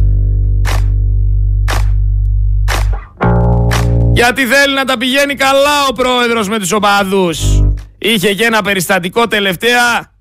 Γιατί 4.17 4.45
θέλει 4.45 4.73
να 4.73 4.85
τα 4.85 4.97
πηγαίνει 4.97 5.35
καλά 5.35 5.87
ο 5.89 5.93
πρόεδρος 5.93 6.47
με 6.47 6.59
τους 6.59 6.71
οπαδούς. 6.71 7.39
Είχε 7.97 8.33
και 8.33 8.43
ένα 8.43 8.61
περιστατικό 8.61 9.27
τελευταία 9.27 10.11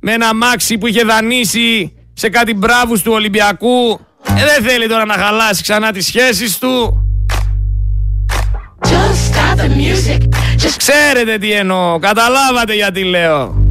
με 0.00 0.12
ένα 0.12 0.34
μάξι 0.34 0.78
που 0.78 0.86
είχε 0.86 1.02
δανείσει 1.02 1.92
σε 2.12 2.28
κάτι 2.28 2.54
μπράβους 2.54 3.02
του 3.02 3.12
Ολυμπιακού. 3.12 4.00
Ε, 4.24 4.44
δεν 4.44 4.64
θέλει 4.70 4.88
τώρα 4.88 5.04
να 5.04 5.14
χαλάσει 5.14 5.62
ξανά 5.62 5.92
τις 5.92 6.06
σχέσεις 6.06 6.58
του. 6.58 7.04
Ξέρετε 10.76 11.38
τι 11.38 11.52
εννοώ, 11.52 11.98
καταλάβατε 11.98 12.74
γιατί 12.74 13.04
λέω. 13.04 13.63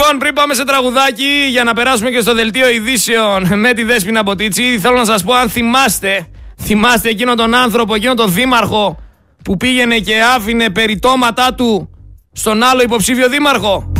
Λοιπόν, 0.00 0.18
πριν 0.18 0.34
πάμε 0.34 0.54
σε 0.54 0.64
τραγουδάκι 0.64 1.46
για 1.50 1.64
να 1.64 1.72
περάσουμε 1.72 2.10
και 2.10 2.20
στο 2.20 2.34
δελτίο 2.34 2.68
ειδήσεων 2.68 3.58
με 3.58 3.72
τη 3.72 3.82
Δέσποινα 3.84 4.22
Μποτίτσι, 4.22 4.78
θέλω 4.78 4.96
να 4.96 5.04
σας 5.04 5.22
πω 5.22 5.34
αν 5.34 5.48
θυμάστε, 5.48 6.26
θυμάστε 6.62 7.08
εκείνον 7.08 7.36
τον 7.36 7.54
άνθρωπο, 7.54 7.94
εκείνον 7.94 8.16
τον 8.16 8.32
δήμαρχο 8.32 8.98
που 9.44 9.56
πήγαινε 9.56 9.98
και 9.98 10.14
άφηνε 10.36 10.70
περιτώματά 10.70 11.54
του 11.54 11.90
στον 12.32 12.62
άλλο 12.62 12.82
υποψήφιο 12.82 13.28
δήμαρχο. 13.28 13.92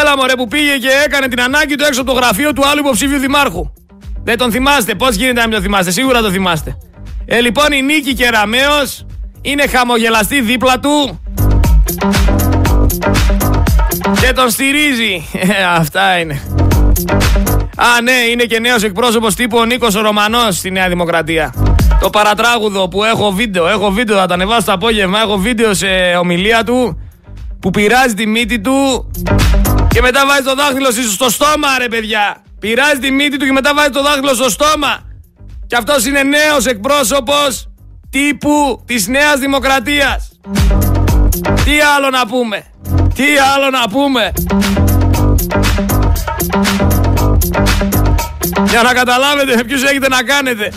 Έλα 0.00 0.16
μωρέ 0.16 0.32
που 0.36 0.48
πήγε 0.48 0.76
και 0.80 0.88
έκανε 1.04 1.28
την 1.28 1.40
ανάγκη 1.40 1.74
του 1.74 1.84
έξω 1.84 2.00
από 2.00 2.12
το 2.12 2.16
γραφείο 2.16 2.52
του 2.52 2.66
άλλου 2.66 2.78
υποψήφιου 2.80 3.18
δημάρχου. 3.18 3.72
Δεν 4.24 4.38
τον 4.38 4.50
θυμάστε, 4.50 4.94
πώς 4.94 5.14
γίνεται 5.14 5.40
να 5.40 5.42
μην 5.42 5.52
τον 5.52 5.62
θυμάστε, 5.62 5.90
σίγουρα 5.90 6.20
το 6.20 6.30
θυμάστε. 6.30 6.78
Ε, 7.24 7.40
λοιπόν 7.40 7.72
η 7.72 7.82
Νίκη 7.82 8.14
Κεραμέως 8.14 9.06
είναι 9.42 9.66
χαμογελαστή 9.66 10.40
δίπλα 10.40 10.78
του 10.78 11.20
και 14.20 14.32
τον 14.34 14.50
στηρίζει. 14.50 15.28
Ε, 15.32 15.64
αυτά 15.64 16.18
είναι. 16.18 16.42
Α, 17.76 18.00
ναι, 18.02 18.12
είναι 18.30 18.44
και 18.44 18.58
νέος 18.58 18.82
εκπρόσωπος 18.82 19.34
τύπου 19.34 19.58
ο 19.58 19.64
Νίκος 19.64 19.94
Ρωμανός 19.94 20.56
στη 20.56 20.70
Νέα 20.70 20.88
Δημοκρατία. 20.88 21.54
Το 22.00 22.10
παρατράγουδο 22.10 22.88
που 22.88 23.04
έχω 23.04 23.30
βίντεο, 23.30 23.68
έχω 23.68 23.90
βίντεο, 23.90 24.16
θα 24.16 24.26
τα 24.26 24.34
ανεβάσω 24.34 24.66
το 24.66 24.72
απόγευμα, 24.72 25.20
έχω 25.20 25.36
βίντεο 25.36 25.74
σε 25.74 25.86
ομιλία 26.18 26.64
του 26.64 27.00
που 27.60 27.70
πειράζει 27.70 28.14
τη 28.14 28.26
μύτη 28.26 28.60
του 28.60 29.10
και 29.88 30.00
μετά 30.00 30.26
βάζει 30.26 30.42
το 30.42 30.54
δάχτυλο 30.54 30.90
στο 31.12 31.30
στόμα 31.30 31.68
ρε 31.78 31.88
παιδιά. 31.88 32.36
Πειράζει 32.58 32.98
τη 33.00 33.10
μύτη 33.10 33.36
του 33.36 33.44
και 33.44 33.52
μετά 33.52 33.74
βάζει 33.74 33.90
το 33.90 34.02
δάχτυλο 34.02 34.34
στο 34.34 34.50
στόμα. 34.50 35.02
Και 35.66 35.76
αυτός 35.76 36.06
είναι 36.06 36.22
νέος 36.22 36.66
εκπρόσωπος 36.66 37.71
τύπου 38.12 38.82
της 38.86 39.06
Νέας 39.06 39.38
Δημοκρατίας. 39.38 40.32
Τι 41.64 41.80
άλλο 41.96 42.10
να 42.10 42.26
πούμε; 42.26 42.64
Τι 43.14 43.24
άλλο 43.54 43.70
να 43.70 43.88
πούμε; 43.88 44.32
Για 48.68 48.82
να 48.82 48.92
καταλάβετε 48.92 49.64
ποιους 49.64 49.82
έχετε 49.82 50.08
να 50.08 50.22
κάνετε. 50.22 50.72